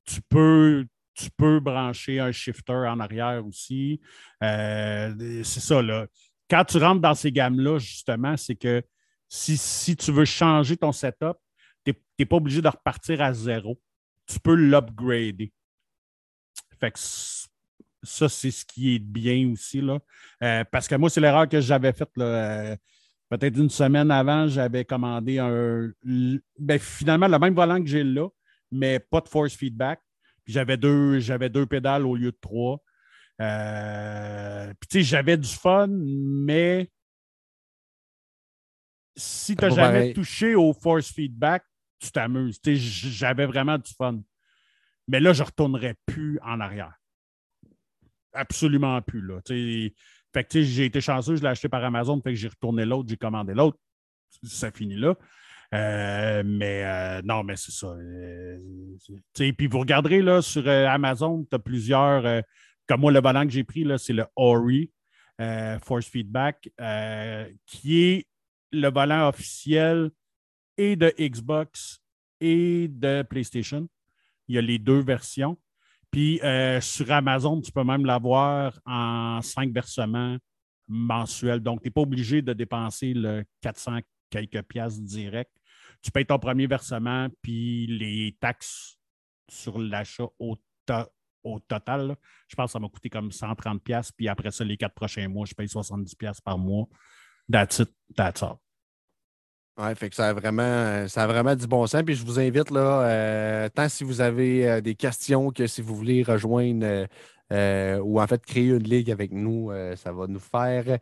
tu 0.05 0.21
peux, 0.29 0.87
tu 1.15 1.31
peux 1.37 1.61
brancher 1.61 2.21
un 2.21 2.33
shifter 2.33 2.73
en 2.73 3.01
arrière 3.01 3.45
aussi. 3.47 4.01
Euh, 4.43 5.43
c'est 5.45 5.61
ça, 5.61 5.81
là. 5.81 6.07
Quand 6.51 6.65
tu 6.65 6.79
rentres 6.79 7.01
dans 7.01 7.15
ces 7.15 7.33
gammes-là, 7.33 7.79
justement, 7.79 8.37
c'est 8.37 8.57
que 8.57 8.83
si, 9.29 9.97
tu 9.97 10.13
veux 10.13 10.25
changer 10.25 10.77
ton 10.77 10.93
setup, 10.93 11.37
tu 11.85 11.95
n'es 12.19 12.27
pas 12.27 12.37
obligé 12.37 12.61
de 12.61 12.69
repartir 12.69 13.21
à 13.23 13.33
zéro. 13.33 13.81
Tu 14.27 14.39
peux 14.41 14.55
l'upgrader. 14.55 15.53
Fait 16.79 16.91
que 16.91 16.99
ça, 16.99 18.29
c'est 18.29 18.51
ce 18.51 18.65
qui 18.65 18.95
est 18.95 18.99
bien 18.99 19.51
aussi. 19.51 19.81
Là. 19.81 19.99
Euh, 20.43 20.65
parce 20.71 20.87
que 20.89 20.95
moi, 20.95 21.11
c'est 21.11 21.21
l'erreur 21.21 21.49
que 21.49 21.61
j'avais 21.61 21.93
faite. 21.93 22.11
Euh, 22.19 22.77
peut-être 23.29 23.57
une 23.57 23.71
semaine 23.71 24.11
avant, 24.11 24.47
j'avais 24.47 24.85
commandé 24.85 25.39
un. 25.39 25.91
Ben, 26.59 26.79
finalement, 26.79 27.29
le 27.29 27.39
même 27.39 27.55
volant 27.55 27.81
que 27.83 27.89
j'ai 27.89 28.05
là, 28.05 28.29
mais 28.71 28.99
pas 28.99 29.21
de 29.21 29.29
force 29.29 29.55
feedback. 29.55 30.01
J'avais 30.47 30.77
deux, 30.77 31.19
j'avais 31.21 31.49
deux 31.49 31.67
pédales 31.67 32.07
au 32.07 32.17
lieu 32.17 32.33
de 32.33 32.39
trois. 32.41 32.83
Euh, 33.41 34.73
puis 34.81 34.89
tu 34.89 34.99
sais, 34.99 35.03
j'avais 35.03 35.37
du 35.37 35.49
fun, 35.49 35.89
mais 35.89 36.91
si 39.17 39.57
tu 39.57 39.65
n'as 39.65 39.71
jamais 39.71 40.13
touché 40.13 40.55
au 40.55 40.73
force 40.73 41.13
feedback, 41.13 41.65
tu 41.99 42.11
t'amuses. 42.11 42.61
J'avais 42.65 43.47
vraiment 43.47 43.79
du 43.79 43.93
fun. 43.93 44.21
Mais 45.09 45.21
là, 45.21 45.33
je 45.33 45.43
ne 45.43 45.47
retournerai 45.47 45.95
plus 46.07 46.39
en 46.43 46.61
arrière. 46.61 46.95
Absolument 48.33 49.01
plus. 49.03 49.21
Là. 49.21 49.41
Fait 49.47 50.45
que 50.45 50.63
j'ai 50.63 50.87
été 50.87 51.01
chanceux, 51.01 51.37
je 51.37 51.43
l'ai 51.43 51.49
acheté 51.49 51.69
par 51.69 51.85
Amazon, 51.85 52.21
fait 52.21 52.31
que 52.31 52.37
j'ai 52.37 52.49
retourné 52.49 52.85
l'autre, 52.85 53.09
j'ai 53.09 53.17
commandé 53.17 53.55
l'autre. 53.55 53.79
Ça 54.43 54.71
finit 54.73 54.97
là. 54.97 55.15
Euh, 55.75 56.43
mais 56.47 56.85
euh, 56.85 57.23
non, 57.25 57.43
mais 57.43 57.57
c'est 57.57 57.73
ça. 57.73 57.89
Euh, 57.89 58.59
puis 59.35 59.67
vous 59.67 59.81
regarderez 59.81 60.23
là, 60.23 60.41
sur 60.41 60.69
Amazon, 60.69 61.45
tu 61.49 61.55
as 61.55 61.59
plusieurs. 61.59 62.43
comme 62.87 63.01
moi, 63.01 63.13
le 63.13 63.21
volant 63.21 63.45
que 63.45 63.51
j'ai 63.51 63.65
pris, 63.65 63.87
c'est 63.99 64.13
le 64.13 64.27
Ori 64.37 64.91
Force 65.83 66.07
Feedback, 66.07 66.71
qui 67.67 68.03
est 68.03 68.27
le 68.71 68.89
volant 68.91 69.29
officiel 69.29 70.11
et 70.77 70.97
de 70.97 71.13
Xbox 71.19 72.01
et 72.41 72.89
de 72.89 73.23
PlayStation. 73.23 73.89
Il 74.49 74.55
y 74.55 74.59
a 74.59 74.63
les 74.63 74.79
deux 74.79 75.01
versions. 75.01 75.59
Puis 76.11 76.41
sur 76.81 77.11
Amazon, 77.11 77.61
tu 77.61 77.73
peux 77.73 77.85
même 77.85 78.07
l'avoir 78.07 78.79
en 78.87 79.41
cinq 79.43 79.73
versements 79.73 80.37
mensuels. 80.87 81.61
Donc, 81.61 81.81
tu 81.81 81.89
n'es 81.89 81.91
pas 81.91 82.03
obligé 82.03 82.43
de 82.43 82.53
dépenser 82.53 83.15
le 83.15 83.43
400 83.63 84.01
quelques 84.35 84.63
piastres 84.63 85.03
direct. 85.03 85.51
Tu 86.05 86.11
payes 86.11 86.27
ton 86.27 86.39
premier 86.39 86.67
versement, 86.67 87.29
puis 87.41 87.87
les 87.87 88.37
taxes 88.39 88.99
sur 89.49 89.79
l'achat 89.79 90.27
au, 90.39 90.57
au 91.43 91.61
total, 91.61 92.17
je 92.49 92.55
pense 92.55 92.67
que 92.67 92.73
ça 92.73 92.79
m'a 92.79 92.89
coûté 92.89 93.09
comme 93.09 93.33
130 93.33 93.83
pièces 93.83 94.13
puis 94.13 94.29
après 94.29 94.51
ça, 94.51 94.65
les 94.65 94.77
quatre 94.77 94.95
prochains 94.95 95.29
mois, 95.29 95.47
je 95.47 95.55
paye 95.55 95.69
70 95.69 96.15
pièces 96.15 96.41
par 96.41 96.59
mois. 96.59 96.87
That's 97.51 97.79
it, 97.79 97.91
that's 98.15 98.43
all. 98.43 98.57
Oui, 99.77 99.93
fait 99.97 100.09
que 100.09 100.15
ça 100.15 100.29
a 100.29 100.33
vraiment, 100.33 101.09
ça 101.09 101.25
a 101.25 101.27
vraiment 101.27 101.57
du 101.57 101.67
bon 101.67 101.87
sens. 101.87 102.03
Puis 102.05 102.15
je 102.15 102.25
vous 102.25 102.39
invite, 102.39 102.71
là, 102.71 103.09
euh, 103.09 103.69
tant 103.69 103.89
si 103.89 104.05
vous 104.05 104.21
avez 104.21 104.69
euh, 104.69 104.81
des 104.81 104.95
questions 104.95 105.51
que 105.51 105.67
si 105.67 105.83
vous 105.83 105.97
voulez 105.97 106.23
rejoindre 106.23 107.09
euh, 107.53 107.99
ou 107.99 108.21
en 108.21 108.27
fait 108.29 108.45
créer 108.47 108.69
une 108.69 108.85
ligue 108.85 109.11
avec 109.11 109.33
nous, 109.33 109.73
ça 109.97 110.13
va 110.13 110.27
nous 110.29 110.41
faire 110.41 110.99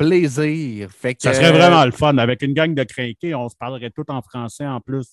plaisir. 0.00 0.90
Fait 0.90 1.14
que, 1.14 1.22
ça 1.22 1.34
serait 1.34 1.52
vraiment 1.52 1.84
le 1.84 1.90
fun. 1.90 2.16
Avec 2.16 2.40
une 2.42 2.54
gang 2.54 2.74
de 2.74 2.84
crinqués, 2.84 3.34
on 3.34 3.48
se 3.50 3.56
parlerait 3.56 3.90
tout 3.90 4.04
en 4.08 4.22
français 4.22 4.66
en 4.66 4.80
plus. 4.80 5.06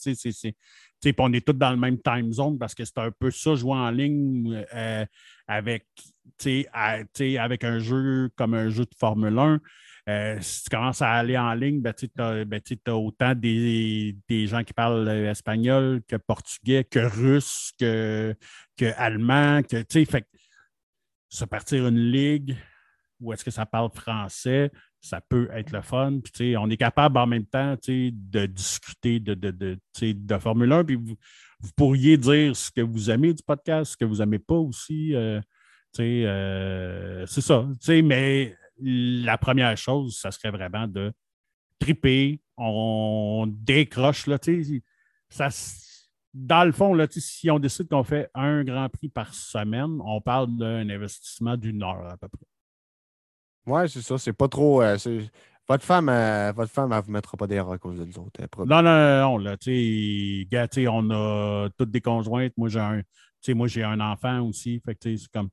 on 1.19 1.33
est 1.33 1.45
tous 1.45 1.53
dans 1.53 1.71
le 1.71 1.77
même 1.77 1.99
time 2.01 2.31
zone 2.31 2.57
parce 2.57 2.73
que 2.73 2.85
c'est 2.85 2.97
un 2.97 3.11
peu 3.11 3.29
ça, 3.29 3.55
jouer 3.55 3.73
en 3.73 3.91
ligne 3.91 4.65
avec, 5.45 5.85
avec 6.45 7.63
un 7.65 7.79
jeu 7.79 8.29
comme 8.37 8.53
un 8.53 8.69
jeu 8.69 8.85
de 8.85 8.95
Formule 8.97 9.37
1. 9.37 9.59
Euh, 10.09 10.37
si 10.39 10.63
tu 10.63 10.69
commences 10.69 11.01
à 11.01 11.11
aller 11.11 11.37
en 11.37 11.53
ligne, 11.53 11.81
ben, 11.81 11.93
tu 11.93 12.09
as, 12.17 12.45
ben, 12.45 12.61
autant 12.87 13.35
des, 13.35 14.15
gens 14.29 14.63
qui 14.63 14.71
parlent 14.71 15.09
espagnol 15.09 16.01
que 16.07 16.15
portugais, 16.15 16.85
que 16.85 16.99
russe, 16.99 17.73
que, 17.77 18.33
que 18.77 18.85
allemand, 18.95 19.63
que 19.63 19.83
fait 20.05 20.25
se 21.27 21.43
partir 21.43 21.87
une 21.87 21.99
ligue 21.99 22.55
où 23.19 23.33
est-ce 23.33 23.43
que 23.43 23.51
ça 23.51 23.65
parle 23.65 23.89
français, 23.91 24.71
ça 25.01 25.21
peut 25.21 25.49
être 25.53 25.71
le 25.71 25.81
fun. 25.81 26.19
Puis, 26.23 26.55
on 26.57 26.69
est 26.69 26.77
capable 26.77 27.17
en 27.17 27.27
même 27.27 27.45
temps 27.45 27.75
de 27.75 28.45
discuter 28.45 29.19
de, 29.19 29.33
de, 29.33 29.51
de, 29.51 29.77
de 30.01 30.37
Formule 30.37 30.71
1. 30.71 30.83
Puis 30.83 30.95
vous, 30.95 31.15
pourriez 31.75 32.17
dire 32.17 32.55
ce 32.55 32.71
que 32.71 32.81
vous 32.81 33.09
aimez 33.09 33.33
du 33.33 33.43
podcast, 33.43 33.93
ce 33.93 33.97
que 33.97 34.05
vous 34.05 34.17
n'aimez 34.17 34.39
pas 34.39 34.55
aussi. 34.55 35.15
Euh, 35.15 35.41
euh, 35.99 37.25
c'est 37.25 37.41
ça. 37.41 37.67
Mais 38.03 38.55
la 38.79 39.37
première 39.37 39.75
chose, 39.77 40.17
ça 40.17 40.31
serait 40.31 40.51
vraiment 40.51 40.87
de 40.87 41.11
triper, 41.79 42.41
on 42.57 43.45
décroche. 43.47 44.27
Là, 44.27 44.37
ça, 45.29 45.49
dans 46.33 46.65
le 46.65 46.71
fond, 46.71 46.93
là, 46.93 47.07
si 47.09 47.49
on 47.49 47.59
décide 47.59 47.87
qu'on 47.87 48.03
fait 48.03 48.29
un 48.35 48.63
Grand 48.63 48.89
Prix 48.89 49.09
par 49.09 49.33
semaine, 49.33 49.99
on 50.03 50.21
parle 50.21 50.55
d'un 50.55 50.89
investissement 50.89 51.57
d'une 51.57 51.81
heure 51.83 52.05
à 52.07 52.17
peu 52.17 52.27
près. 52.27 52.45
Oui, 53.67 53.89
c'est 53.89 54.01
ça. 54.01 54.17
C'est 54.17 54.33
pas 54.33 54.47
trop. 54.47 54.81
Euh, 54.81 54.97
votre 55.67 55.83
femme, 55.83 56.07
euh, 56.09 56.53
votre 56.53 56.71
femme, 56.71 56.93
vous 57.05 57.11
mettra 57.11 57.35
pas 57.35 57.45
d'erreur 57.45 57.73
à 57.73 57.77
cause 57.77 57.99
de 57.99 58.05
nous 58.05 58.17
autres. 58.19 58.41
Non, 58.65 58.81
non, 58.81 59.21
non, 59.21 59.37
là, 59.37 59.57
tu 59.57 60.47
sais, 60.49 60.87
on 60.87 61.09
a 61.11 61.69
toutes 61.77 61.91
des 61.91 62.01
conjointes. 62.01 62.53
Moi, 62.57 62.69
j'ai 62.69 62.79
un, 62.79 63.01
moi, 63.49 63.67
j'ai 63.67 63.83
un 63.83 63.99
enfant 63.99 64.41
aussi. 64.41 64.81
Fait 64.85 64.95
que, 64.95 65.15
c'est 65.15 65.27
comme 65.33 65.49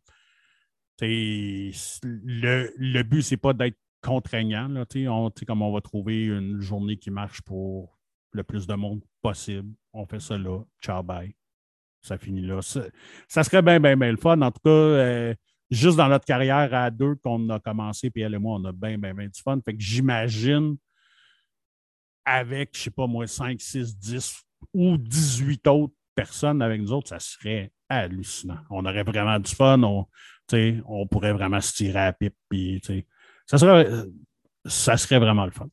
le, 1.01 2.73
le 2.77 3.03
but, 3.03 3.23
c'est 3.23 3.37
pas 3.37 3.53
d'être 3.53 3.79
contraignant. 4.01 4.69
Là, 4.69 4.85
on, 5.09 5.31
comme 5.47 5.63
on 5.63 5.73
va 5.73 5.81
trouver 5.81 6.27
une 6.27 6.61
journée 6.61 6.97
qui 6.97 7.11
marche 7.11 7.43
pour 7.43 7.99
le 8.31 8.45
plus 8.45 8.67
de 8.67 8.75
monde 8.75 9.03
possible. 9.23 9.73
On 9.93 10.07
fait 10.07 10.21
ça 10.21 10.39
là. 10.39 10.61
Ciao, 10.81 11.03
bye. 11.03 11.35
Ça 12.03 12.19
finit 12.19 12.43
là. 12.43 12.61
Ça, 12.63 13.45
serait 13.45 13.63
bien, 13.63 13.81
bien, 13.81 13.97
bien 13.97 14.11
le 14.13 14.19
fun. 14.19 14.41
En 14.43 14.51
tout 14.51 14.61
cas, 14.65 14.71
euh, 14.71 15.35
juste 15.75 15.97
dans 15.97 16.09
notre 16.09 16.25
carrière 16.25 16.73
à 16.75 16.91
deux 16.91 17.15
qu'on 17.17 17.49
a 17.51 17.59
commencé, 17.61 18.11
puis 18.11 18.23
elle 18.23 18.35
et 18.35 18.39
moi, 18.39 18.59
on 18.59 18.65
a 18.65 18.73
bien, 18.73 18.99
bien, 18.99 19.15
bien 19.15 19.27
du 19.27 19.41
fun. 19.41 19.59
Fait 19.65 19.75
que 19.75 19.83
j'imagine 19.83 20.77
avec, 22.25 22.71
je 22.77 22.83
sais 22.83 22.91
pas 22.91 23.07
moi, 23.07 23.27
5, 23.27 23.61
6, 23.61 23.99
10 23.99 24.35
ou 24.73 24.97
18 24.97 25.67
autres 25.69 25.95
personnes 26.15 26.63
avec 26.63 26.81
nous 26.81 26.93
autres, 26.93 27.09
ça 27.09 27.19
serait 27.19 27.73
hallucinant. 27.89 28.59
On 28.71 28.85
aurait 28.87 29.03
vraiment 29.03 29.39
du 29.39 29.55
fun. 29.55 29.83
On, 29.83 30.07
on 30.87 31.07
pourrait 31.07 31.33
vraiment 31.33 31.61
se 31.61 31.75
tirer 31.75 31.99
à 31.99 32.05
la 32.07 32.13
pipe. 32.13 32.37
Ça, 33.47 33.59
serait, 33.59 33.89
ça 34.65 34.97
serait 34.97 35.19
vraiment 35.19 35.45
le 35.45 35.51
fun. 35.51 35.69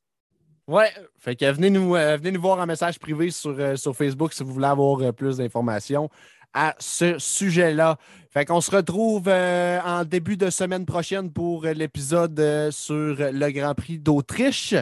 Ouais, 0.67 0.89
fait 1.17 1.35
que 1.35 1.51
venez 1.51 1.69
nous, 1.69 1.95
euh, 1.95 2.17
venez 2.17 2.31
nous 2.31 2.41
voir 2.41 2.59
en 2.59 2.65
message 2.65 2.99
privé 2.99 3.29
sur, 3.31 3.51
euh, 3.59 3.75
sur 3.75 3.95
Facebook 3.95 4.31
si 4.31 4.43
vous 4.43 4.53
voulez 4.53 4.67
avoir 4.67 5.01
euh, 5.01 5.11
plus 5.11 5.37
d'informations 5.37 6.09
à 6.53 6.75
ce 6.79 7.17
sujet-là. 7.19 7.97
Fait 8.29 8.45
qu'on 8.45 8.61
se 8.61 8.71
retrouve 8.71 9.27
en 9.27 10.05
début 10.05 10.37
de 10.37 10.49
semaine 10.49 10.85
prochaine 10.85 11.31
pour 11.31 11.65
l'épisode 11.65 12.69
sur 12.71 13.15
le 13.17 13.51
Grand 13.51 13.75
Prix 13.75 13.99
d'Autriche. 13.99 14.73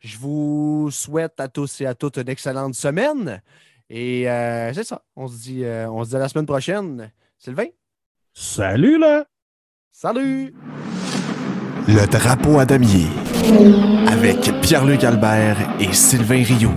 Je 0.00 0.18
vous 0.18 0.88
souhaite 0.90 1.38
à 1.38 1.48
tous 1.48 1.80
et 1.80 1.86
à 1.86 1.94
toutes 1.94 2.16
une 2.16 2.28
excellente 2.28 2.74
semaine. 2.74 3.40
Et 3.88 4.24
c'est 4.74 4.84
ça. 4.84 5.02
On 5.14 5.28
se, 5.28 5.36
dit, 5.36 5.64
on 5.64 6.02
se 6.02 6.10
dit 6.10 6.16
à 6.16 6.18
la 6.18 6.28
semaine 6.28 6.46
prochaine. 6.46 7.12
Sylvain? 7.38 7.66
Salut 8.34 8.98
là! 8.98 9.24
Salut! 9.92 10.52
Le 11.88 12.06
drapeau 12.06 12.58
à 12.58 12.66
damier 12.66 13.06
avec 14.08 14.50
Pierre-Luc 14.60 15.04
Albert 15.04 15.56
et 15.78 15.92
Sylvain 15.92 16.42
Rioux. 16.42 16.74